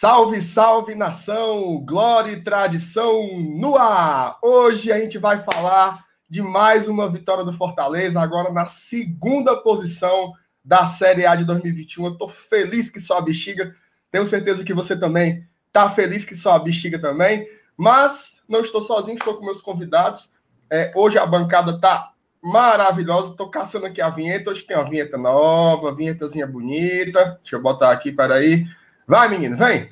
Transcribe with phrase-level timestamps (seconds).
[0.00, 4.38] Salve, salve nação, glória e tradição no ar!
[4.42, 10.32] Hoje a gente vai falar de mais uma vitória do Fortaleza, agora na segunda posição
[10.64, 12.06] da Série A de 2021.
[12.06, 13.76] Eu tô feliz que só a bexiga,
[14.10, 18.80] tenho certeza que você também tá feliz que só a bexiga também, mas não estou
[18.80, 20.32] sozinho, estou com meus convidados.
[20.70, 25.18] É, hoje a bancada tá maravilhosa, tô caçando aqui a vinheta, hoje tem uma vinheta
[25.18, 28.54] nova, vinhetazinha bonita, deixa eu botar aqui, peraí.
[28.54, 28.79] aí
[29.10, 29.88] Vai, menino, vem!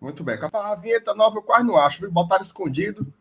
[0.00, 0.38] Muito bem.
[0.52, 2.12] A vinheta nova eu quase não acho, viu?
[2.12, 3.12] Botaram escondido.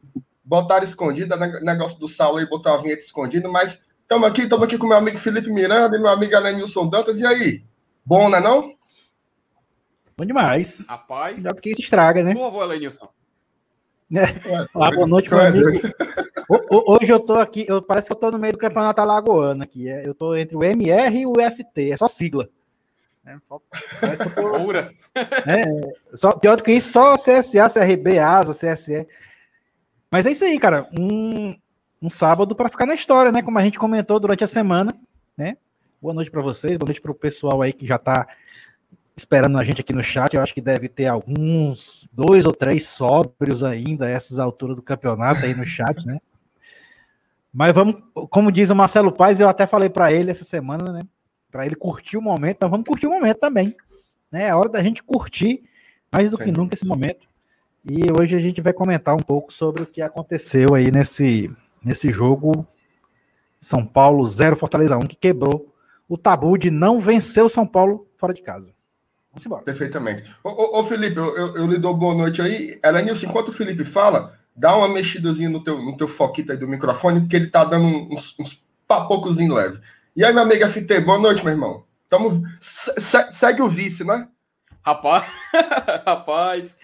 [0.44, 4.78] Botaram escondido, negócio do Saulo aí, botou a vinheta escondido, mas estamos aqui, estamos aqui
[4.78, 7.20] com meu amigo Felipe Miranda e meu amigo Alenilson Dantas.
[7.20, 7.66] E aí?
[8.06, 8.80] Bom, né não?
[10.22, 10.86] Bom demais.
[10.88, 11.38] Rapaz.
[11.38, 12.36] Melhor do que isso estraga, né?
[12.36, 13.10] Boa, avô, Lenilson.
[14.16, 14.68] É.
[14.72, 15.68] Olá, boa noite, meu amigo.
[16.70, 19.90] Hoje eu tô aqui, eu, parece que eu tô no meio do campeonato alagoano aqui.
[19.90, 22.48] É, eu tô entre o MR e o FT, é só sigla.
[23.26, 23.36] É,
[24.00, 24.72] parece que eu tô,
[25.50, 29.08] é, só, pior do que isso, só CSA, CRB, ASA, CSE.
[30.12, 30.88] Mas é isso aí, cara.
[30.96, 31.58] Um,
[32.00, 33.42] um sábado para ficar na história, né?
[33.42, 34.94] Como a gente comentou durante a semana,
[35.36, 35.58] né?
[36.00, 38.28] Boa noite para vocês, boa noite para o pessoal aí que já tá
[39.22, 40.34] esperando a gente aqui no chat.
[40.34, 44.82] Eu acho que deve ter alguns, dois ou três sóbrios ainda a essas alturas do
[44.82, 46.20] campeonato aí no chat, né?
[47.54, 47.96] Mas vamos,
[48.30, 51.04] como diz o Marcelo Paes, eu até falei para ele essa semana, né?
[51.52, 53.76] Para ele curtir o momento, nós vamos curtir o momento também.
[54.32, 54.48] Né?
[54.48, 55.64] É hora da gente curtir
[56.12, 56.44] mais do Sim.
[56.46, 57.28] que nunca esse momento.
[57.84, 61.50] E hoje a gente vai comentar um pouco sobre o que aconteceu aí nesse,
[61.84, 62.66] nesse jogo
[63.60, 65.74] São Paulo 0 Fortaleza 1, que quebrou
[66.08, 68.74] o tabu de não vencer o São Paulo fora de casa.
[69.32, 69.64] Vamos embora.
[69.64, 70.24] Perfeitamente.
[70.44, 72.80] Ô, ô, ô Felipe, eu, eu, eu, lhe dou boa noite aí.
[72.84, 76.68] Elenilson, enquanto o Felipe fala, dá uma mexidazinha no teu, no teu foquito aí do
[76.68, 79.80] microfone, porque ele tá dando uns, uns papocos em leve.
[80.16, 81.86] E aí, minha amiga FT, boa noite, meu irmão.
[82.10, 84.28] Tamo, se, segue o vice, né?
[84.82, 85.24] Rapaz,
[86.06, 86.78] rapaz.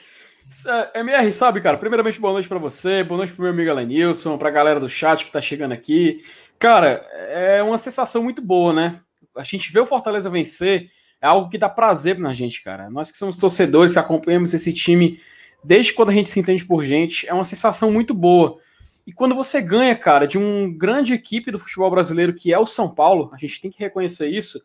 [0.95, 4.49] MR, sabe, cara, primeiramente, boa noite para você, boa noite pro meu amigo Elenilson, pra
[4.49, 6.23] galera do chat que tá chegando aqui.
[6.57, 9.01] Cara, é uma sensação muito boa, né?
[9.35, 10.89] A gente vê o Fortaleza vencer
[11.21, 12.89] é algo que dá prazer na gente, cara.
[12.89, 15.19] Nós que somos torcedores, que acompanhamos esse time
[15.63, 18.59] desde quando a gente se entende por gente, é uma sensação muito boa.
[19.05, 22.67] E quando você ganha, cara, de um grande equipe do futebol brasileiro que é o
[22.67, 24.61] São Paulo, a gente tem que reconhecer isso,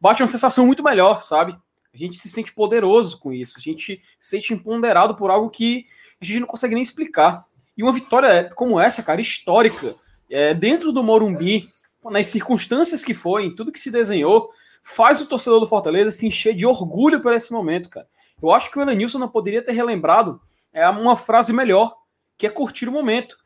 [0.00, 1.56] bate uma sensação muito melhor, sabe?
[1.92, 5.86] A gente se sente poderoso com isso, a gente se sente empoderado por algo que
[6.20, 7.44] a gente não consegue nem explicar.
[7.76, 9.94] E uma vitória como essa, cara, histórica,
[10.30, 11.68] é, dentro do Morumbi,
[12.04, 14.50] nas circunstâncias que foi, em tudo que se desenhou,
[14.84, 18.06] faz o torcedor do Fortaleza se encher de orgulho por esse momento, cara.
[18.40, 20.40] Eu acho que o Elenilson não poderia ter relembrado
[20.72, 21.96] é uma frase melhor,
[22.36, 23.38] que é curtir o momento.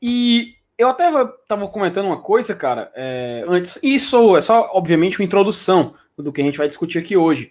[0.00, 3.78] E eu até estava comentando uma coisa, cara, é, antes.
[3.82, 7.50] Isso é só, obviamente, uma introdução do que a gente vai discutir aqui hoje.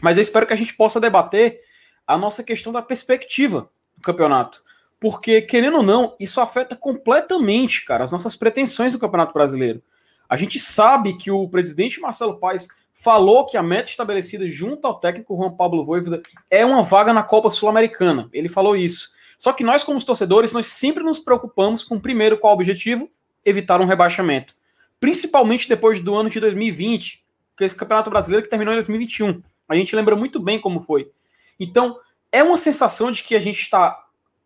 [0.00, 1.60] Mas eu espero que a gente possa debater
[2.06, 4.64] a nossa questão da perspectiva do campeonato.
[4.98, 9.82] Porque, querendo ou não, isso afeta completamente, cara, as nossas pretensões do Campeonato Brasileiro.
[10.28, 14.98] A gente sabe que o presidente Marcelo Paes falou que a meta estabelecida junto ao
[14.98, 18.28] técnico Juan Pablo Voivoda é uma vaga na Copa Sul-Americana.
[18.32, 19.14] Ele falou isso.
[19.38, 23.10] Só que nós, como torcedores, nós sempre nos preocupamos com, primeiro, qual o objetivo?
[23.44, 24.54] Evitar um rebaixamento.
[24.98, 27.24] Principalmente depois do ano de 2020,
[27.56, 29.42] que é esse Campeonato Brasileiro que terminou em 2021.
[29.68, 31.10] A gente lembra muito bem como foi.
[31.60, 31.98] Então,
[32.32, 34.04] é uma sensação de que a gente está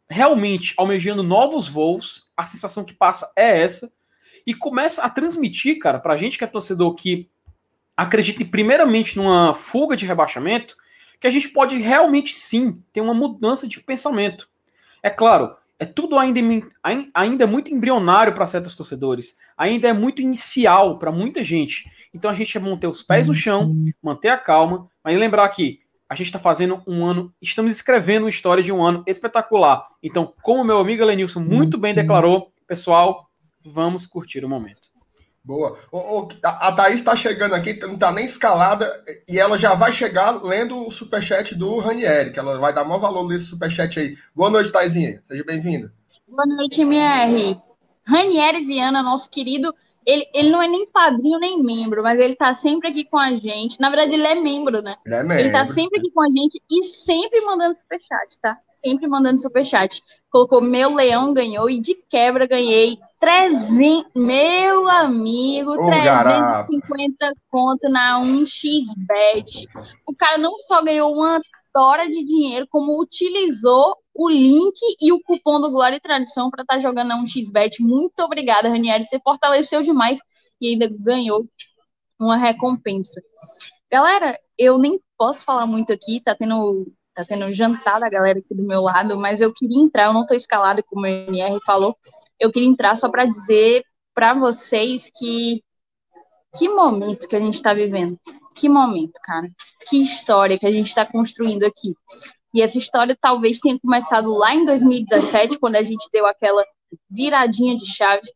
[0.08, 2.28] realmente almejando novos voos.
[2.36, 3.92] A sensação que passa é essa
[4.50, 7.30] e começa a transmitir, cara, pra gente que é torcedor que
[7.96, 10.76] acredita primeiramente numa fuga de rebaixamento,
[11.20, 14.48] que a gente pode realmente sim ter uma mudança de pensamento.
[15.04, 16.40] É claro, é tudo ainda,
[17.14, 21.88] ainda muito embrionário para certos torcedores, ainda é muito inicial para muita gente.
[22.12, 23.72] Então a gente é manter os pés no chão,
[24.02, 25.78] manter a calma, mas lembrar que
[26.08, 29.86] a gente está fazendo um ano, estamos escrevendo uma história de um ano espetacular.
[30.02, 33.29] Então, como meu amigo Lenilson muito bem declarou, pessoal,
[33.64, 34.90] vamos curtir o momento.
[35.42, 35.78] Boa.
[35.90, 38.86] O, o, a Thaís está chegando aqui, não está nem escalada,
[39.26, 43.00] e ela já vai chegar lendo o superchat do Ranieri, que ela vai dar maior
[43.00, 44.16] valor nesse superchat aí.
[44.34, 45.22] Boa noite, Thaisinha.
[45.24, 45.92] Seja bem-vinda.
[46.28, 47.58] Boa noite, MR.
[48.06, 49.74] Ranieri Viana, nosso querido,
[50.04, 53.34] ele, ele não é nem padrinho nem membro, mas ele está sempre aqui com a
[53.34, 53.80] gente.
[53.80, 54.96] Na verdade, ele é membro, né?
[55.06, 55.38] Ele é membro.
[55.38, 58.58] Ele está sempre aqui com a gente e sempre mandando superchat, tá?
[58.84, 60.02] Sempre mandando superchat.
[60.30, 67.40] Colocou meu leão ganhou e de quebra ganhei 300, meu amigo, oh, 350 garapa.
[67.50, 69.66] conto na 1xBet.
[70.08, 71.38] O cara não só ganhou uma
[71.72, 76.62] tora de dinheiro, como utilizou o link e o cupom do Glória e Tradição para
[76.62, 77.80] estar tá jogando na 1xBet.
[77.80, 79.04] Muito obrigada, Ranieri.
[79.04, 80.18] Você fortaleceu demais
[80.58, 81.46] e ainda ganhou
[82.18, 83.20] uma recompensa.
[83.92, 88.54] Galera, eu nem posso falar muito aqui, tá tendo tá tendo jantar da galera aqui
[88.54, 91.96] do meu lado, mas eu queria entrar, eu não tô escalado como o MR falou,
[92.38, 93.84] eu queria entrar só para dizer
[94.14, 95.62] para vocês que
[96.56, 98.18] que momento que a gente está vivendo.
[98.56, 99.48] Que momento, cara.
[99.88, 101.94] Que história que a gente está construindo aqui.
[102.52, 106.64] E essa história talvez tenha começado lá em 2017, quando a gente deu aquela
[107.08, 108.28] viradinha de chave.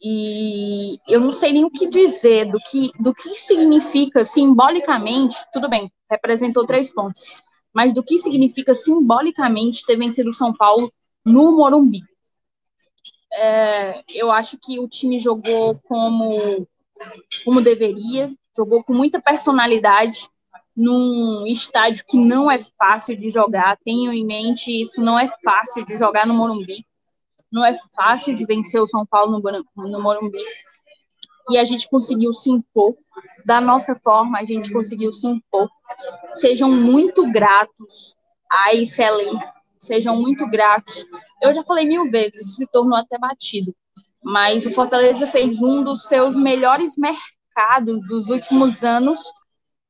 [0.00, 5.36] E eu não sei nem o que dizer do que, do que significa simbolicamente.
[5.52, 7.22] Tudo bem, representou três pontos
[7.72, 10.92] mas do que significa simbolicamente ter vencido o São Paulo
[11.24, 12.00] no Morumbi.
[13.32, 16.66] É, eu acho que o time jogou como,
[17.44, 20.28] como deveria, jogou com muita personalidade
[20.76, 23.78] num estádio que não é fácil de jogar.
[23.84, 26.86] Tenho em mente isso, não é fácil de jogar no Morumbi.
[27.50, 30.42] Não é fácil de vencer o São Paulo no, no Morumbi.
[31.50, 32.96] E a gente conseguiu se impor
[33.44, 35.68] da nossa forma, a gente conseguiu se impor.
[36.32, 38.16] Sejam muito gratos
[38.50, 39.36] a IFLE,
[39.78, 41.04] sejam muito gratos.
[41.42, 43.74] Eu já falei mil vezes, se tornou até batido,
[44.22, 49.20] mas o Fortaleza fez um dos seus melhores mercados dos últimos anos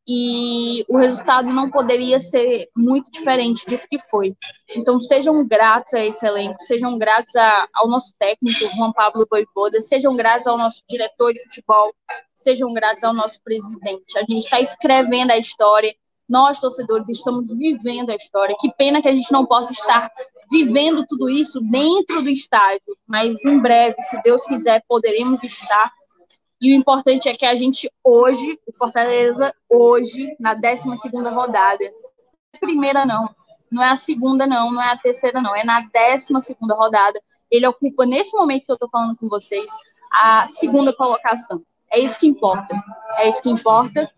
[0.07, 4.35] e o resultado não poderia ser muito diferente disso que foi.
[4.75, 9.81] Então, sejam gratos a esse elenco, sejam gratos a, ao nosso técnico, Juan Pablo Voivoda,
[9.81, 11.95] sejam gratos ao nosso diretor de futebol,
[12.35, 14.19] sejam gratos ao nosso presidente.
[14.19, 15.95] A gente está escrevendo a história,
[16.29, 18.57] nós, torcedores, estamos vivendo a história.
[18.59, 20.11] Que pena que a gente não possa estar
[20.51, 25.93] vivendo tudo isso dentro do estádio, mas em breve, se Deus quiser, poderemos estar
[26.63, 30.87] e o importante é que a gente hoje, o Fortaleza, hoje, na 12
[31.35, 31.85] rodada,
[32.61, 33.29] primeira não,
[33.69, 36.33] não é a segunda não, não é a terceira não, é na 12
[36.71, 37.21] rodada.
[37.51, 39.67] Ele ocupa, nesse momento que eu estou falando com vocês,
[40.13, 41.65] a segunda colocação.
[41.91, 42.81] É isso que importa.
[43.17, 44.09] É isso que importa.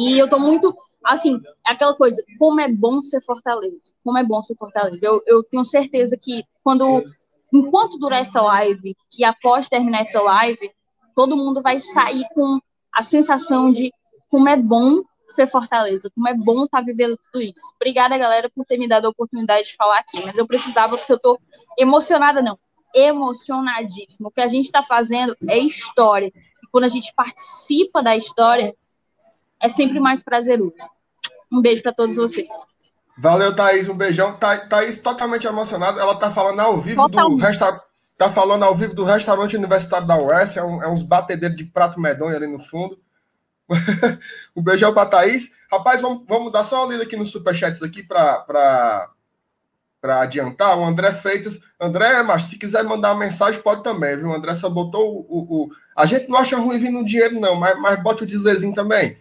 [0.00, 3.94] E eu estou muito, assim, é aquela coisa, como é bom ser Fortaleza.
[4.02, 4.98] Como é bom ser Fortaleza.
[5.00, 7.04] Eu, eu tenho certeza que quando,
[7.54, 10.74] enquanto durar essa live, que após terminar essa live,
[11.16, 12.60] todo mundo vai sair com
[12.92, 13.90] a sensação de
[14.30, 17.74] como é bom ser Fortaleza, como é bom estar tá vivendo tudo isso.
[17.80, 21.12] Obrigada, galera, por ter me dado a oportunidade de falar aqui, mas eu precisava porque
[21.12, 21.40] eu tô
[21.76, 22.58] emocionada, não,
[22.94, 24.28] emocionadíssima.
[24.28, 26.28] O que a gente está fazendo é história.
[26.28, 28.74] E quando a gente participa da história,
[29.60, 30.74] é sempre mais prazeroso.
[31.50, 32.52] Um beijo para todos vocês.
[33.18, 33.88] Valeu, Thaís.
[33.88, 34.38] Um beijão.
[34.68, 36.00] Thaís totalmente emocionada.
[36.00, 37.40] Ela tá falando ao vivo totalmente.
[37.40, 37.85] do restaurante
[38.16, 41.64] Tá falando ao vivo do restaurante universitário da UES, é, um, é uns batedeiros de
[41.64, 42.98] prato medonho ali no fundo.
[44.56, 45.52] um beijão para Thaís.
[45.70, 49.10] Rapaz, vamos, vamos dar só uma lida aqui nos superchats aqui para
[50.02, 50.78] adiantar.
[50.78, 51.60] O André Freitas.
[51.78, 54.28] André, mas se quiser mandar uma mensagem, pode também, viu?
[54.28, 55.26] O André só botou o.
[55.28, 55.70] o, o...
[55.94, 59.18] A gente não acha ruim vir no dinheiro, não, mas, mas bota o dizerzinho também.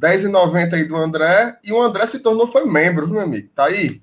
[0.00, 1.58] R$10,90 aí do André.
[1.62, 3.50] E o André se tornou, foi membro, viu, meu amigo?
[3.54, 4.00] Tá aí.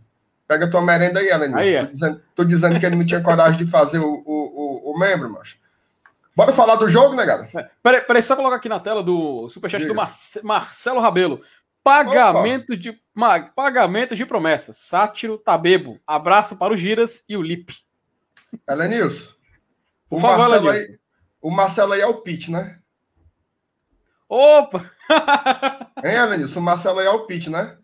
[0.48, 1.56] Pega tua merenda aí, Alan.
[1.56, 1.86] Aí, é.
[1.86, 5.00] tô, dizendo, tô, dizendo, que ele não tinha coragem de fazer o, o, o, o
[5.00, 5.58] membro, mas.
[6.36, 7.50] Bora falar do jogo, né, cara?
[7.56, 9.94] É, peraí, peraí, só colocar aqui na tela do superchat Diga.
[9.94, 10.10] do Mar
[10.44, 11.42] Marcelo Rabelo.
[11.82, 13.00] Pagamento de,
[13.56, 14.78] pagamento de promessas.
[14.78, 16.00] Sátiro Tabebo.
[16.06, 17.74] Abraço para o Giras e o Lip.
[18.68, 19.34] Elenilson.
[20.10, 21.00] Por o favor, Marcelo aí,
[21.42, 22.80] O Marcelo aí é o pitch, né?
[24.28, 24.92] Opa!
[26.04, 26.60] hein, Elenilson?
[26.60, 27.78] O Marcelo aí é o pitch, né?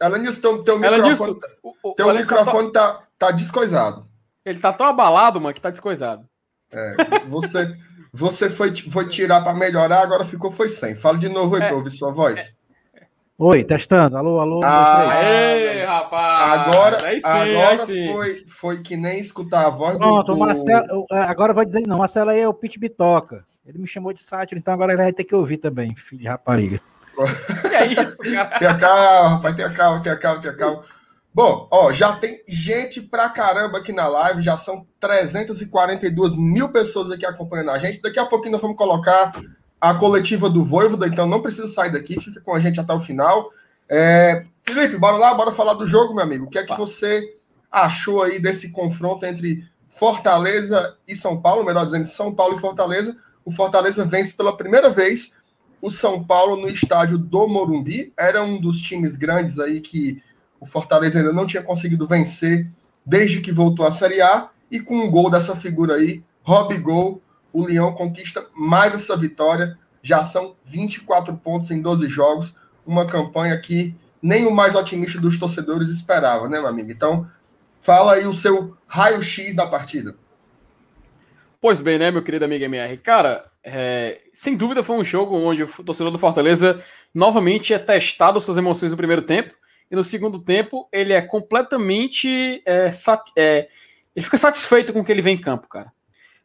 [0.00, 1.48] Alanis, teu, teu microfone, tá-
[1.82, 4.06] o, teu microfone tá, tá, tá descoisado.
[4.44, 6.26] Ele tá tão abalado, mano, que tá descoisado.
[6.72, 6.94] É,
[7.28, 7.76] você,
[8.12, 10.94] você foi, foi tirar para melhorar, agora ficou foi sem.
[10.94, 12.56] Fala de novo aí é, pra ouvir sua voz.
[12.94, 13.04] É,
[13.42, 14.16] Oi, testando.
[14.16, 14.60] Alô, alô.
[14.62, 16.60] Ah, Ei, rapaz.
[16.60, 20.38] Agora, aí sim, agora aí Foi, foi que nem escutar a voz Pronto, do...
[20.38, 21.98] Marcelo, é, agora vou dizer não.
[21.98, 23.44] Marcelo aí é o Pit Bitoca.
[23.66, 26.28] Ele me chamou de sátiro, então agora ele vai ter que ouvir também, filho de
[26.28, 26.80] rapariga.
[27.68, 28.58] Que é isso, cara?
[28.58, 30.84] tenha calma, rapaz, tenha calma, tenha calma, tenha calma.
[31.32, 37.10] Bom, ó, já tem gente pra caramba aqui na live, já são 342 mil pessoas
[37.10, 38.02] aqui acompanhando a gente.
[38.02, 39.40] Daqui a pouquinho nós vamos colocar
[39.80, 43.00] a coletiva do Voivoda, então não precisa sair daqui, fica com a gente até o
[43.00, 43.50] final.
[43.88, 44.44] É...
[44.64, 46.46] Felipe, bora lá, bora falar do jogo, meu amigo.
[46.46, 47.36] O que é que você
[47.70, 53.16] achou aí desse confronto entre Fortaleza e São Paulo, melhor dizendo, São Paulo e Fortaleza?
[53.44, 55.36] O Fortaleza vence pela primeira vez
[55.80, 58.12] o São Paulo no estádio do Morumbi.
[58.16, 60.22] Era um dos times grandes aí que
[60.58, 62.68] o Fortaleza ainda não tinha conseguido vencer
[63.04, 64.50] desde que voltou à Série A.
[64.70, 67.20] E com um gol dessa figura aí, Rob Gol,
[67.52, 69.76] o Leão conquista mais essa vitória.
[70.02, 72.54] Já são 24 pontos em 12 jogos.
[72.86, 76.90] Uma campanha que nem o mais otimista dos torcedores esperava, né, meu amigo?
[76.90, 77.26] Então,
[77.80, 80.14] fala aí o seu raio-x da partida.
[81.60, 82.96] Pois bem, né, meu querido amigo MR?
[82.98, 86.82] Cara, é, sem dúvida foi um jogo onde o torcedor do Fortaleza
[87.14, 89.54] novamente é testado suas emoções no primeiro tempo
[89.90, 92.62] e no segundo tempo ele é completamente.
[92.64, 92.90] É,
[93.36, 93.68] é,
[94.14, 95.92] ele fica satisfeito com o que ele vem em campo, cara.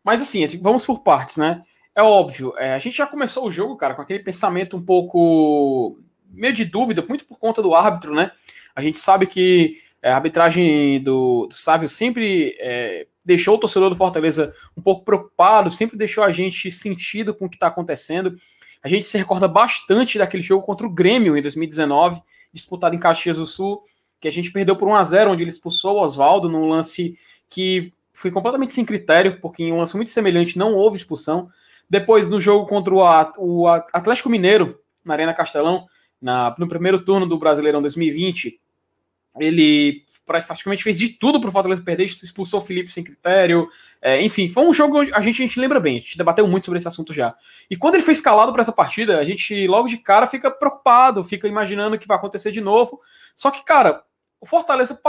[0.03, 1.63] Mas assim, assim vamos por partes, né?
[1.95, 5.97] É óbvio, é, a gente já começou o jogo, cara, com aquele pensamento um pouco
[6.29, 8.31] meio de dúvida, muito por conta do árbitro, né?
[8.75, 13.89] A gente sabe que é, a arbitragem do, do Sávio sempre é, deixou o torcedor
[13.89, 18.37] do Fortaleza um pouco preocupado, sempre deixou a gente sentido com o que está acontecendo.
[18.83, 22.21] A gente se recorda bastante daquele jogo contra o Grêmio em 2019,
[22.53, 23.83] disputado em Caxias do Sul,
[24.21, 27.17] que a gente perdeu por 1 a 0 onde ele expulsou o Oswaldo num lance
[27.49, 31.49] que foi completamente sem critério, porque em um lance muito semelhante não houve expulsão.
[31.89, 35.85] Depois, no jogo contra o Atlético Mineiro, na Arena Castelão,
[36.21, 38.59] na, no primeiro turno do Brasileirão 2020,
[39.39, 43.69] ele praticamente fez de tudo para o Fortaleza perder, expulsou o Felipe sem critério.
[44.01, 46.65] É, enfim, foi um jogo a gente, a gente lembra bem, a gente debateu muito
[46.65, 47.35] sobre esse assunto já.
[47.69, 51.23] E quando ele foi escalado para essa partida, a gente logo de cara fica preocupado,
[51.23, 52.99] fica imaginando o que vai acontecer de novo.
[53.35, 54.03] Só que, cara,
[54.41, 54.99] o Fortaleza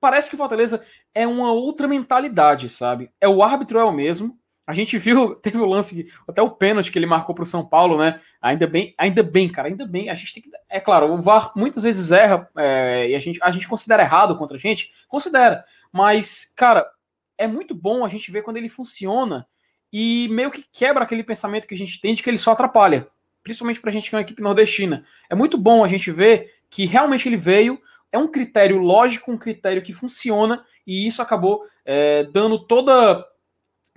[0.00, 3.10] parece que o Fortaleza é uma outra mentalidade, sabe?
[3.20, 6.90] É o árbitro é o mesmo, a gente viu, teve o lance, até o pênalti
[6.90, 8.20] que ele marcou para o São Paulo, né?
[8.42, 10.10] Ainda bem, ainda bem, cara, ainda bem.
[10.10, 10.50] A gente tem que.
[10.68, 14.36] É claro, o VAR muitas vezes erra é, e a gente, a gente considera errado
[14.36, 15.64] contra a gente, considera.
[15.92, 16.90] Mas, cara,
[17.38, 19.46] é muito bom a gente ver quando ele funciona
[19.92, 23.06] e meio que quebra aquele pensamento que a gente tem de que ele só atrapalha.
[23.42, 25.04] Principalmente para a gente que é uma equipe nordestina.
[25.30, 27.80] É muito bom a gente ver que realmente ele veio,
[28.10, 33.24] é um critério lógico, um critério que funciona, e isso acabou é, dando toda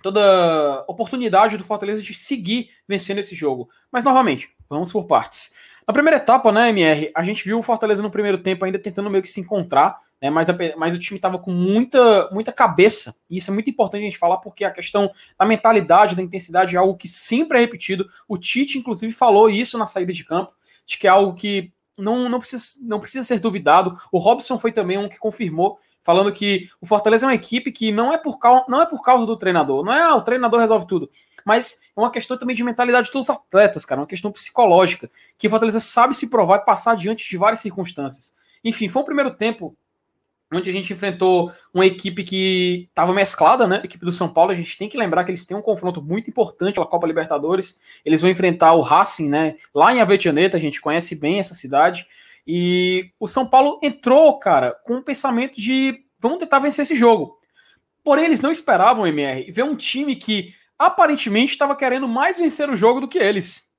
[0.02, 3.70] toda oportunidade do Fortaleza de seguir vencendo esse jogo.
[3.92, 5.54] Mas novamente, vamos por partes.
[5.88, 9.10] Na primeira etapa, né, MR, a gente viu o Fortaleza no primeiro tempo ainda tentando
[9.10, 13.16] meio que se encontrar, né, mas, a, mas o time estava com muita, muita cabeça,
[13.30, 16.76] e isso é muito importante a gente falar, porque a questão da mentalidade, da intensidade
[16.76, 18.08] é algo que sempre é repetido.
[18.28, 20.54] O Tite, inclusive, falou isso na saída de campo,
[20.86, 23.98] de que é algo que não, não, precisa, não precisa ser duvidado.
[24.12, 25.78] O Robson foi também um que confirmou
[26.10, 29.04] falando que o Fortaleza é uma equipe que não é por causa, não é por
[29.04, 31.08] causa do treinador, não é ah, o treinador resolve tudo,
[31.46, 35.50] mas é uma questão também de mentalidade dos atletas, cara, uma questão psicológica, que o
[35.52, 38.36] Fortaleza sabe se provar e passar diante de várias circunstâncias.
[38.64, 39.78] Enfim, foi um primeiro tempo
[40.52, 43.80] onde a gente enfrentou uma equipe que estava mesclada, né?
[43.84, 46.02] A equipe do São Paulo, a gente tem que lembrar que eles têm um confronto
[46.02, 47.84] muito importante pela Copa Libertadores.
[48.04, 49.58] Eles vão enfrentar o Racing, né?
[49.76, 52.08] Lá em Avejaneta, a gente conhece bem essa cidade.
[52.52, 57.38] E o São Paulo entrou, cara, com um pensamento de vamos tentar vencer esse jogo.
[58.04, 62.76] Porém, eles não esperavam, MR, ver um time que aparentemente estava querendo mais vencer o
[62.76, 63.72] jogo do que eles.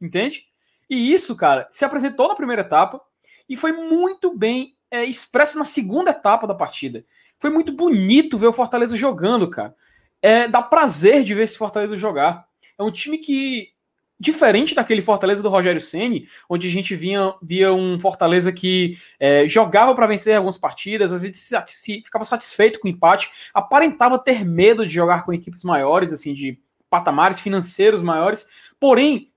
[0.00, 0.46] Entende?
[0.88, 2.98] E isso, cara, se apresentou na primeira etapa
[3.46, 7.04] e foi muito bem é, expresso na segunda etapa da partida.
[7.38, 9.76] Foi muito bonito ver o Fortaleza jogando, cara.
[10.22, 12.48] É, dá prazer de ver esse Fortaleza jogar.
[12.78, 13.73] É um time que
[14.18, 19.46] diferente daquele Fortaleza do Rogério Ceni, onde a gente vinha, via um Fortaleza que é,
[19.48, 24.18] jogava para vencer algumas partidas, às vezes se, se, ficava satisfeito com o empate, aparentava
[24.18, 28.48] ter medo de jogar com equipes maiores, assim, de patamares financeiros maiores.
[28.78, 29.32] Porém,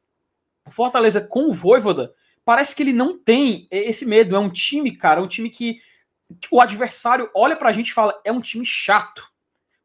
[0.65, 2.13] o Fortaleza com o Voivoda
[2.46, 4.36] parece que ele não tem esse medo.
[4.36, 5.79] É um time, cara, um time que,
[6.39, 9.27] que o adversário olha para a gente e fala: é um time chato.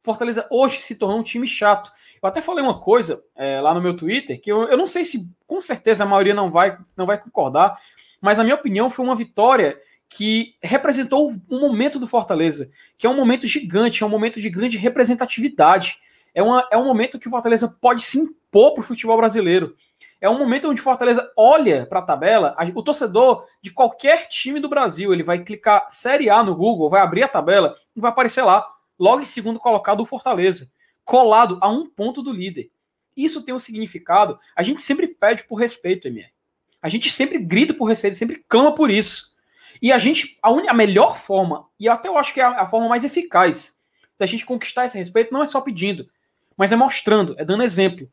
[0.02, 1.92] Fortaleza hoje se tornou um time chato.
[2.20, 5.04] Eu até falei uma coisa é, lá no meu Twitter, que eu, eu não sei
[5.04, 7.78] se com certeza a maioria não vai, não vai concordar,
[8.20, 13.10] mas na minha opinião foi uma vitória que representou um momento do Fortaleza, que é
[13.10, 15.98] um momento gigante, é um momento de grande representatividade.
[16.34, 19.74] É, uma, é um momento que o Fortaleza pode se impor para o futebol brasileiro.
[20.20, 24.60] É um momento onde o Fortaleza olha para a tabela, o torcedor de qualquer time
[24.60, 28.10] do Brasil, ele vai clicar Série A no Google, vai abrir a tabela e vai
[28.10, 28.64] aparecer lá,
[29.02, 30.70] logo em segundo colocado o Fortaleza
[31.04, 32.70] colado a um ponto do líder.
[33.16, 34.38] Isso tem um significado.
[34.54, 36.30] A gente sempre pede por respeito, MR.
[36.80, 39.34] A gente sempre grita por respeito, sempre clama por isso.
[39.82, 40.68] E a gente, a, un...
[40.68, 43.76] a melhor forma, e até eu acho que é a, a forma mais eficaz
[44.16, 46.08] da gente conquistar esse respeito, não é só pedindo,
[46.56, 48.08] mas é mostrando, é dando exemplo.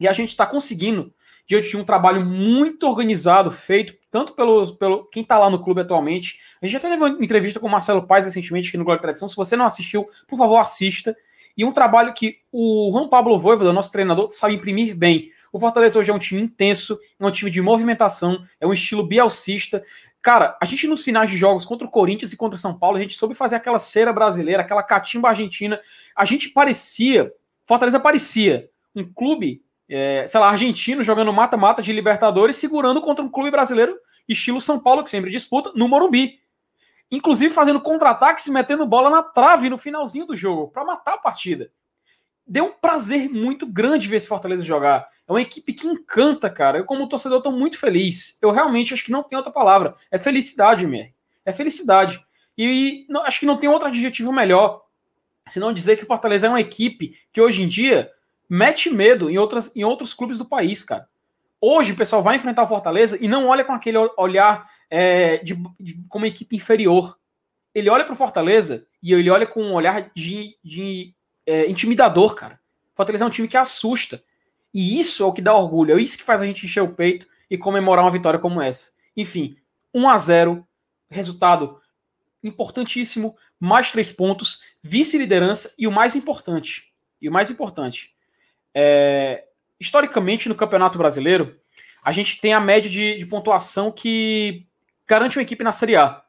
[0.00, 1.14] E a gente está conseguindo,
[1.48, 5.80] diante de um trabalho muito organizado, feito tanto pelo, pelo quem está lá no clube
[5.80, 6.38] atualmente.
[6.60, 9.28] A gente até teve uma entrevista com o Marcelo Paz recentemente aqui no Glória Tradição.
[9.28, 11.16] Se você não assistiu, por favor, assista.
[11.56, 15.32] E um trabalho que o Juan Pablo Voivoda, nosso treinador, sabe imprimir bem.
[15.50, 19.02] O Fortaleza hoje é um time intenso, é um time de movimentação, é um estilo
[19.02, 19.82] bielcista.
[20.20, 22.98] Cara, a gente nos finais de jogos contra o Corinthians e contra o São Paulo,
[22.98, 25.80] a gente soube fazer aquela cera brasileira, aquela catimba argentina.
[26.14, 27.32] A gente parecia,
[27.64, 33.28] Fortaleza parecia um clube, é, sei lá, argentino jogando mata-mata de Libertadores, segurando contra um
[33.28, 36.40] clube brasileiro, estilo São Paulo, que sempre disputa, no Morumbi.
[37.10, 41.18] Inclusive fazendo contra-ataques e metendo bola na trave no finalzinho do jogo, para matar a
[41.18, 41.70] partida.
[42.46, 45.08] Deu um prazer muito grande ver esse Fortaleza jogar.
[45.26, 46.78] É uma equipe que encanta, cara.
[46.78, 48.38] Eu, como torcedor, estou muito feliz.
[48.40, 49.94] Eu realmente acho que não tem outra palavra.
[50.10, 51.12] É felicidade, Mer.
[51.44, 52.22] É felicidade.
[52.56, 54.82] E não, acho que não tem outro adjetivo melhor.
[55.46, 58.10] Se não dizer que o Fortaleza é uma equipe que hoje em dia
[58.48, 61.08] mete medo em, outras, em outros clubes do país, cara.
[61.60, 65.54] Hoje o pessoal vai enfrentar o Fortaleza e não olha com aquele olhar é, de,
[65.78, 67.18] de, como equipe inferior.
[67.74, 71.14] Ele olha para o Fortaleza e ele olha com um olhar de, de
[71.44, 72.60] é, intimidador, cara.
[72.94, 74.22] Fortaleza é um time que assusta.
[74.72, 76.94] E isso é o que dá orgulho, é isso que faz a gente encher o
[76.94, 78.92] peito e comemorar uma vitória como essa.
[79.16, 79.56] Enfim,
[79.94, 80.68] 1 a 0
[81.10, 81.80] resultado
[82.42, 88.14] importantíssimo, mais três pontos, vice-liderança e o mais importante, e o mais importante,
[88.80, 89.44] é,
[89.80, 91.58] historicamente no Campeonato Brasileiro,
[92.00, 94.68] a gente tem a média de, de pontuação que
[95.04, 96.22] garante uma equipe na Série A.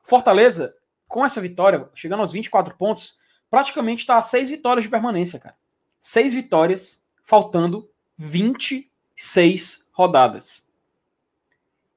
[0.00, 0.72] Fortaleza,
[1.08, 3.18] com essa vitória, chegando aos 24 pontos,
[3.50, 5.56] praticamente está a seis vitórias de permanência, cara.
[5.98, 10.68] Seis vitórias faltando 26 rodadas.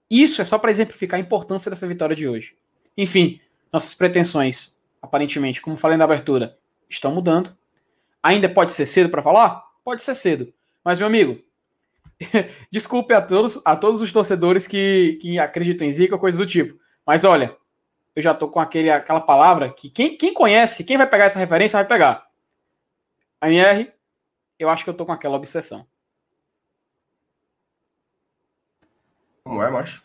[0.10, 2.58] Isso é só para exemplificar a importância dessa vitória de hoje.
[2.98, 3.40] Enfim,
[3.72, 6.58] nossas pretensões, aparentemente, como falei na abertura,
[6.90, 7.56] estão mudando.
[8.24, 9.72] Ainda pode ser cedo para falar?
[9.84, 10.54] Pode ser cedo.
[10.84, 11.42] Mas, meu amigo,
[12.72, 16.46] desculpe a todos, a todos os torcedores que, que acreditam em Zica ou coisa do
[16.46, 16.80] tipo.
[17.06, 17.56] Mas olha,
[18.16, 21.40] eu já tô com aquele, aquela palavra que quem, quem conhece, quem vai pegar essa
[21.40, 22.28] referência vai pegar.
[23.42, 23.92] A MR
[24.60, 25.86] eu acho que eu tô com aquela obsessão.
[29.44, 30.02] Como é, macho?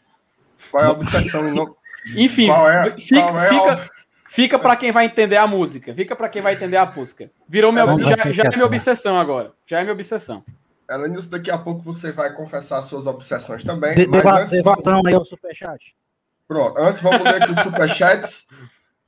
[0.70, 1.76] Qual é a obsessão?
[2.16, 3.90] Enfim, é, fica, é fica,
[4.28, 5.94] fica para quem vai entender a música.
[5.94, 7.30] Fica para quem vai entender a música.
[7.48, 7.86] Virou minha,
[8.16, 9.52] já, já é minha obsessão agora.
[9.66, 10.44] Já é minha obsessão.
[10.88, 13.94] Ela nisso daqui a pouco você vai confessar suas obsessões também.
[13.94, 14.54] De, mas antes...
[14.54, 15.94] Evasão aí ao superchat.
[16.46, 18.46] Pronto, antes vamos ler aqui os superchats.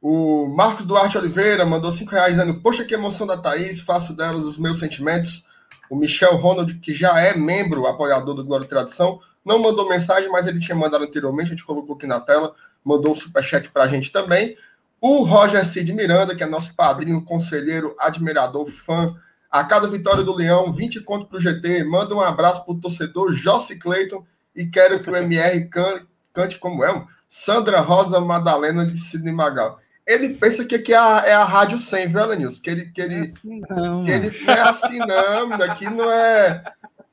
[0.03, 4.45] O Marcos Duarte Oliveira mandou 5 reais dizendo: Poxa, que emoção da Thaís, faço delas
[4.45, 5.47] os meus sentimentos.
[5.89, 10.31] O Michel Ronald, que já é membro, apoiador do Glória e Tradição, não mandou mensagem,
[10.31, 12.55] mas ele tinha mandado anteriormente, a gente colocou aqui na tela,
[12.85, 14.57] mandou um superchat para a gente também.
[15.01, 19.15] O Roger Cid Miranda, que é nosso padrinho, conselheiro, admirador, fã.
[19.51, 21.85] A cada vitória do Leão, 20 conto para o GT.
[21.85, 26.59] Manda um abraço para o torcedor Jossi Clayton e quero que o MR cante, cante
[26.59, 31.33] como é, Sandra Rosa Madalena de Sidney Magal ele pensa que aqui é a, é
[31.33, 32.59] a Rádio 100, viu, Alanils?
[32.59, 35.53] Que ele, que ele, é assim não, que ele não é assim, não.
[35.63, 36.65] Aqui não é,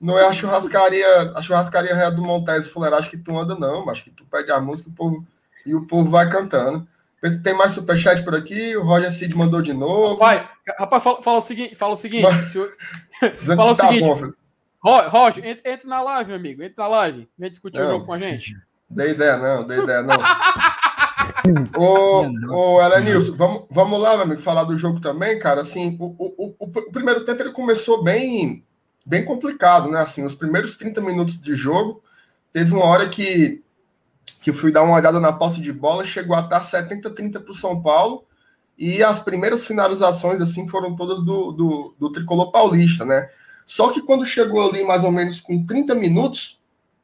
[0.02, 3.86] não é a churrascaria, a churrascaria Real do Montes Fuleiragem que tu anda, não.
[3.86, 5.23] Mas que tu pega a música o povo,
[5.63, 6.88] e o povo vai cantando.
[7.43, 10.17] Tem mais superchat por aqui, o Roger Cid mandou de novo.
[10.17, 12.23] Vai, rapaz, fala, fala o seguinte, fala o seguinte.
[12.23, 12.53] Mas,
[13.56, 14.34] fala o tá seguinte.
[14.84, 16.63] Bom, Roger, entre, entre, na live, meu amigo.
[16.63, 17.27] Entre na live.
[17.38, 18.56] Vem discutir não, o jogo com a gente.
[18.89, 20.15] Dê ideia, não, dê ideia, não.
[21.77, 25.62] ô, ô Elenilson, vamos, vamos lá, meu amigo, falar do jogo também, cara.
[25.62, 28.63] Assim, o, o, o, o, primeiro tempo ele começou bem,
[29.06, 29.99] bem complicado, né?
[29.99, 32.01] Assim, os primeiros 30 minutos de jogo,
[32.53, 33.63] teve uma hora que,
[34.48, 37.54] que fui dar uma olhada na posse de bola, chegou a estar 70-30 para o
[37.54, 38.24] São Paulo,
[38.78, 43.30] e as primeiras finalizações, assim, foram todas do, do, do tricolor paulista, né?
[43.66, 46.62] Só que quando chegou ali mais ou menos com 30 minutos,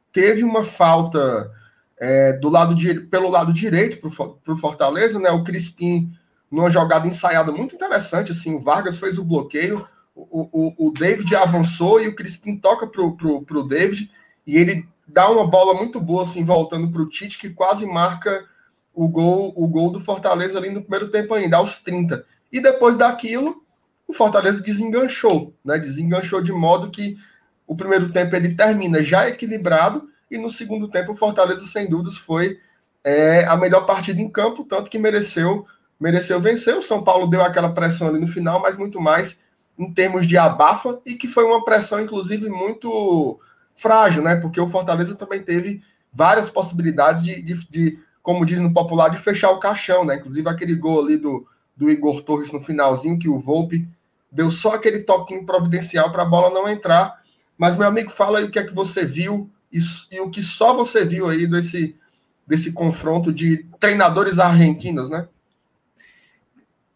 [0.09, 1.51] teve uma falta
[1.99, 5.29] é, do lado de, pelo lado direito para o Fortaleza, né?
[5.29, 6.13] O Crispim,
[6.49, 11.35] numa jogada ensaiada muito interessante, assim, o Vargas fez o bloqueio, o, o, o David
[11.35, 14.09] avançou e o Crispim toca para o David
[14.47, 18.45] e ele dá uma bola muito boa, assim, voltando para o Tite, que quase marca
[18.93, 22.25] o gol, o gol do Fortaleza ali no primeiro tempo ainda, aos 30.
[22.51, 23.63] E depois daquilo,
[24.07, 25.77] o Fortaleza desenganchou, né?
[25.77, 27.17] Desenganchou de modo que
[27.65, 32.17] o primeiro tempo ele termina já equilibrado e no segundo tempo, o Fortaleza, sem dúvidas,
[32.17, 32.59] foi
[33.03, 35.65] é, a melhor partida em campo, tanto que mereceu,
[35.99, 36.75] mereceu vencer.
[36.75, 39.43] O São Paulo deu aquela pressão ali no final, mas muito mais
[39.77, 43.39] em termos de abafa, e que foi uma pressão, inclusive, muito
[43.75, 44.35] frágil, né?
[44.35, 45.81] Porque o Fortaleza também teve
[46.11, 50.15] várias possibilidades de, de, de como diz no popular, de fechar o caixão, né?
[50.15, 53.87] Inclusive aquele gol ali do, do Igor Torres no finalzinho, que o Volpe
[54.31, 57.21] deu só aquele toquinho providencial para a bola não entrar.
[57.57, 59.79] Mas, meu amigo, fala aí o que é que você viu e,
[60.11, 61.95] e o que só você viu aí desse,
[62.47, 65.27] desse confronto de treinadores argentinos, né?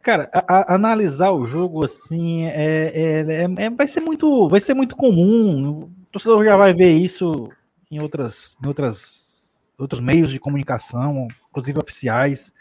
[0.02, 4.74] Cara, a, a, analisar o jogo assim é, é, é, vai ser muito vai ser
[4.74, 5.92] muito comum.
[6.18, 7.50] Torcedor já vai ver isso
[7.92, 12.52] em outras, em outras outros meios de comunicação, inclusive oficiais.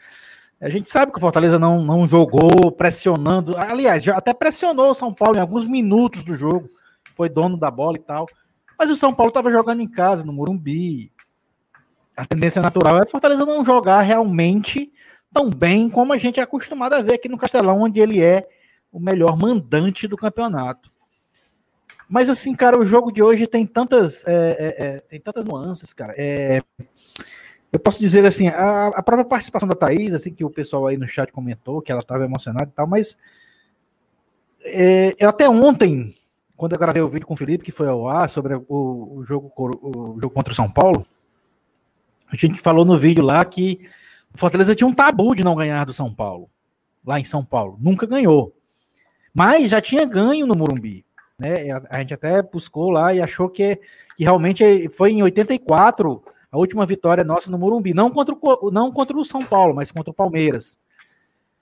[0.61, 3.57] A gente sabe que o Fortaleza não, não jogou pressionando.
[3.57, 6.69] Aliás, já até pressionou o São Paulo em alguns minutos do jogo.
[7.15, 8.27] Foi dono da bola e tal.
[8.79, 11.11] Mas o São Paulo estava jogando em casa, no Morumbi.
[12.15, 14.93] A tendência natural é o Fortaleza não jogar realmente
[15.33, 18.47] tão bem como a gente é acostumado a ver aqui no Castelão, onde ele é
[18.93, 20.91] o melhor mandante do campeonato.
[22.09, 25.93] Mas assim, cara, o jogo de hoje tem tantas, é, é, é, tem tantas nuances,
[25.93, 26.15] cara.
[26.17, 26.61] É,
[27.73, 30.97] eu posso dizer assim, a, a, própria participação da Thaís, assim, que o pessoal aí
[30.97, 33.17] no chat comentou, que ela estava emocionada e tal, mas
[34.63, 36.15] é, eu até ontem,
[36.57, 39.25] quando eu gravei o vídeo com o Felipe, que foi ao ar, sobre o, o,
[39.25, 41.05] jogo, o jogo contra o São Paulo,
[42.31, 43.89] a gente falou no vídeo lá que
[44.33, 46.49] o Fortaleza tinha um tabu de não ganhar do São Paulo,
[47.05, 47.77] lá em São Paulo.
[47.81, 48.53] Nunca ganhou.
[49.33, 51.05] Mas já tinha ganho no Morumbi.
[51.39, 51.71] Né?
[51.91, 53.77] A, gente até buscou lá e achou que,
[54.17, 58.91] que realmente foi em 84 a última vitória nossa no Morumbi, não contra, o, não
[58.91, 60.79] contra o São Paulo, mas contra o Palmeiras.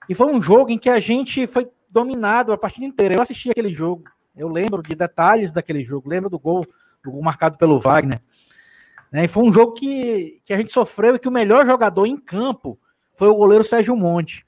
[0.08, 3.14] E foi um jogo em que a gente foi dominado a partida inteira.
[3.14, 4.04] Eu assisti aquele jogo,
[4.36, 6.64] eu lembro de detalhes daquele jogo, lembro do gol,
[7.02, 8.20] do gol marcado pelo Wagner.
[9.10, 9.24] Né?
[9.24, 12.16] E foi um jogo que, que a gente sofreu e que o melhor jogador em
[12.16, 12.78] campo
[13.16, 14.46] foi o goleiro Sérgio Monte,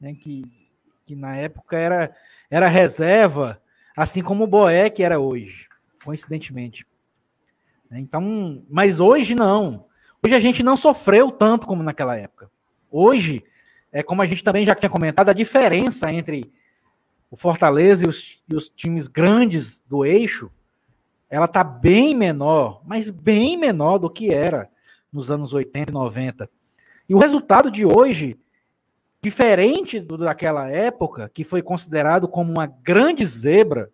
[0.00, 0.14] né?
[0.14, 0.44] que,
[1.04, 2.14] que na época era,
[2.50, 3.60] era reserva
[3.96, 5.66] assim como o Boeck era hoje,
[6.04, 6.86] coincidentemente.
[7.90, 9.86] Então, mas hoje não.
[10.22, 12.50] Hoje a gente não sofreu tanto como naquela época.
[12.90, 13.42] Hoje,
[13.90, 16.52] é como a gente também já tinha comentado, a diferença entre
[17.30, 20.50] o Fortaleza e os, e os times grandes do eixo,
[21.30, 24.70] ela tá bem menor, mas bem menor do que era
[25.12, 26.50] nos anos 80 e 90.
[27.08, 28.38] E o resultado de hoje
[29.26, 33.90] diferente do, daquela época, que foi considerado como uma grande zebra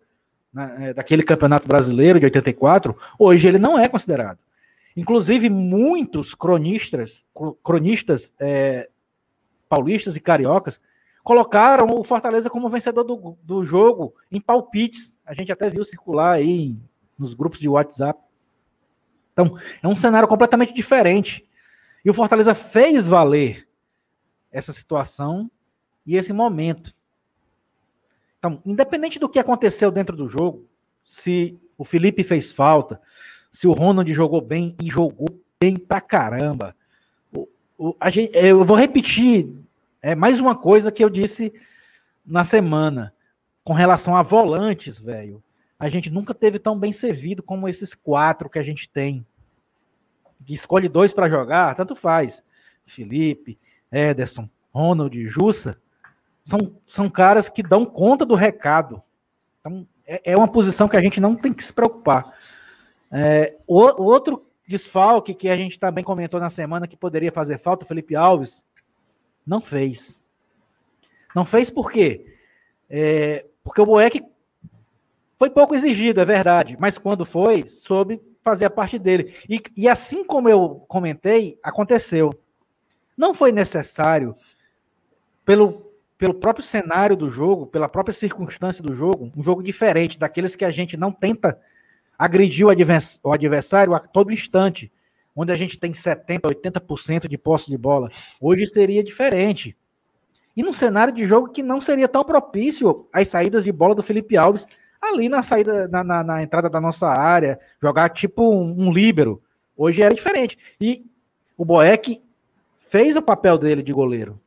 [0.53, 4.37] né, daquele campeonato brasileiro de 84, hoje ele não é considerado.
[4.95, 7.25] Inclusive, muitos cronistas,
[7.63, 8.87] cronistas é,
[9.67, 10.79] paulistas e cariocas
[11.23, 15.17] colocaram o Fortaleza como vencedor do, do jogo em palpites.
[15.25, 16.77] A gente até viu circular aí
[17.17, 18.21] nos grupos de WhatsApp.
[19.31, 21.43] Então, é um cenário completamente diferente.
[22.05, 23.67] E o Fortaleza fez valer
[24.53, 25.51] essa situação
[26.05, 26.95] e esse momento.
[28.37, 30.65] Então, independente do que aconteceu dentro do jogo,
[31.03, 33.01] se o Felipe fez falta,
[33.51, 36.75] se o Ronald jogou bem e jogou bem pra caramba.
[37.33, 39.49] O, o, gente, eu vou repetir
[40.01, 41.53] é, mais uma coisa que eu disse
[42.25, 43.13] na semana
[43.63, 45.41] com relação a volantes, velho.
[45.79, 49.25] A gente nunca teve tão bem servido como esses quatro que a gente tem.
[50.47, 52.43] Escolhe dois para jogar, tanto faz.
[52.85, 53.57] Felipe,
[53.93, 55.77] Ederson, Ronald, Jussa,
[56.43, 59.01] são, são caras que dão conta do recado.
[59.59, 62.33] Então, é, é uma posição que a gente não tem que se preocupar.
[63.11, 67.85] É, o, outro desfalque que a gente também comentou na semana que poderia fazer falta,
[67.85, 68.65] Felipe Alves,
[69.45, 70.19] não fez.
[71.35, 72.37] Não fez por quê?
[72.89, 74.23] É, porque o Boeck
[75.37, 79.33] foi pouco exigido, é verdade, mas quando foi, soube fazer a parte dele.
[79.49, 82.31] E, e assim como eu comentei, aconteceu.
[83.17, 84.35] Não foi necessário,
[85.45, 90.55] pelo, pelo próprio cenário do jogo, pela própria circunstância do jogo, um jogo diferente daqueles
[90.55, 91.59] que a gente não tenta
[92.17, 94.91] agredir o, adversário a todo instante,
[95.35, 98.09] onde a gente tem 70%, 80% de posse de bola.
[98.39, 99.75] Hoje seria diferente.
[100.55, 104.03] E num cenário de jogo que não seria tão propício às saídas de bola do
[104.03, 104.67] Felipe Alves,
[105.01, 109.41] ali na saída, na, na, na entrada da nossa área, jogar tipo um, um líbero.
[109.75, 110.57] Hoje era diferente.
[110.79, 111.05] E
[111.57, 112.21] o Boeck
[112.93, 114.39] fez o papel dele de goleiro.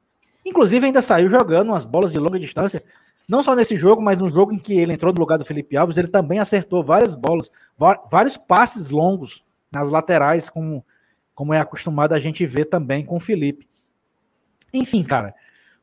[0.45, 2.81] Inclusive, ainda saiu jogando umas bolas de longa distância.
[3.29, 5.77] Não só nesse jogo, mas no jogo em que ele entrou no lugar do Felipe
[5.77, 7.51] Alves, ele também acertou várias bolas,
[8.09, 10.87] vários passes longos nas laterais, como,
[11.35, 13.69] como é acostumado a gente ver também com o Felipe.
[14.73, 15.35] Enfim, cara,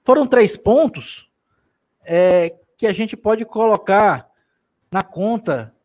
[0.02, 1.30] foram três pontos
[2.06, 4.30] é, que a gente pode colocar
[4.90, 5.76] na conta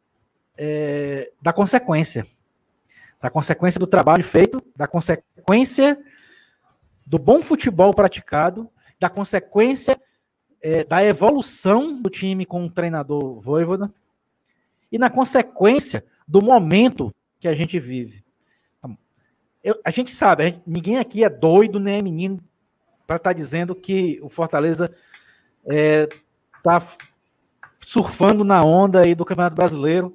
[0.57, 2.25] é, da consequência.
[3.21, 5.99] Da consequência do trabalho feito, da consequência
[7.09, 9.99] do bom futebol praticado, da consequência
[10.61, 13.93] é, da evolução do time com o treinador Voivoda
[14.93, 18.23] e na consequência do momento que a gente vive.
[18.79, 18.99] Então,
[19.65, 22.41] eu, a gente sabe, a gente, ninguém aqui é doido nem é menino
[23.07, 24.95] para estar tá dizendo que o Fortaleza
[25.65, 26.83] está é,
[27.79, 30.15] surfando na onda aí do Campeonato Brasileiro.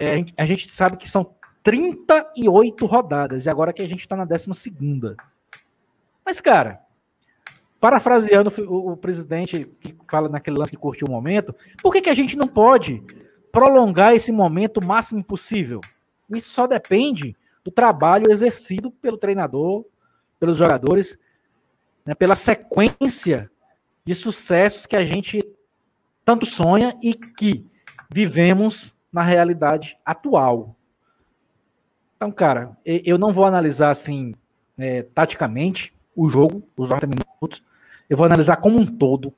[0.00, 4.00] É, a, gente, a gente sabe que são 38 rodadas e agora que a gente
[4.00, 5.14] está na 12 segunda.
[6.26, 6.80] Mas, cara,
[7.80, 12.10] parafraseando o, o, presidente que fala naquele lance que curtiu o momento, por que, que
[12.10, 13.00] a gente não pode
[13.52, 15.80] prolongar esse momento o máximo possível?
[16.28, 19.84] Isso só depende do trabalho exercido pelo treinador,
[20.40, 21.16] pelos jogadores,
[22.04, 23.48] né, pela sequência
[24.04, 25.44] de sucessos que a gente
[26.24, 27.64] tanto sonha e que
[28.12, 30.74] vivemos na realidade atual.
[32.16, 34.34] Então, cara, eu não vou analisar assim,
[34.76, 37.62] é, taticamente, o jogo, os 90 minutos.
[38.08, 39.32] Eu vou analisar como um todo,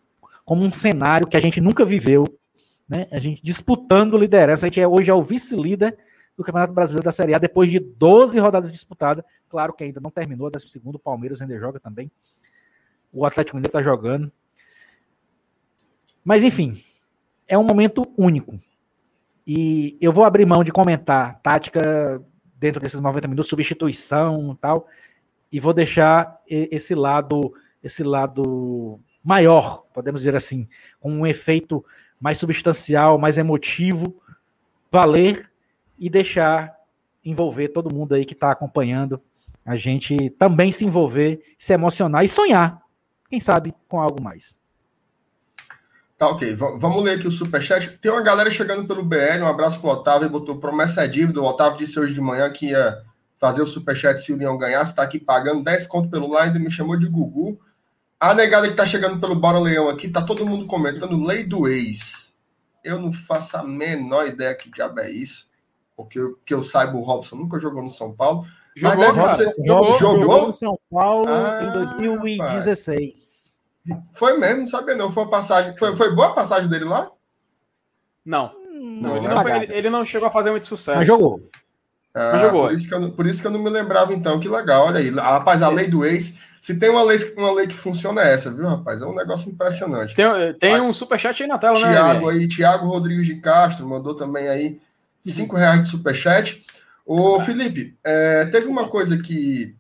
[0.45, 2.25] como um cenário que a gente nunca viveu,
[2.89, 3.07] né?
[3.11, 4.65] A gente disputando liderança.
[4.65, 5.99] A gente é, hoje é o vice-líder
[6.37, 9.25] do Campeonato Brasileiro da Série A, depois de 12 rodadas disputadas.
[9.49, 12.11] Claro que ainda não terminou, a segundo, o Palmeiras ainda joga também.
[13.13, 14.31] O Atlético Mineiro está jogando.
[16.25, 16.83] Mas, enfim,
[17.49, 18.61] é um momento único.
[19.47, 22.23] E eu vou abrir mão de comentar tática
[22.55, 24.87] dentro desses 90 minutos, substituição e tal,
[25.51, 30.69] e vou deixar esse lado, esse lado maior, podemos dizer assim,
[31.01, 31.85] com um efeito
[32.21, 34.21] mais substancial, mais emotivo,
[34.91, 35.51] valer
[35.99, 36.75] e deixar
[37.25, 39.21] envolver todo mundo aí que está acompanhando
[39.69, 42.81] a gente também se envolver, se emocionar e sonhar,
[43.29, 44.59] quem sabe, com algo mais.
[46.17, 46.55] Tá, ok.
[46.55, 47.99] V vamos ler aqui o superchat.
[47.99, 49.43] Tem uma galera chegando pelo BL.
[49.43, 50.31] Um abraço pro Otávio.
[50.31, 51.43] Botou promessa é dívida.
[51.43, 52.97] O Otávio disse hoje de manhã que ia
[53.39, 54.95] fazer o superchat se o Leão ganhasse.
[54.95, 56.59] Tá aqui pagando 10 conto pelo line.
[56.59, 57.59] Me chamou de Gugu.
[58.21, 60.09] A negada que tá chegando pelo Bora Leão aqui.
[60.09, 62.37] Tá todo mundo comentando lei do ex.
[62.85, 65.49] Eu não faço a menor ideia que diabo é isso.
[65.97, 68.47] Porque eu, que eu saiba, o Robson nunca jogou no São Paulo.
[68.77, 69.65] Jogou, mas deve ser...
[69.65, 73.61] jogou, jogou, jogou no São Paulo ah, em 2016.
[74.13, 75.11] Foi mesmo, não sabia não.
[75.11, 75.77] Foi uma passagem.
[75.77, 77.11] Foi, foi boa a passagem dele lá?
[78.25, 78.53] Não.
[78.69, 80.99] Hum, não, ele, não foi, ele, ele, não chegou a fazer muito sucesso.
[80.99, 81.41] Mas jogou.
[82.15, 82.67] Ah, jogou.
[82.67, 84.41] Por isso, que eu, por isso que eu não me lembrava, então.
[84.41, 85.11] Que legal, olha aí.
[85.11, 86.37] Rapaz, a lei do ex.
[86.61, 89.01] Se tem uma lei, uma lei que funciona, é essa, viu, rapaz?
[89.01, 90.15] É um negócio impressionante.
[90.15, 92.01] Tem, tem um superchat aí na tela, Thiago né?
[92.01, 94.81] Thiago aí, Thiago Rodrigues de Castro, mandou também aí
[95.23, 96.65] cinco reais de superchat.
[97.07, 99.75] Ô, Felipe, é, teve uma coisa que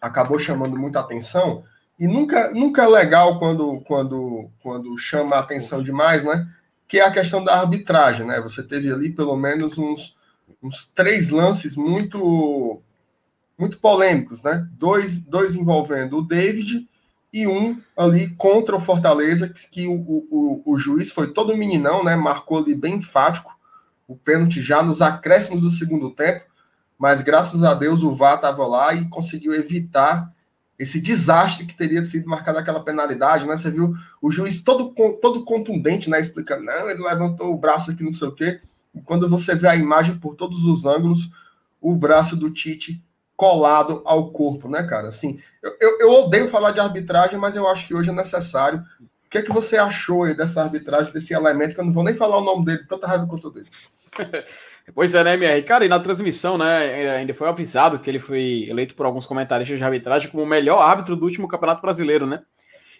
[0.00, 1.64] acabou chamando muita atenção
[1.98, 6.48] e nunca, nunca é legal quando, quando, quando chama a atenção demais, né?
[6.88, 8.40] Que é a questão da arbitragem, né?
[8.40, 10.16] Você teve ali pelo menos uns,
[10.62, 12.82] uns três lances muito
[13.58, 14.66] muito polêmicos, né?
[14.72, 16.88] Dois, dois envolvendo o David
[17.32, 22.02] e um ali contra o Fortaleza, que, que o, o, o, juiz foi todo meninão,
[22.02, 22.16] né?
[22.16, 23.54] Marcou ali bem enfático
[24.10, 26.44] o pênalti já nos acréscimos do segundo tempo,
[26.98, 30.32] mas graças a Deus o VAR estava lá e conseguiu evitar
[30.76, 33.56] esse desastre que teria sido marcado aquela penalidade, né?
[33.56, 36.18] Você viu o juiz todo, todo contundente, né?
[36.18, 38.60] Explicando, não, ele levantou o braço aqui, não sei o quê.
[39.04, 41.30] Quando você vê a imagem por todos os ângulos,
[41.80, 43.02] o braço do Tite
[43.36, 45.08] colado ao corpo, né, cara?
[45.08, 48.84] Assim, eu, eu, eu odeio falar de arbitragem, mas eu acho que hoje é necessário.
[49.00, 52.04] O que é que você achou aí dessa arbitragem, desse elemento, que eu não vou
[52.04, 53.68] nem falar o nome dele, tanta raiva quanto dele.
[54.92, 55.62] Pois é, né, MR?
[55.62, 59.78] Cara, e na transmissão, né, ainda foi avisado que ele foi eleito por alguns comentaristas
[59.78, 62.42] de arbitragem como o melhor árbitro do último Campeonato Brasileiro, né?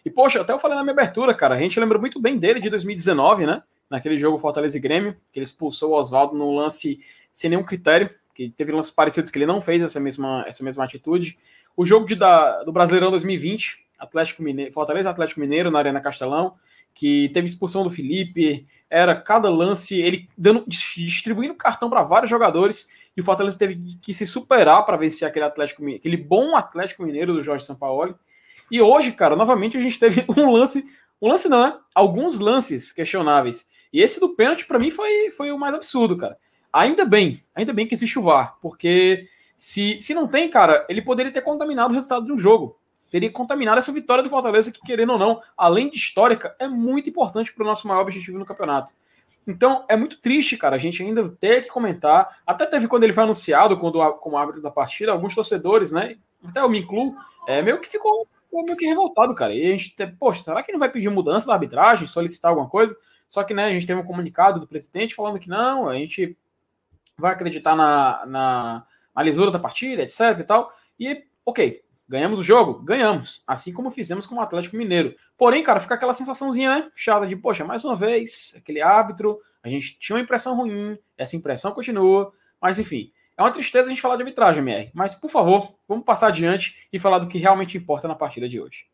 [0.04, 2.60] E, poxa, até eu falei na minha abertura, cara, a gente lembra muito bem dele
[2.60, 3.62] de 2019, né?
[3.90, 7.00] Naquele jogo Fortaleza e Grêmio, que ele expulsou o Oswaldo no lance
[7.32, 10.84] sem nenhum critério, que teve lances parecidos que ele não fez essa mesma, essa mesma
[10.84, 11.38] atitude.
[11.76, 16.54] O jogo de, da, do Brasileirão 2020, Atlético Mineiro, Fortaleza Atlético Mineiro na Arena Castelão,
[16.94, 22.88] que teve expulsão do Felipe, era cada lance, ele dando, distribuindo cartão para vários jogadores,
[23.16, 27.32] e o Fortaleza teve que se superar para vencer aquele Atlético, aquele bom Atlético Mineiro
[27.32, 28.14] do Jorge Sampaoli.
[28.70, 30.84] E hoje, cara, novamente a gente teve um lance,
[31.20, 31.78] um lance não, né?
[31.94, 33.68] Alguns lances questionáveis.
[33.92, 36.36] E esse do pênalti para mim foi, foi o mais absurdo, cara.
[36.72, 41.02] Ainda bem, ainda bem que existe o VAR, porque se, se não tem, cara, ele
[41.02, 44.80] poderia ter contaminado o resultado de um jogo teria contaminado essa vitória do Fortaleza, que,
[44.80, 48.46] querendo ou não, além de histórica, é muito importante para o nosso maior objetivo no
[48.46, 48.92] campeonato.
[49.46, 52.38] Então, é muito triste, cara, a gente ainda ter que comentar.
[52.46, 56.16] Até teve quando ele foi anunciado quando, como árbitro da partida, alguns torcedores, né?
[56.44, 57.16] Até eu me incluo,
[57.48, 59.54] é, meio que ficou meio que revoltado, cara.
[59.54, 62.96] E a gente, poxa, será que não vai pedir mudança da arbitragem, solicitar alguma coisa?
[63.30, 66.36] Só que, né, a gente teve um comunicado do presidente falando que não, a gente
[67.16, 70.74] vai acreditar na, na, na lisura da partida, etc e tal.
[70.98, 72.82] E, ok, Ganhamos o jogo?
[72.82, 73.44] Ganhamos.
[73.46, 75.14] Assim como fizemos com o Atlético Mineiro.
[75.38, 76.90] Porém, cara, fica aquela sensaçãozinha, né?
[76.92, 81.36] Chata de, poxa, mais uma vez, aquele árbitro, a gente tinha uma impressão ruim, essa
[81.36, 82.32] impressão continua.
[82.60, 84.90] Mas, enfim, é uma tristeza a gente falar de arbitragem, MR.
[84.92, 88.60] Mas, por favor, vamos passar adiante e falar do que realmente importa na partida de
[88.60, 88.86] hoje.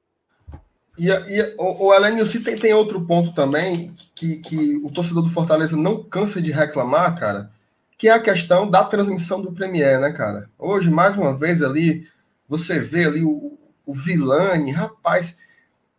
[0.98, 5.30] E, e o, o Elenilson tem, tem outro ponto também que, que o torcedor do
[5.30, 7.50] Fortaleza não cansa de reclamar, cara,
[7.98, 10.48] que é a questão da transmissão do Premier, né, cara?
[10.58, 12.06] Hoje, mais uma vez ali,
[12.48, 15.38] você vê ali o, o Vilani, rapaz,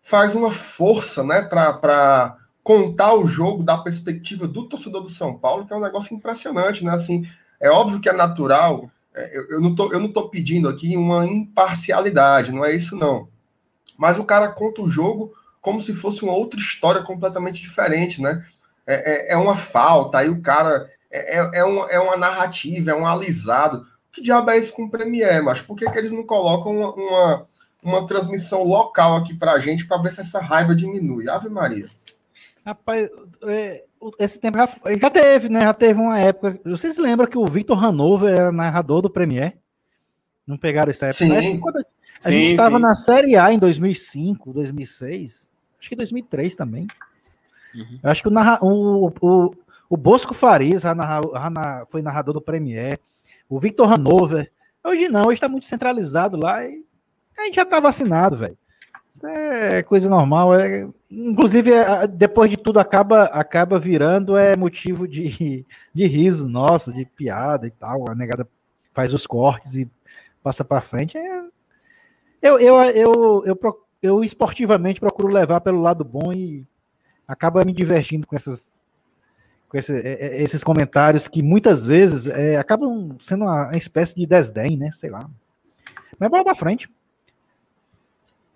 [0.02, 5.66] faz uma força, né, para contar o jogo da perspectiva do torcedor do São Paulo,
[5.66, 6.92] que é um negócio impressionante, né?
[6.92, 7.26] Assim,
[7.60, 10.96] é óbvio que é natural é, eu, eu, não tô, eu não tô pedindo aqui
[10.96, 13.28] uma imparcialidade, não é isso não.
[13.98, 18.46] Mas o cara conta o jogo como se fosse uma outra história completamente diferente, né?
[18.86, 22.92] É, é, é uma falta, aí o cara é, é, é, uma, é uma narrativa,
[22.92, 23.86] é um alisado.
[24.12, 26.94] Que diabo é isso com o Premiere, mas por que, que eles não colocam uma,
[26.94, 27.48] uma,
[27.84, 31.30] uma transmissão local aqui pra gente para ver se essa raiva diminui?
[31.30, 31.90] Ave Maria.
[32.66, 33.10] Rapaz,
[33.44, 33.84] é,
[34.20, 35.62] esse tempo já, já, teve, né?
[35.62, 36.60] Já teve uma época.
[36.66, 39.58] Vocês lembram que o Victor Hanover era narrador do Premier?
[40.46, 41.42] Não pegaram essa época?
[41.42, 41.60] Sim.
[41.60, 41.86] Quando
[42.20, 46.88] a sim, gente estava na Série A em 2005, 2006, acho que 2003 também.
[47.76, 48.00] Uhum.
[48.02, 49.56] Eu acho que o, narra, o, o,
[49.90, 53.00] o Bosco Farias narra, foi narrador do Premier.
[53.50, 54.52] O Victor Hanover.
[54.84, 56.84] Hoje não, hoje está muito centralizado lá e
[57.38, 58.58] a gente já está vacinado, velho.
[59.12, 60.54] Isso é coisa normal.
[60.56, 66.94] É, inclusive, é, depois de tudo, acaba, acaba virando é motivo de, de riso nosso,
[66.94, 68.10] de piada e tal.
[68.10, 68.48] A negada
[68.94, 69.90] faz os cortes e
[70.44, 71.18] passa para frente.
[71.18, 71.44] É,
[72.42, 73.60] eu, eu, eu, eu,
[74.02, 76.66] eu, esportivamente procuro levar pelo lado bom e
[77.28, 78.78] acaba me divertindo com essas
[79.68, 84.26] com esse, é, é, esses comentários que muitas vezes é, acabam sendo uma, espécie de
[84.26, 84.92] desdém, né?
[84.92, 85.30] Sei lá.
[86.18, 86.90] Mas bora pra frente.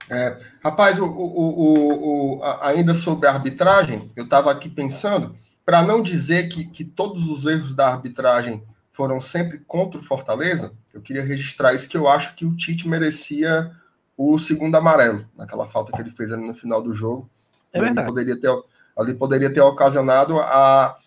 [0.09, 6.01] É, rapaz, o, o, o, ainda sobre a arbitragem, eu estava aqui pensando, para não
[6.01, 8.61] dizer que, que todos os erros da arbitragem
[8.91, 12.87] foram sempre contra o Fortaleza, eu queria registrar isso que eu acho que o Tite
[12.87, 13.71] merecia
[14.17, 17.29] o segundo amarelo, naquela falta que ele fez ali no final do jogo.
[17.73, 18.07] É verdade.
[18.07, 18.49] Poderia ter,
[18.97, 20.97] ali poderia ter ocasionado a,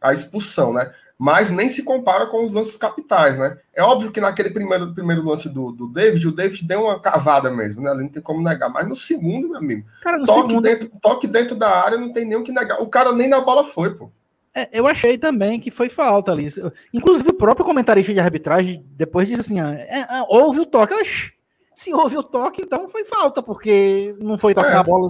[0.00, 0.92] a expulsão, né?
[1.18, 3.56] mas nem se compara com os lances capitais, né?
[3.72, 7.50] É óbvio que naquele primeiro, primeiro lance do, do David, o David deu uma cavada
[7.50, 7.94] mesmo, né?
[7.94, 8.68] Não tem como negar.
[8.68, 10.62] Mas no segundo, meu amigo, cara, toque, segundo...
[10.62, 12.82] dentro, toque dentro da área não tem nem o que negar.
[12.82, 14.10] O cara nem na bola foi, pô.
[14.56, 16.48] É, eu achei também que foi falta ali.
[16.92, 20.94] Inclusive, o próprio comentarista de arbitragem depois disse assim: é, houve o toque.
[20.94, 21.32] Oxi,
[21.74, 24.74] se houve o toque, então foi falta, porque não foi toque é.
[24.74, 25.08] na bola.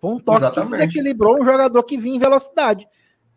[0.00, 0.70] Foi um toque Exatamente.
[0.70, 2.86] que desequilibrou um jogador que vinha em velocidade.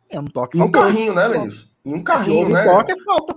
[0.08, 0.60] É um toque.
[0.60, 1.68] Em um carrinho, né, Lenilson?
[1.84, 2.62] Em um carrinho, né?
[2.62, 3.36] Um toque é falta.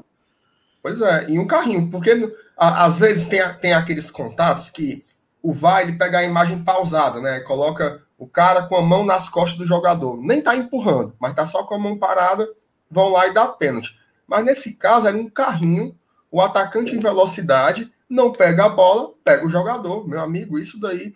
[0.82, 5.02] Pois é, em um carrinho, porque a, às vezes tem, tem aqueles contatos que
[5.42, 7.40] o VAR ele pega a imagem pausada, né?
[7.40, 10.16] Coloca o cara com a mão nas costas do jogador.
[10.20, 12.48] Nem tá empurrando, mas tá só com a mão parada,
[12.90, 13.98] vão lá e dá pênalti.
[14.26, 15.96] Mas nesse caso era um carrinho,
[16.30, 20.08] o atacante em velocidade não pega a bola, pega o jogador.
[20.08, 21.14] Meu amigo, isso daí,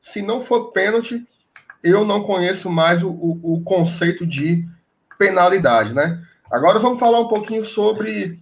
[0.00, 1.26] se não for pênalti,
[1.82, 4.66] eu não conheço mais o, o, o conceito de
[5.18, 6.22] penalidade, né?
[6.50, 8.40] Agora vamos falar um pouquinho sobre,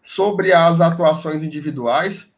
[0.00, 2.32] sobre as atuações individuais.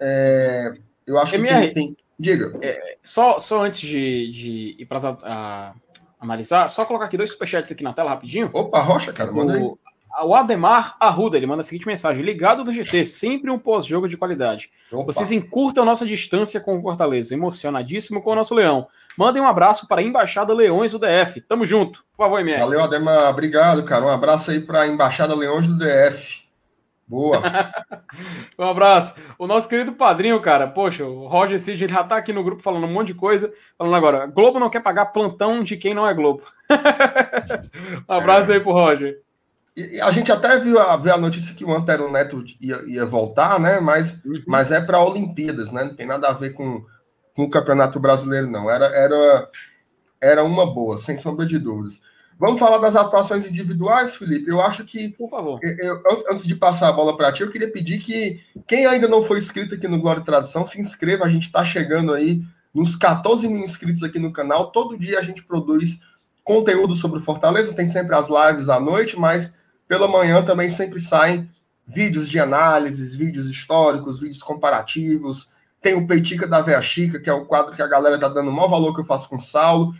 [0.00, 0.72] É,
[1.06, 1.86] eu acho MR, que tem.
[1.94, 1.96] tem...
[2.22, 2.56] Diga.
[2.62, 5.74] É, só, só antes de, de ir para
[6.20, 8.48] analisar, só colocar aqui dois superchats aqui na tela rapidinho.
[8.52, 9.72] Opa, Rocha, cara, manda aí.
[10.24, 14.16] O Ademar Arruda, ele manda a seguinte mensagem: Ligado do GT, sempre um pós-jogo de
[14.16, 14.70] qualidade.
[14.92, 15.06] Opa.
[15.06, 18.86] Vocês encurtam nossa distância com o Fortaleza, emocionadíssimo com o nosso Leão.
[19.18, 21.40] Mandem um abraço para a Embaixada Leões do DF.
[21.40, 22.04] Tamo junto.
[22.16, 22.60] Por favor, MR.
[22.60, 23.30] Valeu, Ademar.
[23.30, 24.04] Obrigado, cara.
[24.04, 26.41] Um abraço aí para a Embaixada Leões do DF.
[27.12, 27.42] Boa.
[28.58, 29.20] um abraço.
[29.38, 32.62] O nosso querido padrinho, cara, poxa, o Roger Cid, ele já tá aqui no grupo
[32.62, 33.52] falando um monte de coisa.
[33.76, 36.42] Falando agora, Globo não quer pagar plantão de quem não é Globo.
[38.08, 38.54] um abraço é.
[38.54, 39.20] aí pro Roger.
[39.76, 43.04] E a gente até viu a, viu a notícia que o Antero Neto ia, ia
[43.04, 43.78] voltar, né?
[43.78, 44.42] Mas, uhum.
[44.46, 45.84] mas é para Olimpíadas, né?
[45.84, 46.82] Não tem nada a ver com,
[47.36, 48.70] com o Campeonato Brasileiro, não.
[48.70, 49.50] Era, era,
[50.18, 52.00] era uma boa, sem sombra de dúvidas.
[52.38, 54.50] Vamos falar das atuações individuais, Felipe?
[54.50, 55.10] Eu acho que.
[55.10, 55.60] Por favor.
[55.62, 59.22] Eu, antes de passar a bola para ti, eu queria pedir que quem ainda não
[59.22, 61.24] foi inscrito aqui no Glória e Tradição, se inscreva.
[61.24, 62.42] A gente está chegando aí
[62.74, 64.70] nos 14 mil inscritos aqui no canal.
[64.70, 66.00] Todo dia a gente produz
[66.42, 67.74] conteúdo sobre Fortaleza.
[67.74, 69.54] Tem sempre as lives à noite, mas
[69.86, 71.48] pela manhã também sempre saem
[71.86, 75.50] vídeos de análises, vídeos históricos, vídeos comparativos.
[75.80, 78.50] Tem o Peitica da Veia Chica, que é o quadro que a galera tá dando
[78.50, 79.92] o maior valor que eu faço com o Saulo.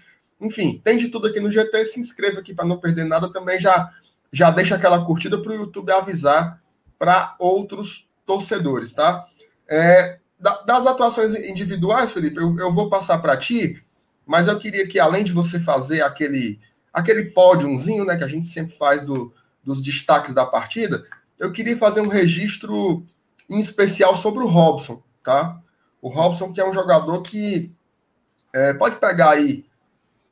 [0.43, 1.85] Enfim, tem de tudo aqui no GT.
[1.85, 3.33] Se inscreva aqui para não perder nada.
[3.33, 3.91] Também já,
[4.33, 6.61] já deixa aquela curtida para o YouTube avisar
[6.99, 9.27] para outros torcedores, tá?
[9.69, 13.83] É, das atuações individuais, Felipe, eu, eu vou passar para ti,
[14.27, 16.61] mas eu queria que, além de você fazer aquele,
[16.93, 19.33] aquele pódiozinho, né, que a gente sempre faz do,
[19.65, 21.05] dos destaques da partida,
[21.39, 23.05] eu queria fazer um registro
[23.49, 25.61] em especial sobre o Robson, tá?
[26.01, 27.75] O Robson, que é um jogador que
[28.53, 29.65] é, pode pegar aí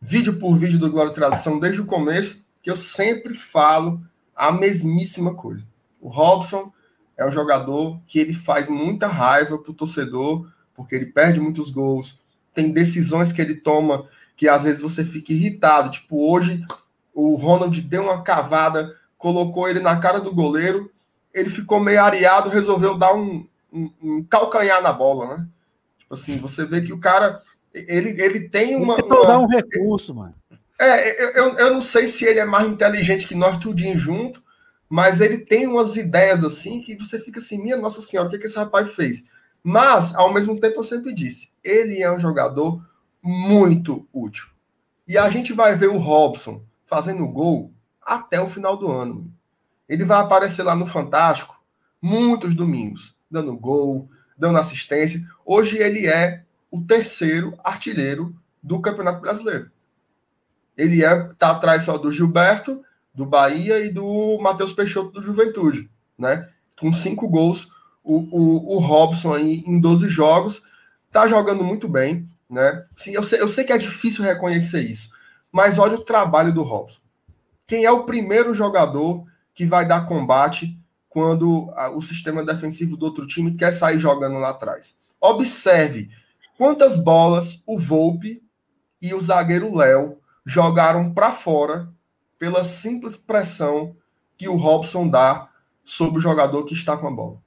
[0.01, 4.01] vídeo por vídeo do Glória e desde o começo, que eu sempre falo
[4.35, 5.67] a mesmíssima coisa.
[6.01, 6.73] O Robson
[7.17, 12.21] é um jogador que ele faz muita raiva pro torcedor, porque ele perde muitos gols,
[12.55, 16.65] tem decisões que ele toma que às vezes você fica irritado, tipo hoje
[17.13, 20.91] o Ronald deu uma cavada colocou ele na cara do goleiro
[21.33, 25.47] ele ficou meio areado, resolveu dar um, um, um calcanhar na bola, né?
[25.99, 27.43] Tipo assim, você vê que o cara,
[27.73, 28.95] ele, ele tem uma...
[28.95, 29.21] Ele uma...
[29.21, 30.35] usar um recurso, mano.
[30.79, 34.43] É, eu, eu não sei se ele é mais inteligente que nós tudinho junto,
[34.89, 38.39] mas ele tem umas ideias assim que você fica assim, minha Nossa Senhora, o que,
[38.39, 39.25] que esse rapaz fez?
[39.63, 42.83] Mas, ao mesmo tempo, eu sempre disse, ele é um jogador
[43.23, 44.49] muito útil.
[45.07, 49.31] E a gente vai ver o Robson fazendo gol até o final do ano.
[49.89, 51.61] Ele vai aparecer lá no Fantástico
[52.01, 55.21] muitos domingos, dando gol, dando assistência.
[55.45, 59.71] Hoje ele é o terceiro artilheiro do Campeonato Brasileiro.
[60.77, 65.91] Ele é tá atrás só do Gilberto, do Bahia e do Matheus Peixoto do Juventude,
[66.19, 66.49] né?
[66.79, 67.69] Com cinco gols,
[68.03, 70.63] o, o, o Robson aí em 12 jogos
[71.11, 72.85] tá jogando muito bem, né?
[72.97, 75.11] Sim, eu sei, eu sei que é difícil reconhecer isso,
[75.51, 77.01] mas olha o trabalho do Robson.
[77.67, 83.05] Quem é o primeiro jogador que vai dar combate quando a, o sistema defensivo do
[83.05, 84.97] outro time quer sair jogando lá atrás?
[85.21, 86.11] Observe
[86.61, 88.43] quantas bolas o Volpe
[89.01, 91.89] e o zagueiro Léo jogaram para fora
[92.39, 93.97] pela simples pressão
[94.37, 95.49] que o Robson dá
[95.83, 97.39] sobre o jogador que está com a bola.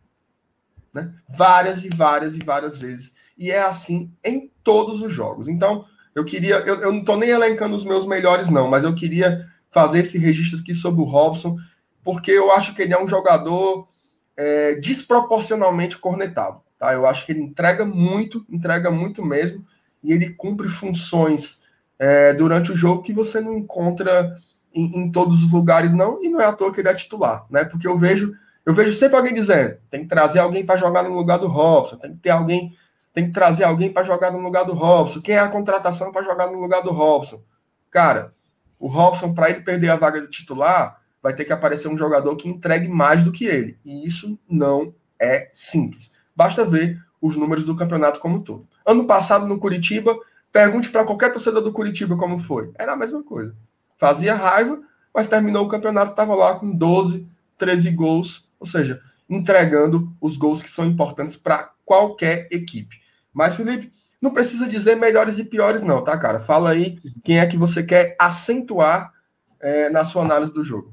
[0.91, 1.14] Né?
[1.30, 3.14] Várias e várias e várias vezes.
[3.38, 5.47] E é assim em todos os jogos.
[5.47, 5.86] Então,
[6.16, 6.55] eu queria.
[6.61, 10.18] Eu, eu não estou nem elencando os meus melhores, não, mas eu queria fazer esse
[10.18, 11.55] registro aqui sobre o Robson,
[12.03, 13.88] porque eu acho que ele é um jogador
[14.36, 16.62] é, desproporcionalmente cornetado.
[16.84, 16.94] Tá?
[16.94, 19.66] Eu acho que ele entrega muito, entrega muito mesmo,
[20.04, 21.62] e ele cumpre funções
[21.98, 24.38] é, durante o jogo que você não encontra
[24.74, 27.46] em, em, todos os lugares, não, e não é à toa que ele é titular,
[27.50, 27.64] né?
[27.64, 28.34] Porque eu vejo,
[28.66, 31.96] eu vejo sempre alguém dizendo, tem que trazer alguém para jogar no lugar do Robson,
[31.96, 32.76] tem que ter alguém,
[33.14, 35.22] tem que trazer alguém para jogar no lugar do Robson.
[35.22, 37.42] Quem é a contratação para jogar no lugar do Robson?
[37.90, 38.34] Cara,
[38.78, 42.36] o Robson, para ele perder a vaga de titular, vai ter que aparecer um jogador
[42.36, 43.78] que entregue mais do que ele.
[43.86, 46.12] E isso não é simples.
[46.36, 48.68] Basta ver os números do campeonato como um todo.
[48.86, 50.18] Ano passado, no Curitiba,
[50.52, 52.72] pergunte para qualquer torcedor do Curitiba como foi.
[52.76, 53.56] Era a mesma coisa.
[53.98, 54.82] Fazia raiva,
[55.14, 57.28] mas terminou o campeonato, estava lá com 12,
[57.58, 63.02] 13 gols, ou seja, entregando os gols que são importantes para qualquer equipe.
[63.34, 66.40] Mas, Felipe, não precisa dizer melhores e piores, não, tá, cara?
[66.40, 69.14] Fala aí quem é que você quer acentuar
[69.60, 70.93] é, na sua análise do jogo.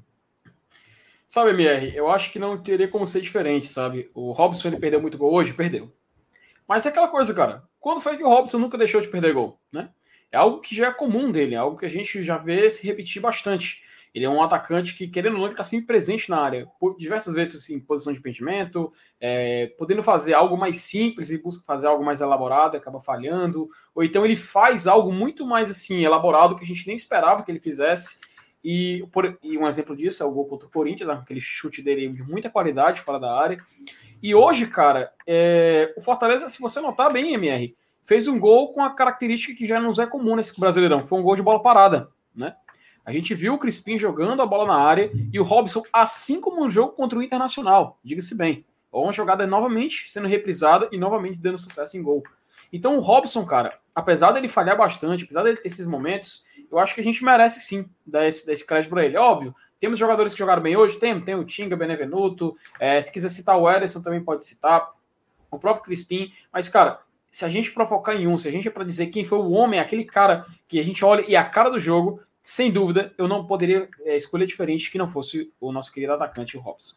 [1.31, 4.11] Sabe, MR, eu acho que não teria como ser diferente, sabe?
[4.13, 5.95] O Robson ele perdeu muito gol hoje, perdeu.
[6.67, 7.63] Mas é aquela coisa, cara.
[7.79, 9.91] Quando foi que o Robson nunca deixou de perder gol, né?
[10.33, 12.85] É algo que já é comum dele, é algo que a gente já vê se
[12.85, 13.81] repetir bastante.
[14.13, 16.67] Ele é um atacante que, querendo ou não, ele está sempre presente na área,
[16.99, 21.87] diversas vezes em posição de impedimento, é, podendo fazer algo mais simples e busca fazer
[21.87, 26.65] algo mais elaborado, acaba falhando, ou então ele faz algo muito mais assim elaborado que
[26.65, 28.19] a gente nem esperava que ele fizesse.
[28.63, 31.83] E, por, e um exemplo disso é o gol contra o Corinthians, né, aquele chute
[31.83, 33.59] dele de muita qualidade fora da área.
[34.23, 38.83] E hoje, cara, é, o Fortaleza, se você notar bem, MR, fez um gol com
[38.83, 42.11] a característica que já não é comum nesse Brasileirão, foi um gol de bola parada,
[42.35, 42.55] né?
[43.05, 46.61] A gente viu o Crispim jogando a bola na área e o Robson, assim como
[46.61, 48.65] no jogo contra o Internacional, diga-se bem.
[48.93, 52.23] Uma jogada novamente sendo reprisada e novamente dando sucesso em gol.
[52.73, 56.95] Então o Robson, cara, apesar dele falhar bastante, apesar dele ter esses momentos, eu acho
[56.95, 59.17] que a gente merece sim dar esse, dar esse crédito para ele.
[59.17, 63.29] Óbvio, temos jogadores que jogaram bem hoje, tem, tem o Tinga, Benevenuto, é, se quiser
[63.29, 64.91] citar o Ederson também pode citar,
[65.51, 67.01] o próprio Crispim, mas cara,
[67.31, 69.39] se a gente para focar em um, se a gente é para dizer quem foi
[69.39, 73.13] o homem, aquele cara que a gente olha e a cara do jogo, sem dúvida,
[73.19, 76.97] eu não poderia é, escolher diferente que não fosse o nosso querido atacante, o Robson.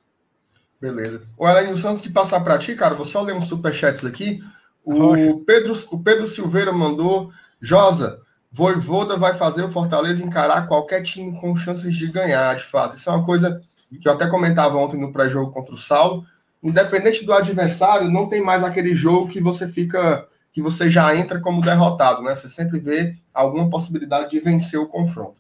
[0.79, 1.25] Beleza.
[1.37, 4.43] O Elenil Santos, de passar para ti, cara, vou só ler uns superchats aqui.
[4.83, 7.31] O Pedro, o Pedro Silveira mandou.
[7.61, 8.21] Josa,
[8.55, 12.95] Voivoda vai fazer o Fortaleza encarar qualquer time com chances de ganhar, de fato.
[12.95, 13.59] Isso é uma coisa
[13.99, 16.23] que eu até comentava ontem no pré-jogo contra o Saulo.
[16.63, 21.39] Independente do adversário, não tem mais aquele jogo que você fica que você já entra
[21.39, 22.35] como derrotado, né?
[22.35, 25.35] Você sempre vê alguma possibilidade de vencer o confronto.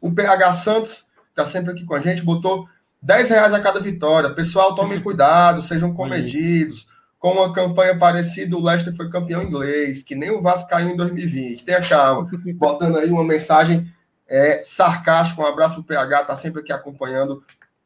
[0.00, 2.66] O PH Santos, está sempre aqui com a gente, botou
[3.02, 4.30] 10 reais a cada vitória.
[4.30, 6.88] Pessoal, tomem cuidado, sejam comedidos.
[7.24, 10.96] Com uma campanha parecida, o Leicester foi campeão inglês, que nem o Vasco caiu em
[10.96, 11.64] 2020.
[11.64, 12.28] Tenha calma.
[12.54, 13.90] Botando aí uma mensagem
[14.28, 15.40] é, sarcástica.
[15.40, 17.42] Um abraço para o PH, está sempre aqui acompanhando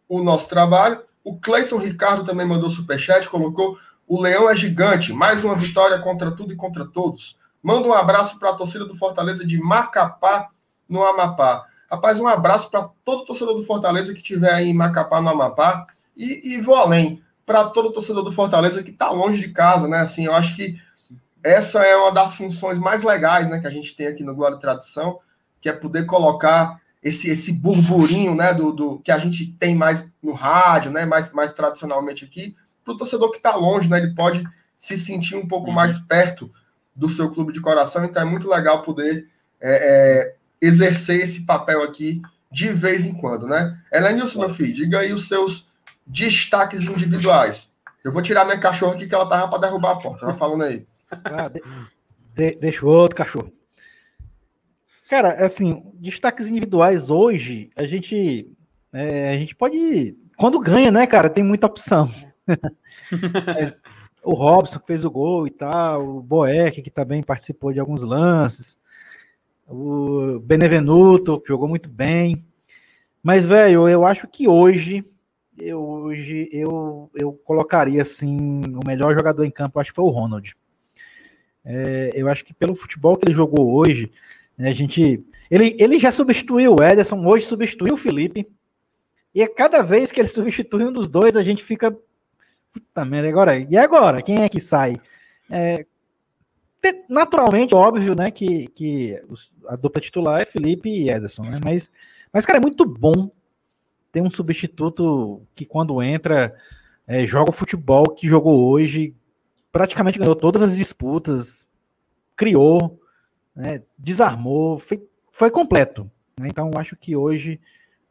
[0.09, 1.03] o nosso trabalho.
[1.23, 3.79] O Cleison Ricardo também mandou superchat, colocou
[4.09, 7.39] o Leão é gigante, mais uma vitória contra tudo e contra todos.
[7.63, 10.49] Manda um abraço para a torcida do Fortaleza de Macapá,
[10.89, 11.65] no Amapá.
[11.89, 15.87] Rapaz, um abraço para todo torcedor do Fortaleza que estiver aí em Macapá, no Amapá.
[16.17, 20.01] E, e vou além, para todo torcedor do Fortaleza que está longe de casa, né?
[20.01, 20.79] Assim, eu acho que
[21.43, 24.57] essa é uma das funções mais legais né, que a gente tem aqui no Glória
[24.57, 25.19] e Tradição,
[25.59, 30.13] que é poder colocar esse, esse burburinho, né, do, do que a gente tem mais
[30.23, 34.15] no rádio, né, mais, mais tradicionalmente aqui, para o torcedor que está longe, né, ele
[34.15, 34.45] pode
[34.77, 35.75] se sentir um pouco uhum.
[35.75, 36.53] mais perto
[36.95, 39.27] do seu clube de coração, então é muito legal poder
[39.59, 42.21] é, é, exercer esse papel aqui
[42.53, 43.79] de vez em quando, né?
[43.93, 45.68] Elenilson, meu filho, diga aí os seus
[46.09, 47.75] destaques individuais.
[48.03, 50.25] Eu vou tirar minha cachorra aqui que ela tava para derrubar a porta.
[50.25, 50.87] Ela falando aí.
[51.11, 51.63] Ah, de,
[52.35, 53.53] de, deixa o outro cachorro.
[55.09, 58.51] Cara, assim, destaques individuais hoje, a gente,
[58.93, 62.11] é, a gente pode, quando ganha, né, cara, tem muita opção.
[62.47, 63.75] é,
[64.23, 68.03] o Robson que fez o gol e tal, o Boeck que também participou de alguns
[68.03, 68.79] lances,
[69.67, 72.45] o Benevenuto que jogou muito bem.
[73.23, 75.05] Mas, velho, eu acho que hoje
[75.61, 80.11] eu, hoje eu, eu colocaria assim o melhor jogador em campo, acho que foi o
[80.11, 80.57] Ronald.
[81.65, 84.11] É, eu acho que pelo futebol que ele jogou hoje,
[84.57, 88.49] né, a gente ele, ele já substituiu o Ederson, hoje substituiu o Felipe.
[89.35, 91.97] E a cada vez que ele substitui um dos dois, a gente fica
[92.73, 95.01] puta merda, agora e agora, quem é que sai?
[95.51, 95.87] É,
[97.09, 99.21] naturalmente, óbvio, né, que, que
[99.67, 101.61] a dupla titular é Felipe e Ederson, né?
[101.65, 101.91] Mas
[102.33, 103.31] mas cara, é muito bom
[104.11, 106.55] ter um substituto que quando entra
[107.07, 109.15] é, joga o futebol que jogou hoje,
[109.73, 111.69] praticamente ganhou todas as disputas,
[112.37, 113.01] criou,
[113.55, 115.03] né, desarmou, foi,
[115.33, 116.11] foi completo.
[116.39, 116.49] Né?
[116.49, 117.61] Então acho que hoje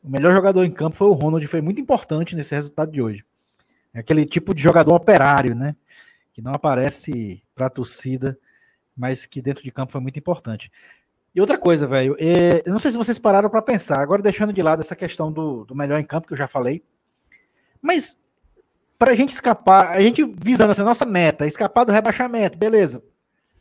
[0.04, 3.26] o melhor jogador em campo foi o Ronald, foi muito importante nesse resultado de hoje.
[3.94, 5.76] É aquele tipo de jogador operário, né?
[6.34, 8.38] Que não aparece para a torcida,
[8.96, 10.72] mas que dentro de campo foi muito importante.
[11.38, 14.52] E outra coisa, velho, é, eu não sei se vocês pararam para pensar, agora deixando
[14.52, 16.82] de lado essa questão do, do melhor em campo, que eu já falei,
[17.80, 18.20] mas
[18.98, 23.04] para a gente escapar, a gente visando essa nossa meta, escapar do rebaixamento, beleza.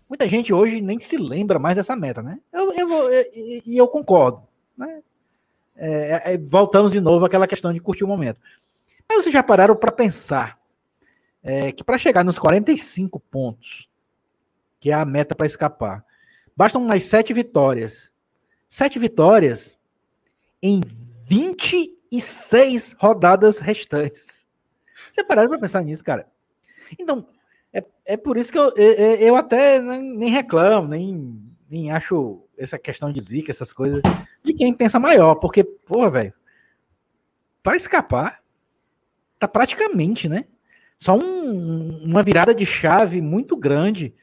[0.08, 2.40] Muita gente hoje nem se lembra mais dessa meta, né?
[2.50, 2.88] Eu, eu
[3.34, 4.42] e eu, eu, concordo,
[4.74, 5.02] né?
[5.76, 8.40] É, é, voltamos de novo àquela questão de curtir o momento.
[9.06, 10.58] Mas vocês já pararam para pensar
[11.42, 13.86] é, que para chegar nos 45 pontos,
[14.80, 16.05] que é a meta para escapar,
[16.57, 18.11] Bastam mais sete vitórias.
[18.68, 19.78] Sete vitórias
[20.62, 20.80] em
[21.24, 24.48] 26 rodadas restantes.
[25.12, 26.26] Você pararam para pensar nisso, cara?
[26.98, 27.26] Então,
[27.72, 32.78] é, é por isso que eu, eu, eu até nem reclamo, nem, nem acho essa
[32.78, 34.00] questão de zica, essas coisas,
[34.42, 36.34] de quem pensa maior, porque, porra, velho,
[37.62, 38.42] para escapar,
[39.38, 40.46] tá praticamente, né?
[40.98, 44.14] Só um, uma virada de chave muito grande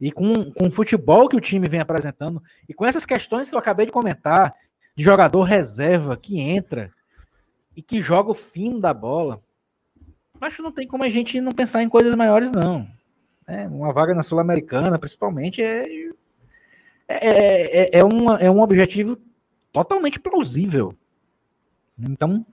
[0.00, 3.54] e com, com o futebol que o time vem apresentando, e com essas questões que
[3.54, 4.54] eu acabei de comentar,
[4.94, 6.90] de jogador reserva que entra
[7.76, 9.42] e que joga o fim da bola,
[10.40, 12.86] acho que não tem como a gente não pensar em coisas maiores, não.
[13.46, 15.84] É, uma vaga na Sul-Americana, principalmente, é,
[17.08, 19.18] é, é, é, uma, é um objetivo
[19.72, 20.94] totalmente plausível.
[21.98, 22.44] Então,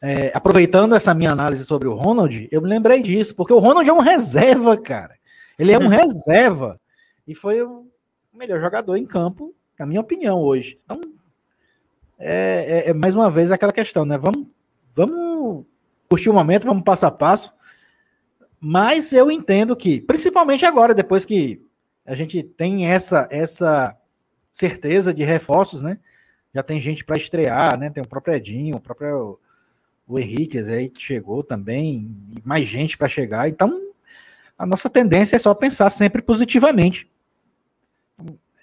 [0.00, 3.88] é, aproveitando essa minha análise sobre o Ronald, eu me lembrei disso, porque o Ronald
[3.88, 5.16] é um reserva, cara.
[5.58, 6.80] Ele é um reserva.
[7.26, 7.86] E foi o
[8.32, 10.78] melhor jogador em campo, na minha opinião, hoje.
[10.84, 11.00] Então,
[12.18, 14.16] é, é, é mais uma vez aquela questão, né?
[14.18, 14.46] Vamos,
[14.94, 15.64] vamos
[16.08, 17.52] curtir o momento, vamos passo a passo.
[18.60, 21.60] Mas eu entendo que, principalmente agora, depois que
[22.06, 23.96] a gente tem essa, essa
[24.52, 25.98] certeza de reforços, né?
[26.54, 27.90] Já tem gente para estrear, né?
[27.90, 29.38] Tem o próprio Edinho, o próprio
[30.06, 32.14] o Henrique aí que chegou também,
[32.44, 33.48] mais gente para chegar.
[33.48, 33.80] Então,
[34.58, 37.10] a nossa tendência é só pensar sempre positivamente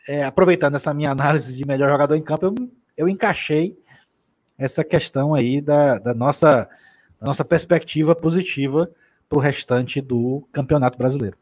[0.07, 2.55] é, aproveitando essa minha análise de melhor jogador em campo, eu,
[2.97, 3.77] eu encaixei
[4.57, 6.67] essa questão aí da, da nossa,
[7.19, 8.89] da nossa perspectiva positiva
[9.27, 11.37] para o restante do Campeonato Brasileiro.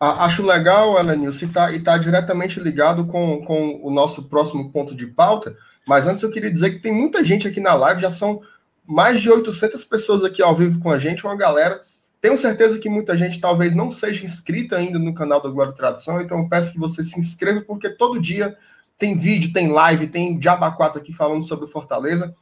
[0.00, 5.08] Acho legal, Elenilson, e está tá diretamente ligado com, com o nosso próximo ponto de
[5.08, 8.40] pauta, mas antes eu queria dizer que tem muita gente aqui na live, já são
[8.86, 11.82] mais de 800 pessoas aqui ao vivo com a gente, uma galera
[12.20, 15.76] tenho certeza que muita gente talvez não seja inscrita ainda no canal da Glória e
[15.76, 18.56] Tradição, então peço que você se inscreva, porque todo dia
[18.98, 22.34] tem vídeo, tem live, tem Jabaquata aqui falando sobre Fortaleza.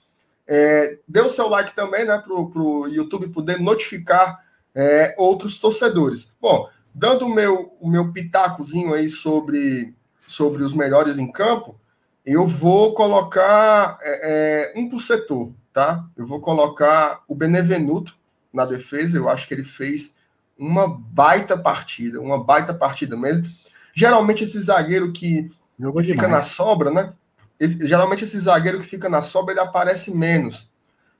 [0.46, 4.42] É, dê o seu like também, né, para o YouTube poder notificar
[4.74, 6.32] é, outros torcedores.
[6.40, 9.94] Bom, dando o meu, o meu pitacozinho aí sobre,
[10.26, 11.78] sobre os melhores em campo,
[12.24, 16.04] eu vou colocar é, é um por setor, tá?
[16.16, 18.16] Eu vou colocar o Benevenuto,
[18.56, 19.16] na defesa.
[19.16, 20.14] Eu acho que ele fez
[20.58, 23.46] uma baita partida, uma baita partida mesmo.
[23.94, 26.32] Geralmente esse zagueiro que Jogou fica demais.
[26.32, 27.12] na sobra, né?
[27.60, 30.68] Esse, geralmente esse zagueiro que fica na sobra ele aparece menos.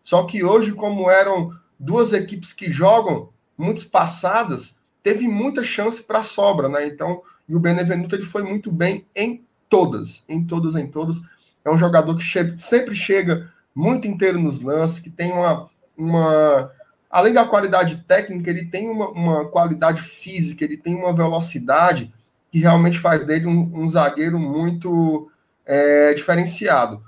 [0.02, 6.22] Só que hoje, como eram duas equipes que jogam muito passadas, teve muita chance para
[6.22, 6.86] sobra, né?
[6.86, 11.20] Então, e o Benevenuto ele foi muito bem em todas, em todas, em todas.
[11.64, 12.24] É um jogador que
[12.56, 16.70] sempre chega muito inteiro nos lances, que tem uma, uma.
[17.10, 22.12] Além da qualidade técnica, ele tem uma, uma qualidade física, ele tem uma velocidade
[22.50, 25.30] que realmente faz dele um, um zagueiro muito
[25.64, 27.02] é, diferenciado.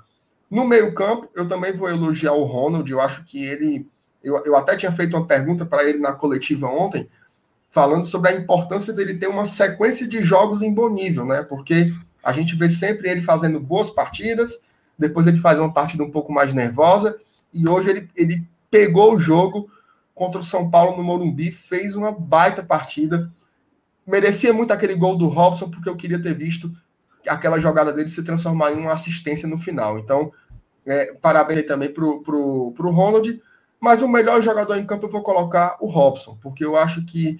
[0.49, 2.89] No meio-campo, eu também vou elogiar o Ronald.
[2.89, 3.87] Eu acho que ele.
[4.23, 7.07] Eu, eu até tinha feito uma pergunta para ele na coletiva ontem,
[7.69, 11.43] falando sobre a importância dele ter uma sequência de jogos em bom nível, né?
[11.43, 11.93] Porque
[12.23, 14.59] a gente vê sempre ele fazendo boas partidas,
[14.97, 17.17] depois ele faz uma partida um pouco mais nervosa,
[17.53, 19.69] e hoje ele, ele pegou o jogo
[20.19, 23.31] contra o São Paulo no Morumbi, fez uma baita partida.
[24.05, 26.69] Merecia muito aquele gol do Robson, porque eu queria ter visto
[27.25, 29.97] aquela jogada dele se transformar em uma assistência no final.
[29.97, 30.29] Então,
[30.85, 33.41] é, parabéns aí também pro, pro, pro Ronald.
[33.79, 37.39] Mas o melhor jogador em campo eu vou colocar o Robson, porque eu acho que,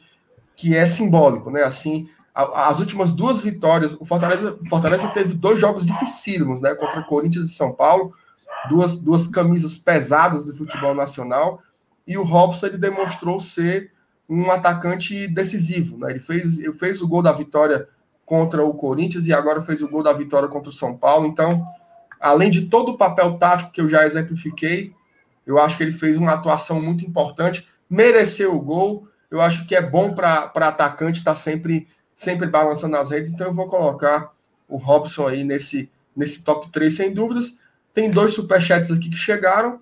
[0.56, 1.64] que é simbólico, né?
[1.64, 6.74] Assim, a, as últimas duas vitórias, o Fortaleza, Fortaleza teve dois jogos dificílimos, né?
[6.76, 8.14] Contra Corinthians e São Paulo,
[8.70, 11.62] duas, duas camisas pesadas do futebol nacional,
[12.10, 13.92] e o Robson ele demonstrou ser
[14.28, 16.10] um atacante decisivo, né?
[16.10, 17.88] Ele fez, ele fez o gol da vitória
[18.26, 21.28] contra o Corinthians e agora fez o gol da vitória contra o São Paulo.
[21.28, 21.64] Então,
[22.20, 24.92] além de todo o papel tático que eu já exemplifiquei,
[25.46, 29.08] eu acho que ele fez uma atuação muito importante, mereceu o gol.
[29.30, 33.48] Eu acho que é bom para atacante estar tá sempre, sempre balançando as redes, então
[33.48, 34.32] eu vou colocar
[34.68, 37.56] o Robson aí nesse, nesse top 3, sem dúvidas.
[37.94, 39.80] Tem dois superchats aqui que chegaram.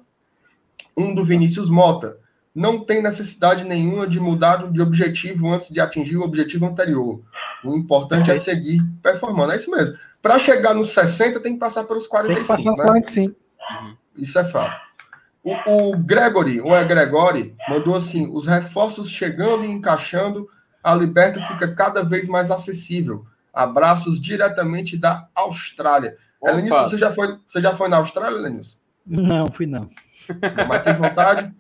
[0.98, 2.18] Um do Vinícius Mota.
[2.54, 7.22] Não tem necessidade nenhuma de mudar de objetivo antes de atingir o objetivo anterior.
[7.64, 9.52] O importante é é seguir performando.
[9.52, 9.96] É isso mesmo.
[10.22, 12.36] Para chegar nos 60, tem que passar pelos 45.
[12.36, 12.86] Tem que passar nos né?
[12.88, 13.36] 45.
[14.18, 14.82] Isso é fato.
[15.44, 20.50] O, o Gregory, ou é Gregory, mandou assim: os reforços chegando e encaixando,
[20.84, 23.26] a Liberta fica cada vez mais acessível.
[23.54, 26.18] Abraços diretamente da Austrália.
[26.44, 28.78] Lenilson, você já foi, você já foi na Austrália, Lenilson?
[29.06, 29.90] Não, fui não.
[30.68, 31.54] Mas tem vontade?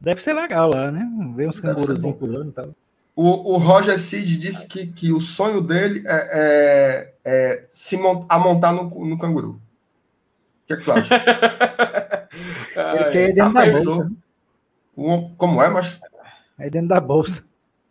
[0.00, 1.06] Deve ser legal lá, né?
[1.34, 2.74] Ver uns canguruzinhos pulando e tal.
[3.16, 8.26] O, o Roger Cid disse que, que o sonho dele é, é, é se mont,
[8.28, 9.50] a montar no, no canguru.
[9.52, 11.14] O que, é que tu acha?
[12.96, 14.12] Ele quer ir dentro da bolsa.
[14.96, 16.00] Um, como é, mas?
[16.58, 17.44] É dentro da bolsa.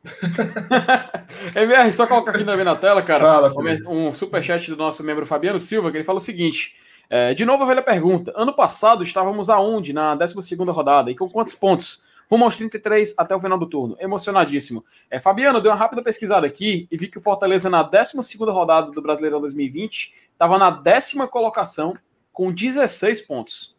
[1.56, 3.54] MR, só colocar aqui também na tela, cara, Fala,
[3.88, 6.76] um, um superchat do nosso membro Fabiano Silva, que ele fala o seguinte:
[7.10, 8.34] é, de novo a velha pergunta.
[8.36, 12.04] Ano passado estávamos aonde na 12 rodada e com quantos pontos?
[12.30, 13.96] rumo aos 33 até o final do turno.
[14.00, 14.84] Emocionadíssimo.
[15.10, 18.92] É, Fabiano, deu uma rápida pesquisada aqui e vi que o Fortaleza, na 12 rodada
[18.92, 21.96] do Brasileirão 2020, estava na décima colocação
[22.32, 23.76] com 16 pontos.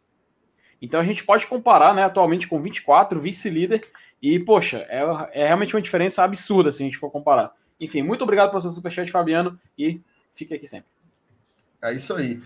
[0.81, 3.85] Então a gente pode comparar né, atualmente com 24, vice-líder.
[4.21, 5.01] E, poxa, é,
[5.33, 7.51] é realmente uma diferença absurda se a gente for comparar.
[7.79, 9.99] Enfim, muito obrigado pelo seu superchat, Fabiano, e
[10.33, 10.94] fique aqui sempre.
[11.89, 12.41] É isso aí.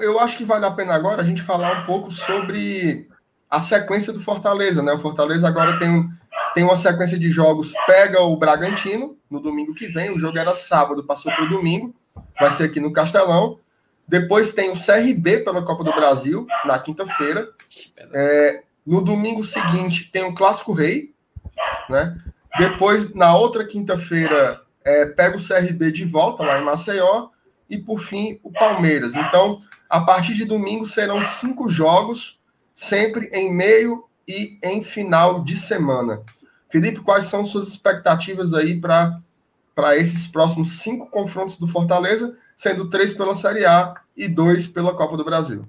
[0.00, 3.08] Eu acho que vale a pena agora a gente falar um pouco sobre
[3.50, 4.92] a sequência do Fortaleza, né?
[4.92, 6.08] O Fortaleza agora tem,
[6.54, 10.52] tem uma sequência de jogos, pega o Bragantino no domingo que vem, o jogo era
[10.52, 11.94] sábado, passou para o domingo,
[12.38, 13.58] vai ser aqui no Castelão.
[14.06, 17.48] Depois tem o CRB pela Copa do Brasil, na quinta-feira.
[18.12, 21.12] É, no domingo seguinte tem o Clássico Rei,
[21.88, 22.16] né?
[22.58, 27.28] Depois, na outra quinta-feira, é, pega o CRB de volta lá em Maceió.
[27.68, 29.14] E por fim, o Palmeiras.
[29.14, 32.40] Então, a partir de domingo serão cinco jogos
[32.74, 36.22] sempre em meio e em final de semana.
[36.68, 43.12] Felipe, quais são suas expectativas aí para esses próximos cinco confrontos do Fortaleza, sendo três
[43.12, 45.66] pela Série A e dois pela Copa do Brasil?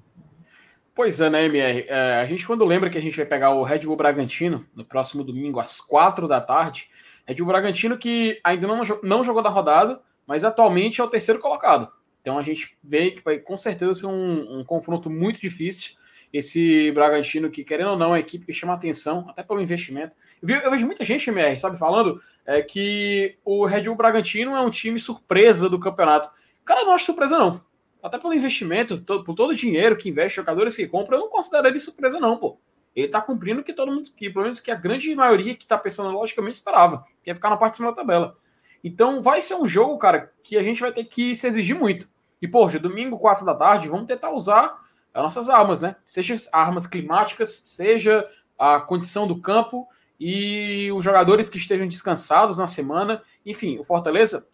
[0.93, 1.85] Pois é, né, MR?
[1.87, 4.83] É, a gente, quando lembra que a gente vai pegar o Red Bull Bragantino no
[4.83, 6.89] próximo domingo, às quatro da tarde,
[7.25, 11.39] Red Bull Bragantino que ainda não, não jogou da rodada, mas atualmente é o terceiro
[11.39, 11.91] colocado.
[12.21, 15.95] Então a gente vê que vai com certeza ser um, um confronto muito difícil
[16.31, 20.15] esse Bragantino que, querendo ou não, é uma equipe que chama atenção, até pelo investimento.
[20.41, 24.55] Eu, vi, eu vejo muita gente, MR, sabe, falando é, que o Red Bull Bragantino
[24.55, 26.29] é um time surpresa do campeonato.
[26.65, 27.61] Cara, não acho surpresa, não.
[28.03, 31.29] Até pelo investimento, todo, por todo o dinheiro que investe, jogadores que compram, eu não
[31.29, 32.59] considero ele surpresa, não, pô.
[32.95, 35.67] Ele tá cumprindo o que todo mundo, que, pelo menos que a grande maioria que
[35.67, 38.35] tá pensando logicamente esperava, que é ficar na parte de cima da tabela.
[38.83, 42.07] Então vai ser um jogo, cara, que a gente vai ter que se exigir muito.
[42.41, 44.79] E, poxa, domingo, 4 da tarde, vamos tentar usar
[45.13, 45.95] as nossas armas, né?
[46.05, 49.87] Seja armas climáticas, seja a condição do campo
[50.19, 53.21] e os jogadores que estejam descansados na semana.
[53.45, 54.47] Enfim, o Fortaleza,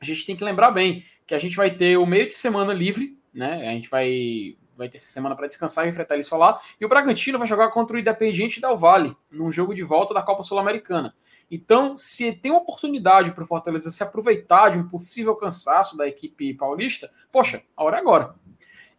[0.00, 2.72] a gente tem que lembrar bem que a gente vai ter o meio de semana
[2.72, 3.68] livre, né?
[3.68, 6.60] A gente vai, vai ter semana para descansar e enfrentar ele só lá.
[6.80, 10.22] E o Bragantino vai jogar contra o Independiente Del Vale, num jogo de volta da
[10.22, 11.14] Copa Sul-Americana.
[11.50, 16.08] Então, se tem uma oportunidade para o Fortaleza se aproveitar de um possível cansaço da
[16.08, 18.34] equipe paulista, poxa, a hora é agora.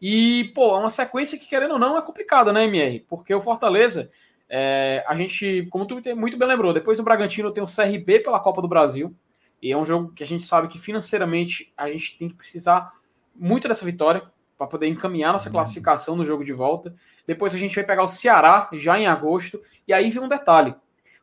[0.01, 2.99] E, pô, é uma sequência que, querendo ou não, é complicada, né, MR?
[3.07, 4.11] Porque o Fortaleza,
[4.49, 8.39] é, a gente, como tu muito bem lembrou, depois do Bragantino tem o CRB pela
[8.39, 9.15] Copa do Brasil.
[9.61, 12.93] E é um jogo que a gente sabe que financeiramente a gente tem que precisar
[13.35, 14.21] muito dessa vitória
[14.57, 15.53] para poder encaminhar nossa uhum.
[15.53, 16.93] classificação no jogo de volta.
[17.25, 19.61] Depois a gente vai pegar o Ceará já em agosto.
[19.87, 20.75] E aí vem um detalhe: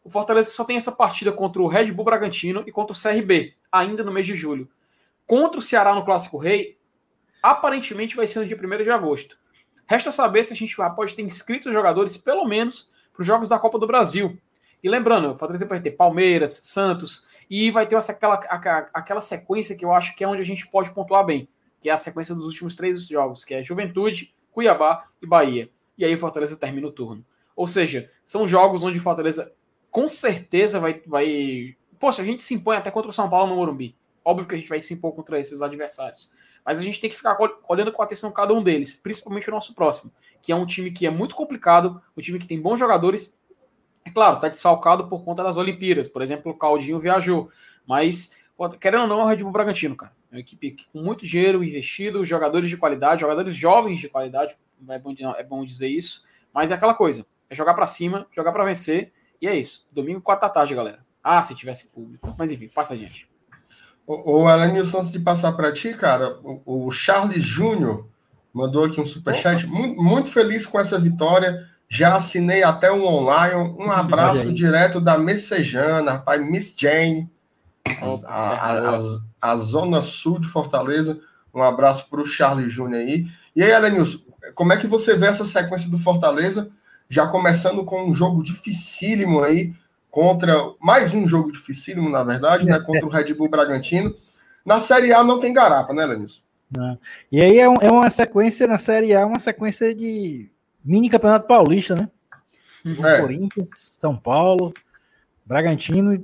[0.05, 3.55] o Fortaleza só tem essa partida contra o Red Bull Bragantino e contra o CRB,
[3.71, 4.69] ainda no mês de julho.
[5.27, 6.77] Contra o Ceará no Clássico Rei,
[7.43, 9.39] aparentemente vai ser no dia 1 de agosto.
[9.87, 13.49] Resta saber se a gente pode ter inscrito os jogadores, pelo menos, para os Jogos
[13.49, 14.39] da Copa do Brasil.
[14.83, 18.41] E lembrando, o Fortaleza vai ter Palmeiras, Santos, e vai ter aquela,
[18.93, 21.49] aquela sequência que eu acho que é onde a gente pode pontuar bem,
[21.81, 25.71] que é a sequência dos últimos três jogos, que é Juventude, Cuiabá e Bahia.
[25.97, 27.25] E aí o Fortaleza termina o turno.
[27.55, 29.55] Ou seja, são jogos onde o Fortaleza
[29.93, 31.77] com certeza vai, vai.
[32.01, 33.95] Poxa, a gente se impõe até contra o São Paulo no Morumbi.
[34.25, 36.33] Óbvio que a gente vai se impor contra esses adversários.
[36.65, 37.37] Mas a gente tem que ficar
[37.69, 41.07] olhando com atenção cada um deles, principalmente o nosso próximo, que é um time que
[41.07, 43.39] é muito complicado, um time que tem bons jogadores.
[44.05, 46.09] É claro, está desfalcado por conta das Olimpíadas.
[46.09, 47.51] Por exemplo, o Caldinho viajou.
[47.87, 48.35] Mas,
[48.81, 50.13] querendo ou não, é o Red Bull Bragantino, cara.
[50.31, 54.57] É uma equipe com muito dinheiro investido, jogadores de qualidade, jogadores jovens de qualidade,
[54.89, 56.25] é bom, é bom dizer isso.
[56.55, 59.13] Mas é aquela coisa: é jogar para cima, jogar para vencer.
[59.43, 59.89] E é isso.
[59.93, 61.01] Domingo, 4 da tarde, galera.
[61.23, 62.33] Ah, se tivesse público.
[62.39, 63.29] Mas enfim, passa adiante.
[64.07, 68.07] O, o Alanilson, antes de passar para ti, cara, o, o Charles Júnior
[68.55, 69.67] mandou aqui um superchat.
[69.67, 71.69] Muito, muito feliz com essa vitória.
[71.89, 73.55] Já assinei até um online.
[73.57, 77.29] Um abraço direto da Messejana, rapaz, Miss Jane,
[78.01, 78.99] a, a, a,
[79.43, 81.21] a, Zona Sul de Fortaleza.
[81.53, 83.27] Um abraço para o Charles Júnior aí.
[83.57, 84.19] E aí, Alanilson,
[84.55, 86.71] como é que você vê essa sequência do Fortaleza?
[87.13, 89.75] Já começando com um jogo dificílimo aí
[90.11, 92.81] contra mais um jogo dificílimo, na verdade, né?
[92.81, 94.15] Contra o Red Bull Bragantino.
[94.65, 96.41] Na Série A não tem garapa, né, Lenilson?
[97.31, 100.51] E aí é, um, é, uma sequência na Série A, uma sequência de
[100.83, 102.09] mini campeonato paulista, né?
[102.87, 103.21] É.
[103.21, 104.73] Corinthians, São Paulo,
[105.45, 106.15] Bragantino.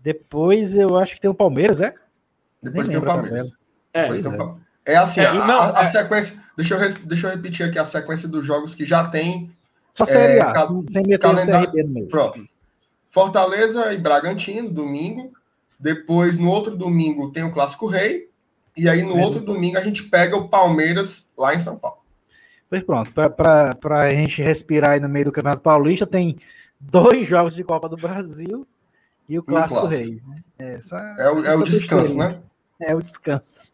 [0.00, 1.94] Depois eu acho que tem o Palmeiras, é?
[2.60, 3.52] Depois tem o Palmeiras.
[3.92, 4.60] É, tem o...
[4.84, 4.96] é.
[4.96, 5.90] assim, é, não, a, a é.
[5.90, 6.47] sequência.
[6.58, 9.48] Deixa eu, deixa eu repetir aqui a sequência dos jogos que já tem
[9.92, 12.08] só Série A, é, sem meter calendário, CRB no meio.
[12.08, 12.48] Pronto.
[13.08, 15.32] Fortaleza e Bragantino, domingo.
[15.78, 18.28] Depois, no outro domingo, tem o Clássico Rei.
[18.76, 19.24] E aí, no é.
[19.24, 21.98] outro domingo, a gente pega o Palmeiras lá em São Paulo.
[22.68, 26.38] Pois pronto, para a gente respirar aí no meio do Campeonato Paulista, tem
[26.80, 28.66] dois jogos de Copa do Brasil
[29.28, 30.02] e o Clássico, clássico.
[30.02, 30.20] Rei.
[30.26, 30.42] Né?
[30.58, 32.40] Essa, é, o, é o descanso, né?
[32.80, 33.72] É o descanso.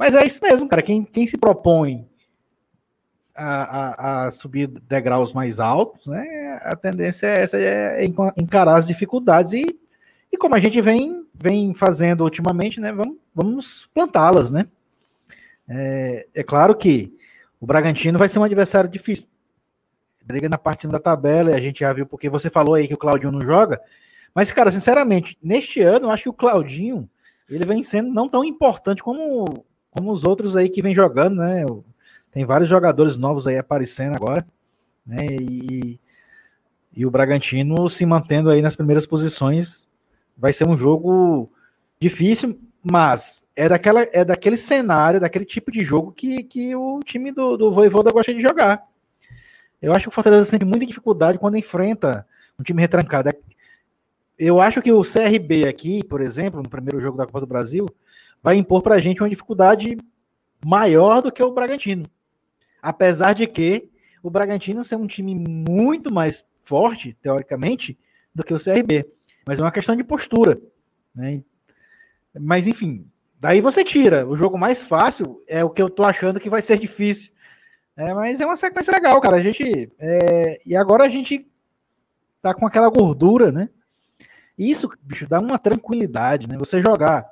[0.00, 0.80] Mas é isso mesmo, cara.
[0.80, 2.08] Quem, quem se propõe
[3.36, 8.02] a, a, a, subir degraus mais altos, né, a tendência é essa, é
[8.38, 9.78] encarar as dificuldades e,
[10.32, 14.66] e como a gente vem, vem fazendo ultimamente, né, vamos, vamos plantá-las, né.
[15.68, 17.14] É, é, claro que
[17.60, 19.28] o Bragantino vai ser um adversário difícil.
[20.24, 22.74] Briga na parte de cima da tabela, e a gente já viu porque você falou
[22.74, 23.78] aí que o Claudinho não joga,
[24.34, 27.06] mas, cara, sinceramente, neste ano, eu acho que o Claudinho,
[27.50, 29.44] ele vem sendo não tão importante como,
[29.90, 31.64] como os outros aí que vem jogando, né,
[32.30, 34.46] tem vários jogadores novos aí aparecendo agora,
[35.04, 35.26] né?
[35.40, 35.98] E,
[36.94, 39.88] e o Bragantino se mantendo aí nas primeiras posições
[40.36, 41.50] vai ser um jogo
[42.00, 47.30] difícil, mas é, daquela, é daquele cenário, daquele tipo de jogo que, que o time
[47.30, 48.86] do, do Voivoda gosta de jogar.
[49.82, 52.26] Eu acho que o Fortaleza sente muita dificuldade quando enfrenta
[52.58, 53.30] um time retrancado.
[54.38, 57.86] Eu acho que o CRB aqui, por exemplo, no primeiro jogo da Copa do Brasil,
[58.42, 59.96] vai impor para a gente uma dificuldade
[60.64, 62.04] maior do que o Bragantino.
[62.82, 63.88] Apesar de que
[64.22, 67.98] o Bragantino ser um time muito mais forte, teoricamente,
[68.34, 69.06] do que o CRB.
[69.46, 70.60] Mas é uma questão de postura.
[71.14, 71.42] Né?
[72.38, 73.06] Mas, enfim,
[73.38, 74.26] daí você tira.
[74.26, 77.32] O jogo mais fácil é o que eu tô achando que vai ser difícil.
[77.96, 79.36] É, mas é uma sequência legal, cara.
[79.36, 79.90] A gente.
[79.98, 81.46] É, e agora a gente
[82.40, 83.68] tá com aquela gordura, né?
[84.56, 86.56] Isso, bicho, dá uma tranquilidade, né?
[86.58, 87.30] Você jogar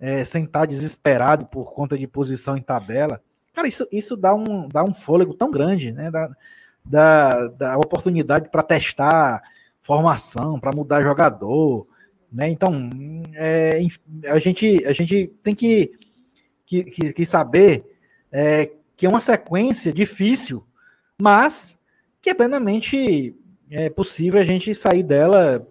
[0.00, 3.20] é, sem estar desesperado por conta de posição em tabela.
[3.54, 6.10] Cara, isso, isso dá, um, dá um fôlego tão grande, né?
[6.10, 6.30] Da,
[6.84, 9.42] da, da oportunidade para testar
[9.82, 11.86] formação, para mudar jogador,
[12.32, 12.48] né?
[12.48, 12.90] Então,
[13.34, 13.80] é,
[14.26, 15.92] a, gente, a gente tem que,
[16.66, 17.84] que, que saber
[18.30, 20.64] é, que é uma sequência difícil,
[21.20, 21.78] mas
[22.20, 23.34] que é plenamente
[23.70, 25.66] é, possível a gente sair dela,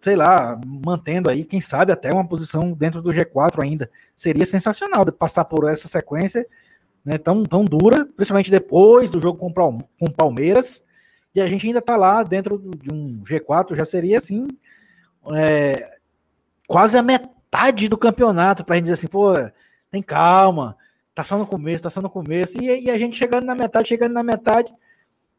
[0.00, 3.90] sei lá, mantendo aí, quem sabe até uma posição dentro do G4 ainda.
[4.16, 6.46] Seria sensacional de passar por essa sequência
[7.04, 10.82] né, tão, tão dura, principalmente depois do jogo com o Palmeiras,
[11.34, 14.48] e a gente ainda está lá dentro de um G4, já seria assim,
[15.34, 15.98] é,
[16.66, 19.34] quase a metade do campeonato, para a gente dizer assim, pô,
[19.90, 20.76] tem calma,
[21.14, 23.88] tá só no começo, tá só no começo, e, e, a gente chegando na metade,
[23.88, 24.72] chegando na metade,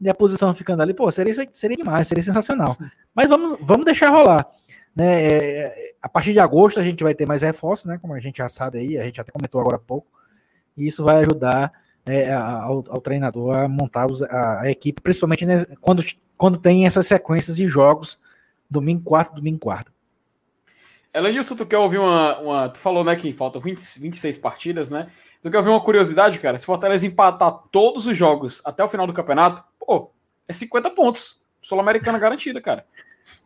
[0.01, 2.75] e a posição ficando ali, pô, seria, seria demais, seria sensacional.
[3.13, 4.47] Mas vamos, vamos deixar rolar.
[4.95, 5.23] Né?
[5.23, 7.99] É, a partir de agosto a gente vai ter mais reforços, né?
[8.01, 10.07] Como a gente já sabe aí, a gente até comentou agora há pouco,
[10.75, 11.71] e isso vai ajudar
[12.05, 16.03] é, ao, ao, treinador a montar os, a, a, equipe, principalmente né, quando,
[16.35, 18.19] quando tem essas sequências de jogos
[18.67, 19.93] domingo, quarto, domingo, quarto.
[21.13, 22.69] Elenilson, tu quer ouvir uma, uma.
[22.69, 25.11] Tu falou, né, que faltam 20, 26 partidas, né?
[25.41, 26.57] Tu quer ouvir uma curiosidade, cara?
[26.57, 30.11] Se o Fortaleza empatar todos os jogos até o final do campeonato, pô,
[30.47, 31.41] é 50 pontos.
[31.61, 32.85] Sul-Americana garantida, cara.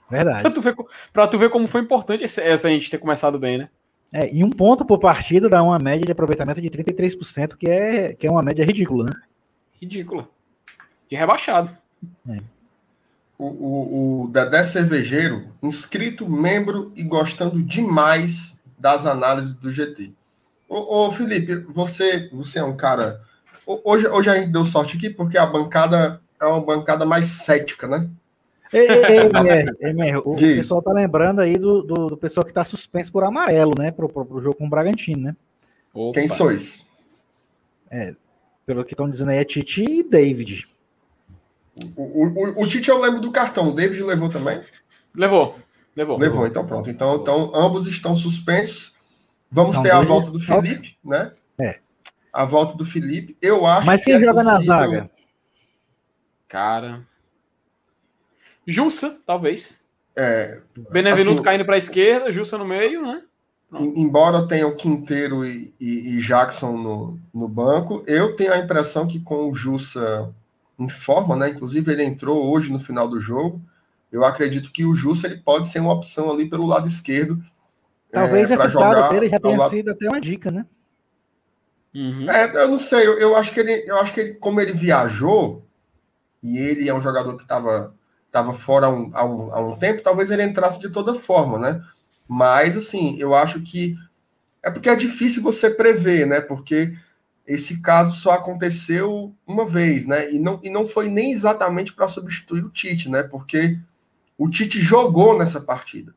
[0.09, 0.41] Verdade.
[0.41, 0.75] Pra tu, ver,
[1.11, 3.69] pra tu ver como foi importante essa a gente ter começado bem, né?
[4.13, 8.13] É, e um ponto por partida dá uma média de aproveitamento de 33%, que é,
[8.13, 9.11] que é uma média ridícula, né?
[9.81, 10.29] Ridícula.
[11.09, 11.75] De rebaixado.
[12.29, 12.55] É
[13.37, 20.11] o, o, o Dedé Cervejeiro, inscrito, membro e gostando demais das análises do GT.
[20.67, 23.21] Ô, ô, Felipe, você, você é um cara.
[23.65, 27.87] Hoje, hoje a gente deu sorte aqui porque a bancada é uma bancada mais cética,
[27.87, 28.09] né?
[28.73, 30.57] Ei, ei, MR, MR, o Diz.
[30.57, 33.91] pessoal tá lembrando aí do, do, do pessoal que tá suspenso por amarelo, né?
[33.91, 35.35] Pro, pro, pro jogo com o Bragantino, né?
[35.93, 36.19] Opa.
[36.19, 36.87] Quem sois?
[37.89, 38.15] É,
[38.65, 40.67] pelo que estão dizendo aí, é Titi e David.
[41.95, 43.69] O, o, o, Tite eu lembro do cartão.
[43.69, 44.61] O David levou também?
[45.15, 45.57] Levou.
[45.95, 46.17] Levou.
[46.17, 46.89] Levou, então pronto.
[46.89, 48.94] Então, então ambos estão suspensos.
[49.51, 51.31] Vamos São ter a volta do Felipe, né?
[51.59, 51.79] É.
[52.33, 53.37] A volta do Felipe.
[53.41, 54.53] Eu acho Mas quem que é joga possível...
[54.53, 55.09] na zaga?
[56.47, 57.07] Cara.
[58.67, 59.83] Jussa, talvez.
[60.15, 63.21] É, Benevenuto assim, caindo para a esquerda, Jussa no meio, né?
[63.69, 63.99] Pronto.
[63.99, 69.07] Embora tenha o Quinteiro e, e, e Jackson no, no banco, eu tenho a impressão
[69.07, 70.33] que com o Jussa
[70.79, 71.49] em forma, né?
[71.49, 73.61] Inclusive ele entrou hoje no final do jogo.
[74.11, 77.43] Eu acredito que o Justo ele pode ser uma opção ali pelo lado esquerdo.
[78.15, 79.69] Talvez é, essa jogar dele já tenha lado...
[79.69, 80.65] sido até uma dica, né?
[81.93, 82.29] Uhum.
[82.29, 84.73] É, eu não sei, eu, eu, acho que ele, eu acho que ele, como ele
[84.73, 85.65] viajou
[86.43, 87.95] e ele é um jogador que estava
[88.29, 91.57] tava fora há um, há, um, há um tempo, talvez ele entrasse de toda forma,
[91.57, 91.81] né?
[92.27, 93.95] Mas assim, eu acho que
[94.61, 96.41] é porque é difícil você prever, né?
[96.41, 96.93] Porque
[97.47, 100.33] esse caso só aconteceu uma vez, né?
[100.33, 103.23] E não, e não foi nem exatamente para substituir o Tite, né?
[103.23, 103.79] Porque
[104.37, 106.13] o Tite jogou nessa partida.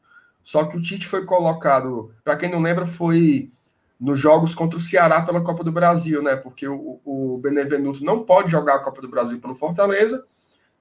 [0.48, 3.52] Só que o Tite foi colocado, para quem não lembra, foi
[4.00, 6.36] nos jogos contra o Ceará pela Copa do Brasil, né?
[6.36, 10.24] Porque o, o Benevenuto não pode jogar a Copa do Brasil pelo Fortaleza.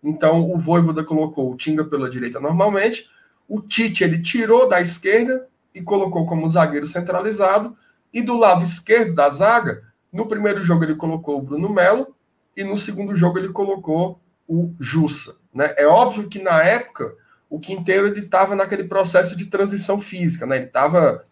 [0.01, 3.09] Então o Voivoda colocou o Tinga pela direita normalmente.
[3.45, 7.76] O Tite ele tirou da esquerda e colocou como zagueiro centralizado.
[8.13, 12.15] E do lado esquerdo da zaga, no primeiro jogo ele colocou o Bruno Melo
[12.55, 15.36] e no segundo jogo ele colocou o Jussa.
[15.53, 15.74] Né?
[15.76, 17.13] É óbvio que na época
[17.50, 20.58] o Quinteiro ele estava naquele processo de transição física, né?
[20.58, 21.26] Ele estava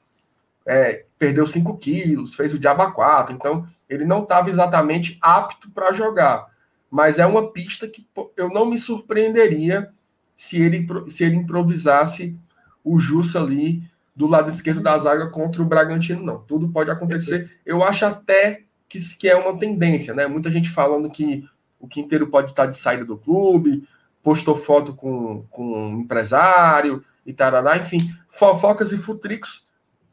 [0.65, 5.93] é, perdeu 5 quilos, fez o Diaba 4, então ele não estava exatamente apto para
[5.93, 6.47] jogar.
[6.89, 9.91] Mas é uma pista que eu não me surpreenderia
[10.35, 12.37] se ele, se ele improvisasse
[12.83, 13.83] o Jussa ali
[14.15, 16.39] do lado esquerdo da zaga contra o Bragantino, não.
[16.39, 17.51] Tudo pode acontecer.
[17.65, 20.25] Eu acho até que, que é uma tendência, né?
[20.25, 21.47] Muita gente falando que
[21.79, 23.87] o Quinteiro pode estar de saída do clube,
[24.25, 29.63] postou foto com, com um empresário e tarará, enfim, fofocas e futricos.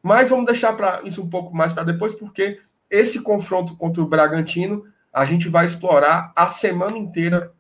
[0.03, 2.61] Mas vamos deixar para isso um pouco mais para depois, porque
[2.91, 7.53] esse confronto contra o Bragantino a gente vai explorar a semana inteira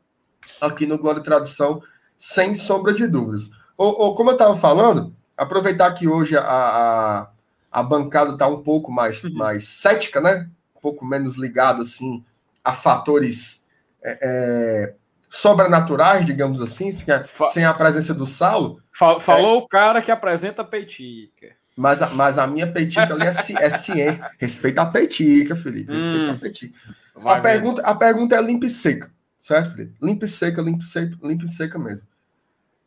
[0.60, 1.82] aqui no Glória e Tradução,
[2.16, 3.50] sem sombra de dúvidas.
[3.76, 7.28] Ou, ou como eu estava falando, aproveitar que hoje a, a,
[7.70, 9.32] a bancada está um pouco mais, uhum.
[9.34, 10.48] mais cética, né?
[10.82, 12.22] pouco menos ligado assim
[12.64, 13.64] a fatores
[14.02, 14.94] é, é,
[15.32, 18.82] sobrenaturais, digamos assim, sem a, sem a presença do Saulo.
[18.92, 21.56] Falou é, o cara que apresenta peitica.
[21.74, 24.30] Mas a, mas a minha peitica ali é, é ciência.
[24.38, 25.90] Respeita a peitica, Felipe.
[25.90, 26.78] Respeita hum, a peitica.
[27.16, 29.10] A pergunta, a pergunta é limpa e seca,
[29.40, 29.96] certo, Felipe?
[30.02, 32.06] Limpa e seca, limpa e seca, limpa e seca mesmo.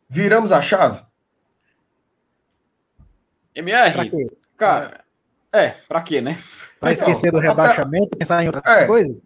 [0.08, 1.02] Viramos a chave?
[3.56, 4.10] MR,
[4.56, 5.04] cara,
[5.52, 6.38] é, pra quê, né?
[6.78, 9.20] Para esquecer do rebaixamento, pensar em outras é, coisas?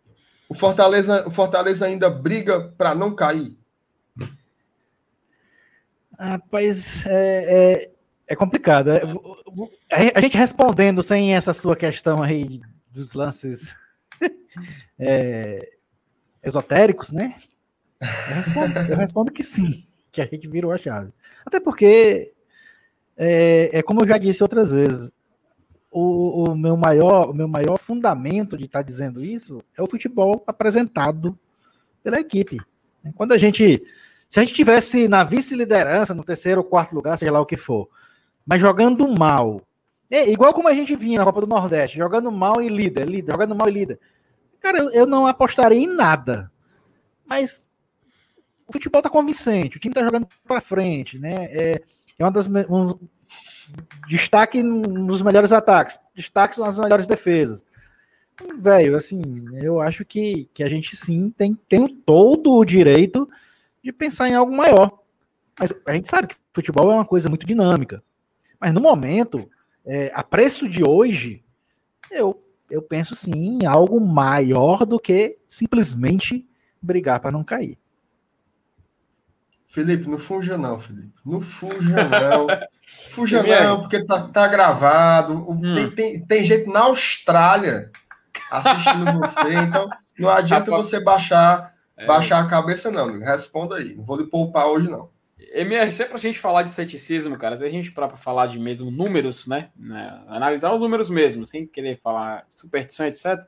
[0.50, 3.56] O Fortaleza, o Fortaleza ainda briga para não cair.
[6.18, 7.90] Rapaz, é, é,
[8.26, 8.90] é complicado.
[8.90, 9.02] É,
[10.12, 13.76] a gente respondendo sem essa sua questão aí dos lances
[14.98, 15.70] é,
[16.42, 17.32] esotéricos, né?
[18.00, 21.12] Eu respondo, eu respondo, que sim, que a gente virou a chave.
[21.46, 22.34] Até porque,
[23.16, 25.12] é, é como eu já disse outras vezes,
[25.90, 29.86] o, o, meu maior, o meu maior fundamento de estar tá dizendo isso é o
[29.86, 31.36] futebol apresentado
[32.02, 32.58] pela equipe.
[33.14, 33.82] Quando a gente,
[34.28, 37.56] se a gente tivesse na vice-liderança, no terceiro ou quarto lugar, seja lá o que
[37.56, 37.88] for,
[38.46, 39.62] mas jogando mal
[40.10, 43.32] É, igual como a gente vinha na Copa do Nordeste, jogando mal e líder, líder,
[43.32, 44.00] jogando mal e líder.
[44.60, 46.50] Cara, eu, eu não apostaria em nada.
[47.24, 47.68] Mas
[48.66, 51.46] o futebol tá convincente, o time tá jogando para frente, né?
[51.50, 51.82] É,
[52.18, 52.98] é uma das um,
[54.06, 57.64] destaque nos melhores ataques, destaque nas melhores defesas.
[58.58, 59.22] Velho, assim,
[59.62, 63.28] eu acho que, que a gente sim tem, tem todo o direito
[63.82, 64.98] de pensar em algo maior.
[65.58, 68.02] Mas a gente sabe que futebol é uma coisa muito dinâmica.
[68.58, 69.48] Mas no momento,
[69.84, 71.42] é, a preço de hoje,
[72.10, 76.46] eu, eu penso sim em algo maior do que simplesmente
[76.80, 77.78] brigar para não cair.
[79.70, 81.14] Felipe, não fuja não, Felipe.
[81.24, 82.48] Não fuja não.
[83.10, 85.32] fuja não, porque tá, tá gravado.
[85.48, 85.72] Hum.
[85.72, 87.88] Tem, tem, tem gente na Austrália
[88.50, 92.04] assistindo você, então não adianta você baixar, é.
[92.04, 93.24] baixar a cabeça não, amigo.
[93.24, 93.94] Responda aí.
[93.94, 95.08] Não vou lhe poupar hoje não.
[95.52, 98.90] MR, sempre a gente falar de ceticismo, cara, se a gente para falar de mesmo
[98.90, 103.40] números, né, né, Analisar os números mesmo, sem querer falar superstição, etc.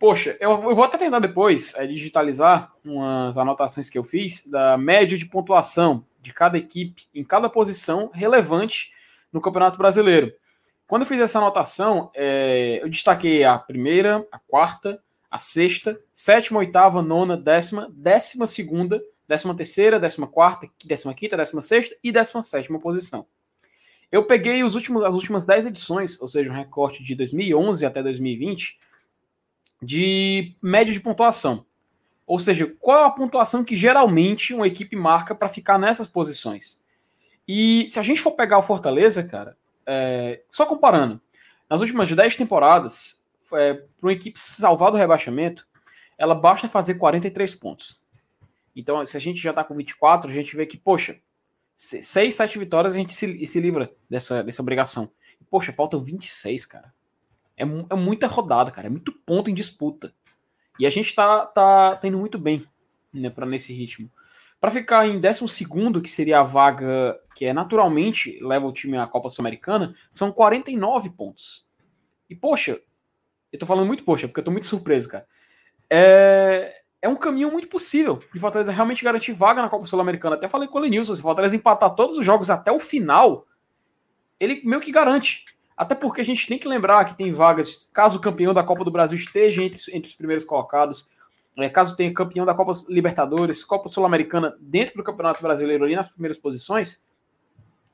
[0.00, 4.78] Poxa, eu, eu vou até tentar depois é, digitalizar umas anotações que eu fiz da
[4.78, 8.94] média de pontuação de cada equipe em cada posição relevante
[9.30, 10.32] no Campeonato Brasileiro.
[10.86, 16.60] Quando eu fiz essa anotação, é, eu destaquei a primeira, a quarta, a sexta, sétima,
[16.60, 22.42] oitava, nona, décima, décima segunda, décima terceira, décima quarta, décima quinta, décima sexta e décima
[22.42, 23.26] sétima posição.
[24.10, 28.02] Eu peguei os últimos, as últimas 10 edições, ou seja, um recorte de 2011 até
[28.02, 28.78] 2020,
[29.82, 31.64] de média de pontuação.
[32.26, 36.80] Ou seja, qual é a pontuação que geralmente uma equipe marca para ficar nessas posições?
[37.46, 41.20] E se a gente for pegar o Fortaleza, cara, é, só comparando,
[41.68, 45.66] nas últimas 10 temporadas, é, para uma equipe salvar do rebaixamento,
[46.16, 48.00] ela basta fazer 43 pontos.
[48.76, 51.18] Então, se a gente já está com 24, a gente vê que, poxa,
[51.74, 55.10] 6, 7 vitórias a gente se, se livra dessa, dessa obrigação.
[55.50, 56.92] Poxa, faltam 26, cara.
[57.60, 58.86] É, é muita rodada, cara.
[58.86, 60.14] É muito ponto em disputa.
[60.78, 62.64] E a gente tá, tá, tá indo muito bem
[63.12, 64.10] né, para nesse ritmo.
[64.58, 65.66] Para ficar em 12,
[66.02, 71.10] que seria a vaga que é naturalmente leva o time à Copa Sul-Americana, são 49
[71.10, 71.66] pontos.
[72.28, 72.80] E, poxa,
[73.52, 75.26] eu tô falando muito poxa, porque eu tô muito surpreso, cara.
[75.88, 80.36] É, é um caminho muito possível de Fortaleza realmente garantir vaga na Copa Sul-Americana.
[80.36, 83.46] Até falei com o Lenilson, se Fortaleza empatar todos os jogos até o final,
[84.38, 85.44] ele meio que garante.
[85.80, 88.84] Até porque a gente tem que lembrar que tem vagas, caso o campeão da Copa
[88.84, 91.08] do Brasil esteja entre, entre os primeiros colocados,
[91.56, 96.10] é, caso tenha campeão da Copa Libertadores, Copa Sul-Americana dentro do Campeonato Brasileiro ali nas
[96.10, 97.02] primeiras posições,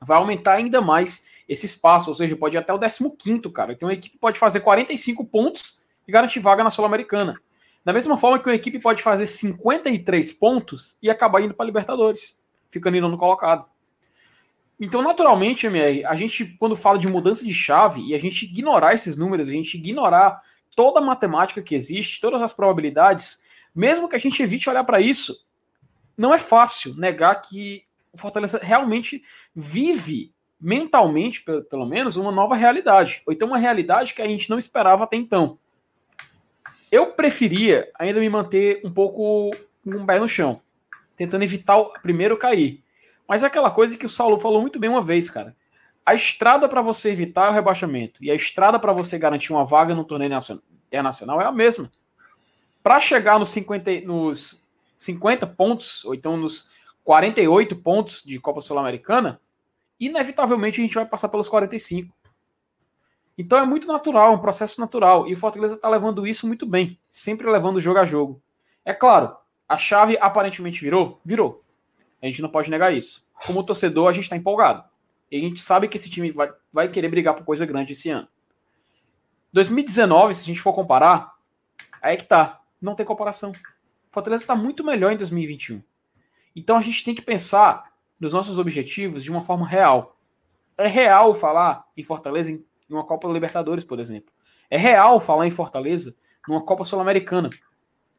[0.01, 3.71] vai aumentar ainda mais esse espaço, ou seja, pode ir até o 15, cara.
[3.71, 7.39] Então a equipe pode fazer 45 pontos e garantir vaga na Sul-Americana.
[7.85, 12.43] Da mesma forma que uma equipe pode fazer 53 pontos e acabar indo para Libertadores,
[12.69, 13.65] ficando indo no colocado.
[14.79, 18.93] Então, naturalmente, MR, a gente, quando fala de mudança de chave e a gente ignorar
[18.93, 20.41] esses números, a gente ignorar
[20.75, 25.01] toda a matemática que existe, todas as probabilidades, mesmo que a gente evite olhar para
[25.01, 25.43] isso,
[26.15, 29.23] não é fácil negar que o Fortaleza realmente
[29.55, 33.21] vive mentalmente, pelo menos, uma nova realidade.
[33.25, 35.59] Ou então uma realidade que a gente não esperava até então.
[36.91, 39.51] Eu preferia ainda me manter um pouco
[39.83, 40.61] com um pé no chão,
[41.15, 42.83] tentando evitar primeiro cair.
[43.27, 45.55] Mas é aquela coisa que o Saulo falou muito bem uma vez, cara.
[46.05, 49.93] A estrada para você evitar o rebaixamento e a estrada para você garantir uma vaga
[49.93, 50.31] no torneio
[50.87, 51.91] internacional é a mesma.
[52.81, 54.63] Para chegar nos 50, nos
[54.97, 56.71] 50 pontos, ou então nos
[57.03, 59.41] 48 pontos de Copa Sul-Americana,
[59.99, 62.15] inevitavelmente a gente vai passar pelos 45.
[63.37, 65.27] Então é muito natural, é um processo natural.
[65.27, 68.41] E o Fortaleza está levando isso muito bem, sempre levando jogo a jogo.
[68.85, 69.35] É claro,
[69.67, 71.19] a chave aparentemente virou?
[71.23, 71.66] Virou.
[72.21, 73.27] A gente não pode negar isso.
[73.45, 74.83] Como torcedor, a gente está empolgado.
[75.31, 78.09] E a gente sabe que esse time vai, vai querer brigar por coisa grande esse
[78.09, 78.27] ano.
[79.53, 81.33] 2019, se a gente for comparar,
[82.01, 82.61] aí é que tá.
[82.81, 83.51] Não tem comparação.
[83.51, 83.55] O
[84.11, 85.81] Fortaleza está muito melhor em 2021.
[86.55, 90.17] Então a gente tem que pensar nos nossos objetivos de uma forma real.
[90.77, 94.31] É real falar em Fortaleza em uma Copa Libertadores, por exemplo.
[94.69, 96.15] É real falar em Fortaleza
[96.47, 97.49] numa Copa Sul-Americana.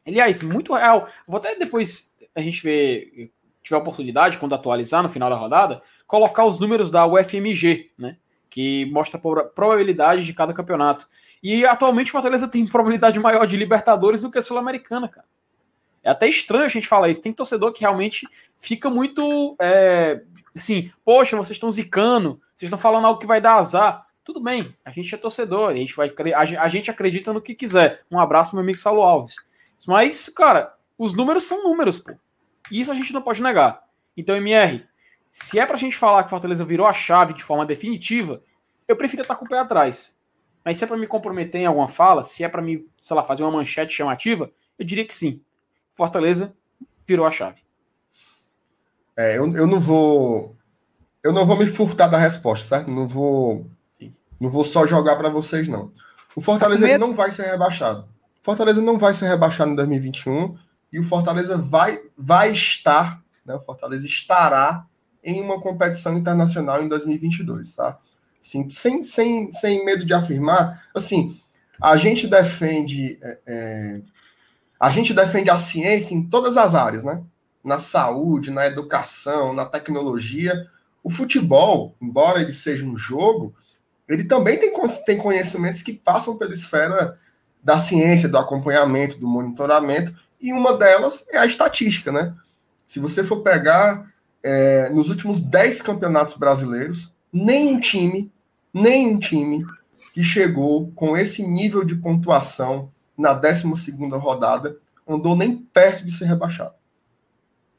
[0.07, 1.09] Aliás, muito real.
[1.26, 3.32] Vou até depois a gente ver
[3.62, 8.16] tiver oportunidade, quando atualizar no final da rodada, colocar os números da UFMG, né?
[8.50, 11.06] Que mostra a probabilidade de cada campeonato.
[11.42, 15.26] E atualmente o Fortaleza tem probabilidade maior de Libertadores do que a Sul-Americana, cara.
[16.02, 17.22] É até estranho a gente falar isso.
[17.22, 18.26] Tem torcedor que realmente
[18.59, 19.56] fica muito.
[19.61, 20.22] É,
[20.56, 24.06] assim, poxa, vocês estão zicando, vocês estão falando algo que vai dar azar.
[24.24, 28.02] Tudo bem, a gente é torcedor, a gente, vai, a gente acredita no que quiser.
[28.11, 29.36] Um abraço, meu amigo Saulo Alves.
[29.86, 32.12] Mas, cara, os números são números, pô.
[32.70, 33.82] E isso a gente não pode negar.
[34.16, 34.84] Então, MR,
[35.30, 38.42] se é pra gente falar que Fortaleza virou a chave de forma definitiva,
[38.86, 40.18] eu prefiro estar com o pé atrás.
[40.64, 43.22] Mas se é para me comprometer em alguma fala, se é para me, sei lá,
[43.22, 45.42] fazer uma manchete chamativa, eu diria que sim.
[45.94, 46.54] Fortaleza
[47.06, 47.60] virou a chave.
[49.16, 50.56] É, eu, eu não vou.
[51.22, 52.90] Eu não vou me furtar da resposta, certo?
[52.90, 53.66] Não vou.
[53.98, 54.14] Sim.
[54.40, 55.90] Não vou só jogar para vocês, não.
[56.36, 57.04] O Fortaleza Medo...
[57.04, 58.08] não vai ser rebaixado.
[58.42, 60.56] Fortaleza não vai ser rebaixado em 2021
[60.93, 63.55] e o Fortaleza vai, vai estar, né?
[63.55, 64.86] O Fortaleza estará
[65.22, 67.99] em uma competição internacional em 2022, tá?
[68.41, 71.39] Assim, sem, sem, sem medo de afirmar, assim,
[71.80, 74.01] a gente defende é, é,
[74.80, 77.22] a gente defende a ciência em todas as áreas, né?
[77.64, 80.66] na saúde, na educação, na tecnologia.
[81.03, 83.55] O futebol, embora ele seja um jogo,
[84.09, 84.72] ele também tem,
[85.05, 87.18] tem conhecimentos que passam pela esfera
[87.62, 92.34] da ciência, do acompanhamento, do monitoramento, e uma delas é a estatística, né?
[92.86, 94.12] Se você for pegar
[94.43, 98.32] é, nos últimos 10 campeonatos brasileiros, nenhum time,
[98.72, 99.64] nenhum time
[100.12, 103.66] que chegou com esse nível de pontuação na 12
[104.12, 106.74] rodada andou nem perto de ser rebaixado.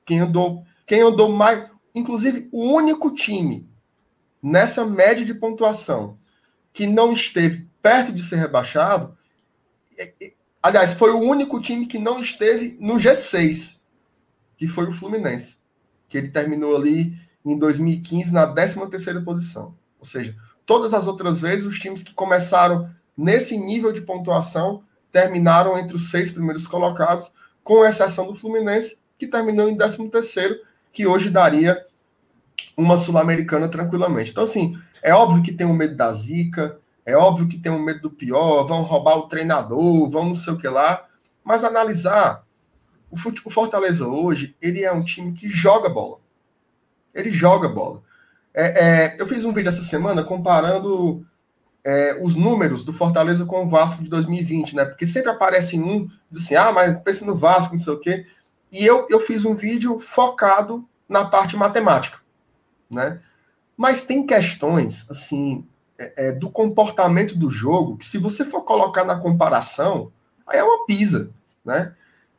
[0.06, 3.70] Quem andou, quem andou mais, inclusive o único time
[4.42, 6.18] nessa média de pontuação
[6.74, 9.18] que não esteve perto de ser rebaixado,
[10.62, 13.82] aliás, foi o único time que não esteve no G6,
[14.58, 15.58] que foi o Fluminense,
[16.08, 19.76] que ele terminou ali em 2015 na 13ª posição.
[20.00, 20.36] Ou seja,
[20.66, 26.10] todas as outras vezes os times que começaram nesse nível de pontuação terminaram entre os
[26.10, 27.34] seis primeiros colocados,
[27.64, 30.58] com exceção do Fluminense, que terminou em 13º,
[30.92, 31.86] que hoje daria
[32.76, 34.32] uma Sul-Americana tranquilamente.
[34.32, 36.80] Então, assim, é óbvio que tem um medo da zica,
[37.10, 40.54] é óbvio que tem um medo do pior, vão roubar o treinador, vão não sei
[40.54, 41.08] o que lá,
[41.44, 42.44] mas analisar,
[43.10, 46.20] o, o Fortaleza hoje, ele é um time que joga bola.
[47.14, 48.04] Ele joga bola.
[48.54, 51.26] É, é, eu fiz um vídeo essa semana comparando
[51.84, 54.86] é, os números do Fortaleza com o Vasco de 2020, né?
[54.86, 58.26] Porque sempre aparece um, diz assim, ah, mas pense no Vasco, não sei o quê.
[58.72, 62.20] E eu, eu fiz um vídeo focado na parte matemática,
[62.92, 63.22] né?
[63.76, 65.66] Mas tem questões, assim,
[66.00, 70.12] é, é, do comportamento do jogo, que se você for colocar na comparação,
[70.48, 71.32] aí é uma pisa,
[71.64, 71.94] né?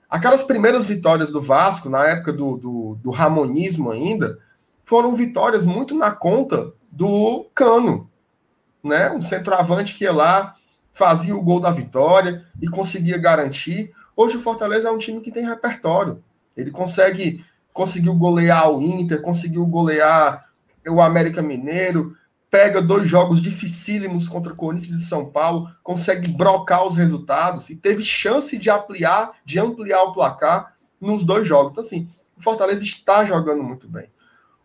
[0.08, 4.38] Aquelas primeiras vitórias do Vasco, na época do, do, do Ramonismo ainda,
[4.82, 8.10] foram vitórias muito na conta do Cano,
[8.82, 9.10] né?
[9.12, 10.56] Um centroavante que ia lá,
[10.90, 13.92] fazia o gol da vitória e conseguia garantir.
[14.16, 16.24] Hoje o Fortaleza é um time que tem repertório.
[16.56, 20.50] Ele consegue conseguiu golear o Inter, conseguiu golear
[20.88, 22.16] o América Mineiro,
[22.50, 28.02] pega dois jogos dificílimos contra Corinthians e São Paulo, consegue brocar os resultados e teve
[28.02, 31.72] chance de ampliar, de ampliar o placar nos dois jogos.
[31.72, 34.10] Então assim, o Fortaleza está jogando muito bem.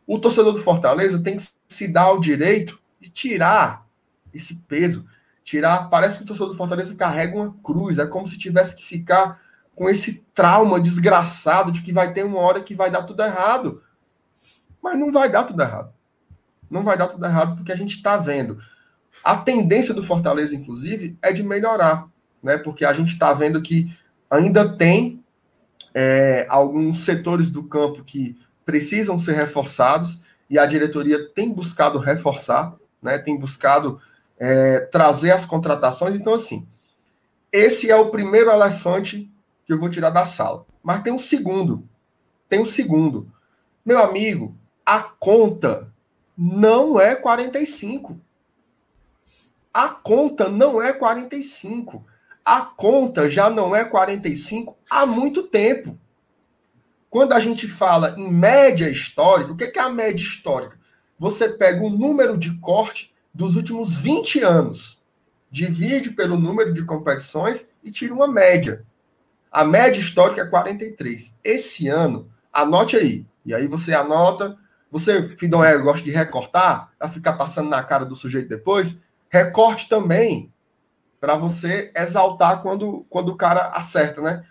[0.08, 3.86] O torcedor do Fortaleza tem que se dar o direito de tirar
[4.34, 5.06] esse peso,
[5.44, 8.84] tirar, parece que o torcedor do Fortaleza carrega uma cruz, é como se tivesse que
[8.84, 9.40] ficar
[9.76, 13.84] com esse trauma desgraçado de que vai ter uma hora que vai dar tudo errado.
[14.82, 15.95] Mas não vai dar tudo errado.
[16.76, 18.60] Não vai dar tudo errado porque a gente está vendo.
[19.24, 22.06] A tendência do Fortaleza, inclusive, é de melhorar,
[22.44, 22.58] né?
[22.58, 23.98] Porque a gente está vendo que
[24.30, 25.24] ainda tem
[25.94, 30.20] é, alguns setores do campo que precisam ser reforçados
[30.50, 33.18] e a diretoria tem buscado reforçar, né?
[33.18, 34.02] Tem buscado
[34.38, 36.16] é, trazer as contratações.
[36.16, 36.68] Então, assim,
[37.54, 39.32] esse é o primeiro elefante
[39.66, 40.66] que eu vou tirar da sala.
[40.84, 41.88] Mas tem um segundo.
[42.50, 43.32] Tem um segundo.
[43.86, 44.54] Meu amigo,
[44.86, 45.95] a conta
[46.38, 48.20] não é 45.
[49.74, 52.06] A conta não é 45.
[52.44, 55.98] A conta já não é 45 há muito tempo.
[57.10, 60.78] Quando a gente fala em média histórica, o que é a média histórica?
[61.18, 65.02] Você pega o número de corte dos últimos 20 anos,
[65.50, 68.86] divide pelo número de competições e tira uma média.
[69.52, 71.38] A média histórica é 43.
[71.44, 73.26] Esse ano, anote aí.
[73.46, 74.58] E aí você anota.
[74.96, 78.98] Você, Fidonero, gosta de recortar, para ficar passando na cara do sujeito depois.
[79.28, 80.54] Recorte também,
[81.20, 84.46] para você exaltar quando, quando o cara acerta, né?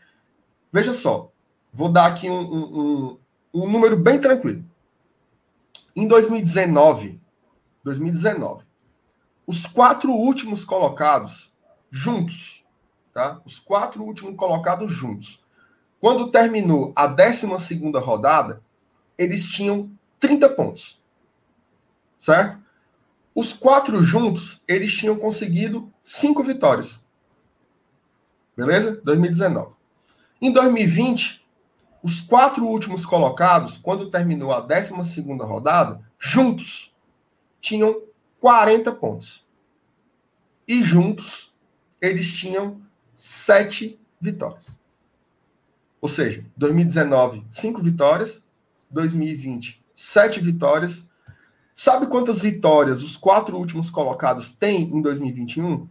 [0.70, 1.32] Veja só,
[1.72, 3.18] vou dar aqui um, um, um,
[3.54, 4.62] um número bem tranquilo.
[5.96, 7.18] Em 2019,
[7.82, 8.66] 2019,
[9.46, 11.54] os quatro últimos colocados
[11.90, 12.62] juntos,
[13.14, 13.40] tá?
[13.46, 15.42] Os quatro últimos colocados juntos.
[15.98, 17.46] Quando terminou a 12
[17.94, 18.60] rodada,
[19.16, 19.90] eles tinham
[20.24, 20.98] 30 pontos.
[22.18, 22.58] Certo?
[23.34, 27.06] Os quatro juntos, eles tinham conseguido cinco vitórias.
[28.56, 29.02] Beleza?
[29.04, 29.74] 2019.
[30.40, 31.46] Em 2020,
[32.02, 36.94] os quatro últimos colocados, quando terminou a 12 rodada, juntos,
[37.60, 38.00] tinham
[38.40, 39.46] 40 pontos.
[40.66, 41.52] E juntos,
[42.00, 42.80] eles tinham
[43.12, 44.78] sete vitórias.
[46.00, 48.42] Ou seja, 2019, cinco vitórias.
[48.90, 51.08] 2020, sete vitórias.
[51.74, 55.88] Sabe quantas vitórias os quatro últimos colocados têm em 2021?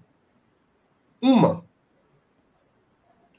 [1.21, 1.65] Uma.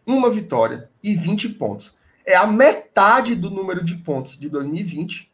[0.07, 1.97] Uma vitória e 20 pontos.
[2.24, 5.31] É a metade do número de pontos de 2020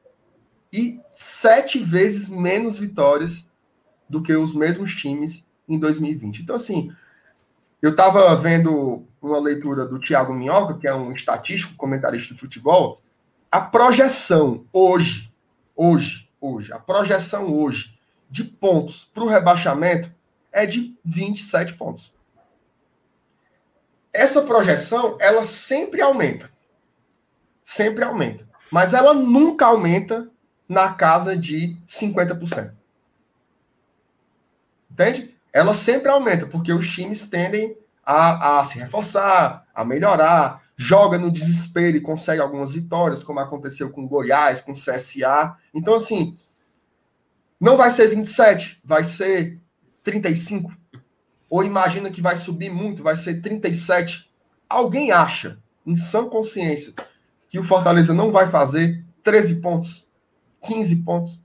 [0.73, 3.49] e sete vezes menos vitórias
[4.09, 6.43] do que os mesmos times em 2020.
[6.43, 6.93] Então, assim,
[7.81, 13.01] eu estava vendo uma leitura do Thiago Minhoca, que é um estatístico, comentarista de futebol.
[13.51, 15.33] A projeção hoje,
[15.75, 17.99] hoje, hoje, a projeção hoje
[18.31, 20.09] de pontos para o rebaixamento
[20.53, 22.15] é de 27 pontos.
[24.13, 26.49] Essa projeção, ela sempre aumenta.
[27.65, 28.49] Sempre aumenta.
[28.71, 30.31] Mas ela nunca aumenta
[30.69, 32.73] na casa de 50%.
[34.89, 35.37] Entende?
[35.53, 41.31] Ela sempre aumenta, porque os times tendem a, a se reforçar, a melhorar, joga no
[41.31, 45.55] desespero e consegue algumas vitórias, como aconteceu com Goiás, com CSA.
[45.75, 46.39] Então, assim,
[47.61, 49.61] não vai ser 27, vai ser
[50.03, 50.75] 35.
[51.51, 54.33] Ou imagina que vai subir muito, vai ser 37.
[54.67, 56.95] Alguém acha, em sã consciência,
[57.51, 60.09] que o Fortaleza não vai fazer 13 pontos,
[60.63, 61.43] 15 pontos?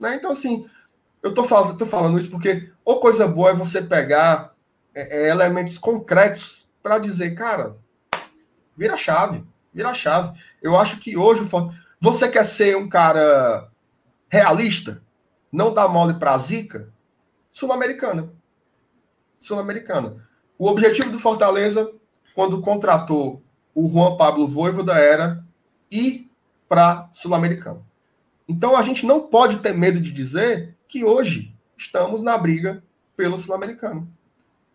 [0.00, 0.16] Né?
[0.16, 0.68] Então, assim,
[1.22, 4.52] eu tô falando, tô falando isso porque ou coisa boa é você pegar
[4.92, 7.76] é, é, elementos concretos para dizer, cara,
[8.78, 9.44] vira chave,
[9.74, 10.38] vira chave.
[10.62, 11.46] Eu acho que hoje
[12.00, 13.68] você quer ser um cara
[14.28, 15.02] realista,
[15.50, 16.88] não dá mole para zica,
[17.50, 18.32] sul-americana.
[19.40, 20.24] Sul-americana.
[20.56, 21.90] O objetivo do Fortaleza,
[22.34, 23.42] quando contratou
[23.74, 25.44] o Juan Pablo Voivoda, era
[25.90, 26.30] ir
[26.68, 27.84] para sul-americano.
[28.48, 32.82] Então a gente não pode ter medo de dizer que hoje estamos na briga
[33.16, 34.08] pelo Sul-Americano.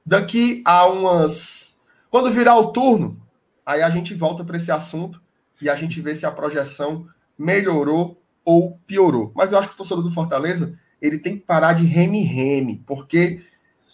[0.05, 1.79] Daqui a umas.
[2.09, 3.22] Quando virar o turno,
[3.65, 5.21] aí a gente volta para esse assunto
[5.61, 7.07] e a gente vê se a projeção
[7.37, 9.31] melhorou ou piorou.
[9.35, 13.43] Mas eu acho que o torcedor do Fortaleza ele tem que parar de reme-reme, porque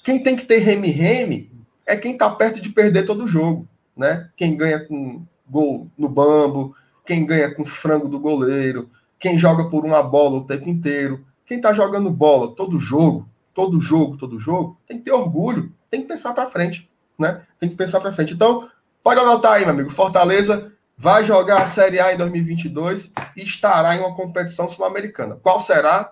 [0.03, 1.51] quem tem que ter reme-reme
[1.87, 3.67] é quem está perto de perder todo o jogo,
[3.97, 4.29] né?
[4.37, 6.75] Quem ganha com gol no bambo,
[7.05, 11.57] quem ganha com frango do goleiro, quem joga por uma bola o tempo inteiro, quem
[11.57, 16.07] está jogando bola todo jogo, todo jogo, todo jogo, tem que ter orgulho, tem que
[16.07, 16.87] pensar para frente,
[17.17, 17.41] né?
[17.59, 18.35] Tem que pensar para frente.
[18.35, 18.69] Então,
[19.03, 19.89] pode anotar aí, meu amigo.
[19.89, 25.39] Fortaleza vai jogar a Série A em 2022 e estará em uma competição sul-americana.
[25.41, 26.11] Qual será?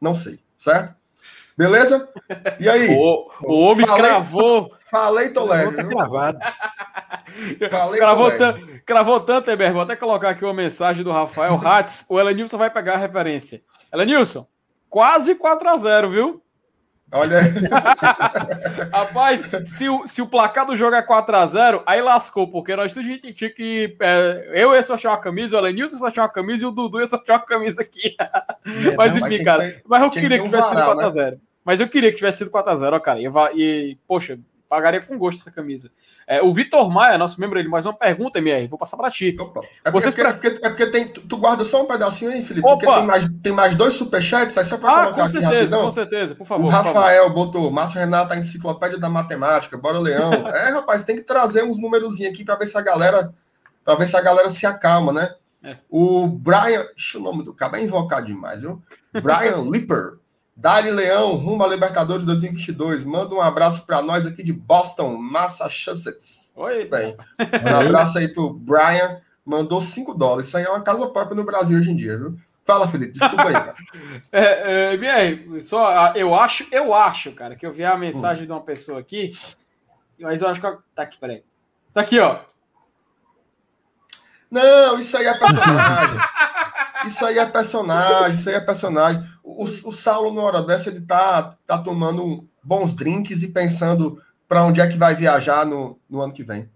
[0.00, 0.94] Não sei, certo?
[1.56, 2.08] Beleza?
[2.58, 2.96] E aí?
[2.98, 4.74] O, o homem falei, cravou.
[4.80, 5.76] Falei, tô leve.
[5.76, 6.38] Tá gravado.
[7.70, 8.80] Falei, cravou, leve.
[8.80, 9.72] cravou tanto, Eber.
[9.72, 12.06] Vou até colocar aqui uma mensagem do Rafael Hatz.
[12.08, 13.62] O Elenilson vai pegar a referência.
[13.92, 14.46] Elenilson,
[14.90, 16.43] quase 4 a 0 viu?
[17.14, 17.46] Olha aí.
[18.92, 23.06] Rapaz, se o, se o placar do jogo é 4x0, aí lascou, porque nós tudo
[23.32, 23.96] tinha que.
[24.00, 27.06] É, eu ia sortear uma camisa, o Elenilson sortear uma camisa e o Dudu ia
[27.06, 28.16] sortear uma camisa aqui.
[28.18, 29.70] É, mas enfim, mas cara.
[29.70, 31.30] Ser, mas eu queria que, que tivesse sido 4x0.
[31.30, 31.38] Né?
[31.64, 33.20] Mas eu queria que tivesse sido 4x0, cara.
[33.20, 34.38] E, e, poxa,
[34.68, 35.92] pagaria com gosto essa camisa.
[36.26, 39.36] É, o Vitor Maia, nosso membro, ele mais uma pergunta, MR, vou passar para ti.
[39.38, 39.60] Opa.
[39.84, 40.58] É, Vocês porque, pref...
[40.62, 42.76] é porque tem, tu guarda só um pedacinho aí, Felipe, Opa.
[42.76, 45.56] porque tem mais, tem mais dois superchats, aí só para ah, colocar com certeza, aqui
[45.56, 45.82] rapidão.
[45.82, 46.66] Com certeza, por favor.
[46.66, 47.46] O Rafael favor.
[47.46, 50.32] botou, Márcio Renato, a enciclopédia da matemática, bora Leão.
[50.48, 53.32] é, rapaz, tem que trazer uns númerozinhos aqui para ver se a galera,
[53.84, 55.34] para ver se a galera se acalma, né?
[55.62, 55.76] É.
[55.88, 58.82] O Brian, deixa o nome do cara, é invocado demais, viu?
[59.12, 60.18] Brian Lipper
[60.56, 63.02] Dali Leão, rumo a Libertadores 2022.
[63.04, 66.52] Manda um abraço para nós aqui de Boston, Massachusetts.
[66.54, 67.16] Oi, bem.
[67.38, 69.20] Um abraço aí pro Brian.
[69.44, 70.46] Mandou 5 dólares.
[70.46, 72.38] Isso aí é uma casa própria no Brasil hoje em dia, viu?
[72.64, 73.74] Fala, Felipe, desculpa aí, cara.
[74.32, 78.46] é, é, só, ah, eu acho, eu acho, cara, que eu vi a mensagem hum.
[78.46, 79.32] de uma pessoa aqui,
[80.18, 80.78] mas eu acho que.
[80.94, 81.44] Tá aqui, peraí.
[81.92, 82.40] Tá aqui, ó.
[84.50, 86.20] Não, isso aí é personagem.
[87.06, 89.33] isso aí é personagem, isso aí é personagem.
[89.56, 94.64] O, o Saulo, na hora dessa, ele tá, tá tomando bons drinks e pensando para
[94.64, 96.68] onde é que vai viajar no, no ano que vem.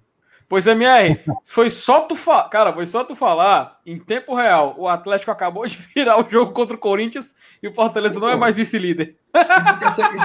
[0.48, 4.74] Pois é, MR, foi só tu falar, cara, foi só tu falar em tempo real.
[4.78, 8.30] O Atlético acabou de virar o jogo contra o Corinthians e o Fortaleza Sim, não
[8.30, 9.14] é mais vice-líder.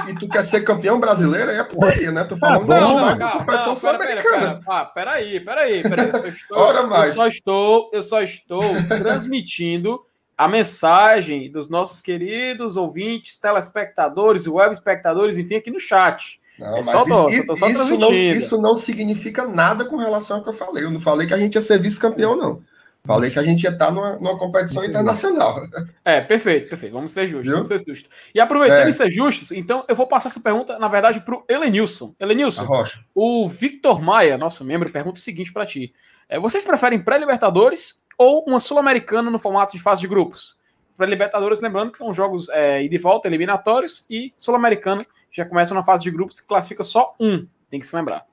[0.06, 1.50] E, e, tu quer ser campeão brasileiro?
[1.50, 2.24] É porcaria, né?
[2.24, 4.60] Tô falando ah, não, não, não, competição sul-americana.
[4.66, 6.10] Ah, peraí, peraí, peraí.
[6.10, 7.10] Eu, estou, Ora mais.
[7.10, 8.62] eu só estou, eu só estou
[9.02, 10.00] transmitindo
[10.36, 16.40] a mensagem dos nossos queridos ouvintes, telespectadores, web espectadores, enfim, aqui no chat.
[16.58, 20.42] Não, é só isso, isso, só isso, não, isso não significa nada com relação ao
[20.42, 20.84] que eu falei.
[20.84, 22.62] Eu não falei que a gente ia ser vice-campeão, não.
[23.06, 25.62] Falei que a gente ia estar numa, numa competição internacional.
[26.02, 26.94] É, perfeito, perfeito.
[26.94, 28.08] Vamos ser justos, vamos ser justos.
[28.34, 28.92] E aproveitando é.
[28.92, 32.14] ser justos, então eu vou passar essa pergunta, na verdade, para o Elenilson.
[32.18, 32.66] Elenilson,
[33.14, 35.92] o Victor Maia, nosso membro, pergunta o seguinte para ti.
[36.26, 40.58] É, vocês preferem pré-Libertadores ou uma Sul-Americana no formato de fase de grupos?
[40.96, 45.82] Pré-Libertadores, lembrando que são jogos é, ida e volta, eliminatórios, e Sul-Americana já começa na
[45.82, 48.24] fase de grupos que classifica só um, tem que se lembrar.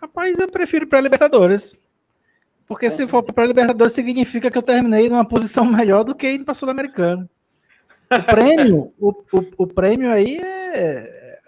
[0.00, 1.76] Rapaz, eu prefiro pré-Libertadores.
[2.66, 6.44] Porque se for para Libertadores, significa que eu terminei numa posição melhor do que indo
[6.44, 7.28] para Sul-Americano.
[8.10, 11.38] O prêmio, o, o, o, prêmio aí é,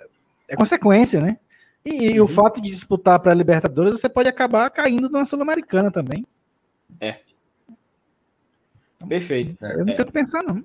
[0.48, 1.38] é consequência, né?
[1.84, 2.28] E, e o uhum.
[2.28, 6.26] fato de disputar para Libertadores, você pode acabar caindo numa Sul-Americana também.
[7.00, 7.20] É.
[9.08, 9.56] Perfeito.
[9.64, 9.96] Eu não é.
[9.96, 10.62] tenho que pensar, não.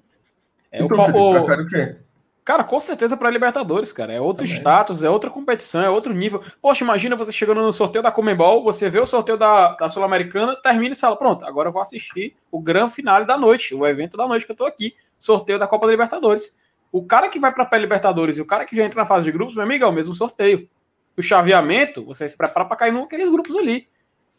[0.72, 1.98] É, o, o, o, quê?
[2.44, 4.14] Cara, com certeza para Libertadores, cara.
[4.14, 4.58] É outro Também.
[4.58, 6.42] status, é outra competição, é outro nível.
[6.62, 10.56] Poxa, imagina você chegando no sorteio da Comembol, você vê o sorteio da, da Sul-Americana,
[10.56, 14.18] termina e fala: pronto, agora eu vou assistir o grande finale da noite, o evento
[14.18, 16.58] da noite que eu tô aqui, sorteio da Copa da Libertadores.
[16.92, 19.24] O cara que vai para a Libertadores e o cara que já entra na fase
[19.24, 20.68] de grupos, meu amigo, é o mesmo sorteio.
[21.16, 23.88] O chaveamento, você se prepara para cair naqueles grupos ali.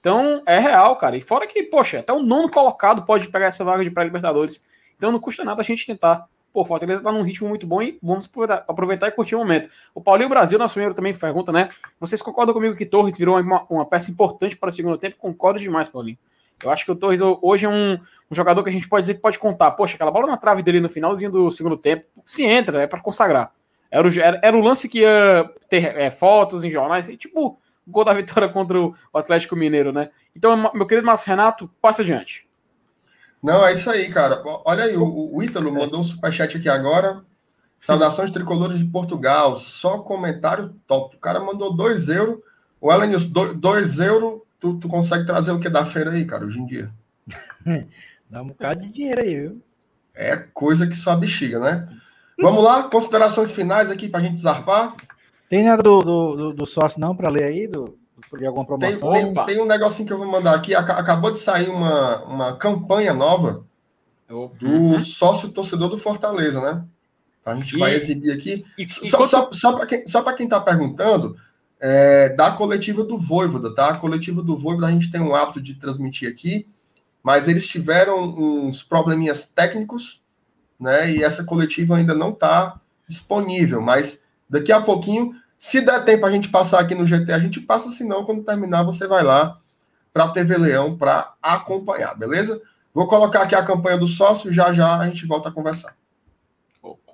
[0.03, 1.17] Então, é real, cara.
[1.17, 4.67] E fora que, poxa, até o nono colocado pode pegar essa vaga de pré-Libertadores.
[4.99, 7.99] Então não custa nada a gente tentar pô, Fortaleza tá num ritmo muito bom e
[8.03, 8.31] vamos
[8.69, 9.71] aproveitar e curtir o momento.
[9.95, 11.71] O Paulinho Brasil, nosso primeiro também pergunta, né?
[11.99, 15.17] Vocês concordam comigo que Torres virou uma, uma peça importante para o segundo tempo?
[15.17, 16.19] Concordo demais, Paulinho.
[16.63, 19.15] Eu acho que o Torres hoje é um, um, jogador que a gente pode dizer
[19.15, 19.71] que pode contar.
[19.73, 23.01] Poxa, aquela bola na trave dele no finalzinho do segundo tempo, se entra, é para
[23.01, 23.53] consagrar.
[23.91, 27.59] Era o, era, era, o lance que ia ter é, fotos em jornais, e, tipo
[27.87, 30.11] gol da vitória contra o Atlético Mineiro, né?
[30.35, 32.47] Então, meu querido Márcio Renato, passa adiante.
[33.43, 34.41] Não, é isso aí, cara.
[34.65, 37.23] Olha aí, o, o Ítalo mandou um superchat aqui agora.
[37.81, 39.57] Saudações tricolores de Portugal.
[39.57, 41.17] Só comentário top.
[41.17, 42.39] O cara mandou 2 euros.
[42.81, 44.41] O Elenius, 2 euros.
[44.61, 46.93] Tu, tu consegue trazer o que da feira aí, cara, hoje em dia?
[48.31, 49.63] Dá um bocado de dinheiro aí, viu?
[50.15, 51.89] É coisa que só bexiga, né?
[52.39, 54.95] Vamos lá, considerações finais aqui pra gente zarpar.
[55.53, 57.67] Tem nada do, do, do sócio não para ler aí?
[57.67, 57.99] Do,
[58.39, 59.13] de alguma promoção?
[59.13, 60.75] Tem, tem, tem, um negocinho que eu vou mandar aqui.
[60.75, 63.63] Acabou de sair uma, uma campanha nova
[64.27, 64.99] do uhum.
[64.99, 66.83] sócio torcedor do Fortaleza, né?
[67.45, 68.65] A gente e, vai exibir aqui.
[68.79, 71.37] E, só, só, só para quem está perguntando,
[71.79, 73.91] é, da coletiva do Voivoda, tá?
[73.91, 76.67] A coletiva do Voivoda a gente tem um hábito de transmitir aqui,
[77.23, 80.23] mas eles tiveram uns probleminhas técnicos,
[80.81, 81.13] né?
[81.13, 86.31] E essa coletiva ainda não está disponível, mas daqui a pouquinho se der tempo a
[86.33, 89.61] gente passar aqui no GT, a gente passa, senão, quando terminar, você vai lá
[90.13, 92.61] para a TV Leão para acompanhar, beleza?
[92.93, 95.97] Vou colocar aqui a campanha do sócio, já já a gente volta a conversar.
[96.83, 97.13] Opa.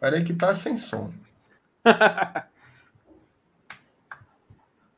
[0.00, 1.12] Peraí que tá sem som.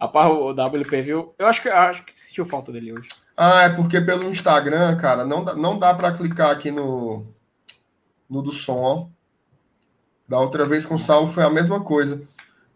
[0.01, 1.35] Rapaz, o WP viu.
[1.37, 3.09] Eu acho que, acho que sentiu falta dele hoje.
[3.41, 7.25] Ah, é porque pelo Instagram, cara, não dá, não dá para clicar aqui no,
[8.29, 9.07] no do som, ó.
[10.27, 12.21] Da outra vez com o Saulo foi a mesma coisa.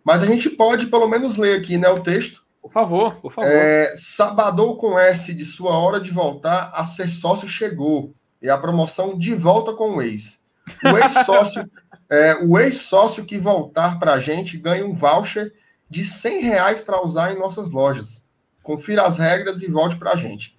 [0.05, 2.44] Mas a gente pode pelo menos ler aqui, né, o texto.
[2.62, 3.51] Por favor, por favor.
[3.51, 8.14] É, Sabadou com S de sua hora de voltar a ser sócio chegou.
[8.40, 10.44] E a promoção de volta com o ex.
[10.84, 11.68] O ex-sócio,
[12.09, 15.52] é, o ex-sócio que voltar para a gente ganha um voucher
[15.90, 18.22] de 100 reais para usar em nossas lojas.
[18.62, 20.56] Confira as regras e volte para a gente.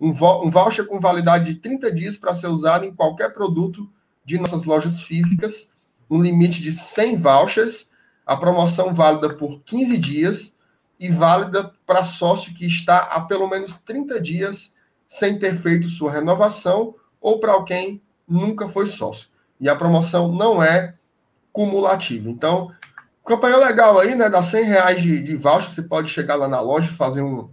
[0.00, 3.88] Um, um voucher com validade de 30 dias para ser usado em qualquer produto
[4.24, 5.72] de nossas lojas físicas.
[6.10, 7.90] Um limite de 100 vouchers.
[8.26, 10.56] A promoção válida por 15 dias
[10.98, 14.74] e válida para sócio que está há pelo menos 30 dias
[15.06, 19.28] sem ter feito sua renovação ou para alguém nunca foi sócio.
[19.60, 20.94] E a promoção não é
[21.52, 22.28] cumulativa.
[22.28, 22.70] Então,
[23.24, 24.28] Campanha legal aí, né?
[24.28, 25.70] Dá 100 reais de, de voucher.
[25.70, 27.48] Você pode chegar lá na loja e fazer um,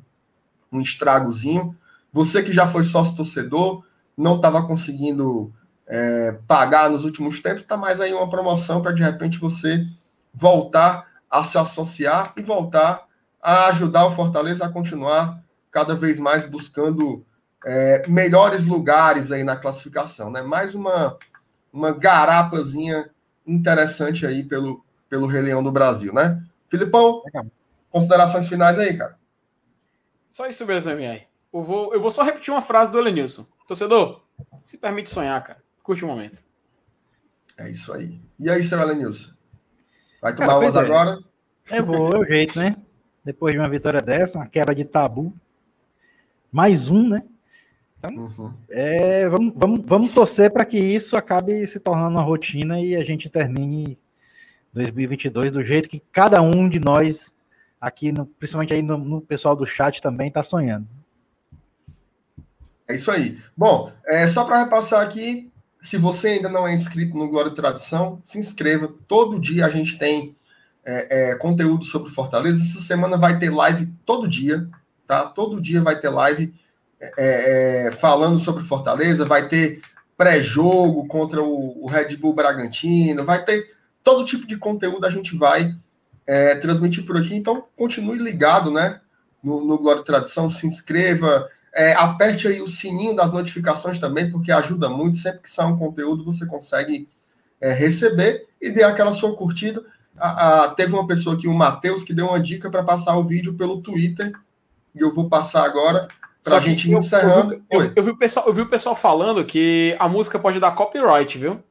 [0.72, 1.76] um estragozinho.
[2.12, 3.84] Você que já foi sócio torcedor,
[4.18, 5.54] não estava conseguindo
[5.88, 9.86] é, pagar nos últimos tempos, tá mais aí uma promoção para de repente você
[10.34, 13.08] voltar a se associar e voltar
[13.42, 15.42] a ajudar o Fortaleza a continuar
[15.72, 17.26] cada vez mais buscando
[17.66, 20.42] é, melhores lugares aí na classificação, né?
[20.42, 21.18] Mais uma,
[21.72, 23.10] uma garapazinha
[23.46, 26.42] interessante aí pelo, pelo Rei Leão do Brasil, né?
[26.70, 27.22] Filipão,
[27.90, 29.20] considerações finais aí, cara.
[30.30, 31.28] Só isso mesmo, MR.
[31.54, 33.46] Eu vou, eu vou só repetir uma frase do Elenilson.
[33.68, 34.22] Torcedor,
[34.64, 35.62] se permite sonhar, cara.
[35.84, 36.42] Curte o momento.
[37.58, 38.22] É isso aí.
[38.40, 39.34] E aí, seu Elenilson?
[40.22, 40.80] Vai tomar umas é.
[40.80, 41.20] agora?
[41.70, 42.78] É, vou, é o jeito, né?
[43.22, 45.34] Depois de uma vitória dessa, uma quebra de tabu.
[46.50, 47.24] Mais um, né?
[47.98, 48.54] Então, uhum.
[48.70, 53.04] é, vamos, vamos, vamos torcer para que isso acabe se tornando uma rotina e a
[53.04, 54.00] gente termine
[54.74, 57.36] 2022 do jeito que cada um de nós
[57.80, 60.88] aqui, no, principalmente aí no, no, pessoal do chat também está sonhando.
[62.88, 63.40] É isso aí.
[63.56, 67.56] Bom, é, só para repassar aqui, se você ainda não é inscrito no Glória e
[67.56, 68.94] Tradição, se inscreva.
[69.08, 70.36] Todo dia a gente tem
[70.86, 72.62] é, é, conteúdo sobre Fortaleza.
[72.62, 74.68] Essa semana vai ter live todo dia,
[75.08, 75.26] tá?
[75.26, 76.54] Todo dia vai ter live
[77.00, 79.26] é, é falando sobre Fortaleza.
[79.26, 79.82] Vai ter
[80.16, 83.26] pré-jogo contra o, o, Red Bull Bragantino.
[83.26, 83.72] Vai ter
[84.04, 85.76] todo tipo de conteúdo a gente vai
[86.26, 87.36] é, transmitir por aqui.
[87.36, 89.02] Então continue ligado, né?
[89.44, 94.30] No, no Glória e Tradição, se inscreva é, aperte aí o sininho das notificações também,
[94.30, 95.18] porque ajuda muito.
[95.18, 97.08] Sempre que sai um conteúdo, você consegue
[97.60, 99.84] é, receber e dê aquela sua curtida.
[100.18, 103.24] A, a, teve uma pessoa aqui, o Matheus, que deu uma dica para passar o
[103.24, 104.34] vídeo pelo Twitter.
[104.94, 106.08] E eu vou passar agora
[106.44, 107.64] para a gente ir encerrando.
[107.70, 110.60] Eu, eu, eu, vi o pessoal, eu vi o pessoal falando que a música pode
[110.60, 111.64] dar copyright, viu?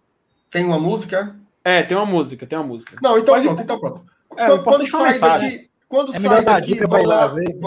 [0.50, 1.36] Tem uma música?
[1.64, 2.96] É, tem uma música, tem uma música.
[3.02, 4.04] Não, então Mas, pronto, então pronto.
[4.36, 7.26] É, quando, quando sai daqui, quando é sai daqui, vai lá.
[7.26, 7.58] Ver,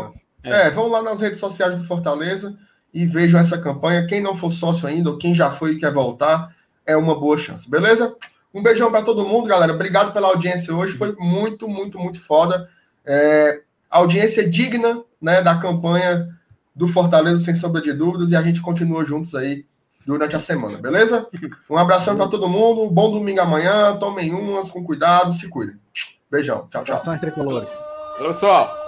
[0.44, 0.68] é.
[0.68, 2.58] é, vão lá nas redes sociais do Fortaleza
[2.94, 4.08] e vejam essa campanha.
[4.08, 6.56] Quem não for sócio ainda, ou quem já foi e quer voltar,
[6.86, 8.16] é uma boa chance, beleza?
[8.54, 9.74] Um beijão para todo mundo, galera.
[9.74, 10.96] Obrigado pela audiência hoje.
[10.96, 12.70] Foi muito, muito, muito foda.
[13.06, 16.30] É, audiência digna né, da campanha
[16.76, 19.66] do Fortaleza, sem sombra de dúvidas, e a gente continua juntos aí
[20.06, 21.28] durante a semana, beleza?
[21.70, 22.90] Um abração para todo mundo.
[22.90, 23.98] Bom domingo amanhã.
[23.98, 25.76] Tomem umas com cuidado, se cuidem.
[26.30, 26.68] Beijão.
[26.70, 26.96] Tchau, tchau.
[26.96, 27.78] Abrações tricolores.
[28.18, 28.83] Pessoal.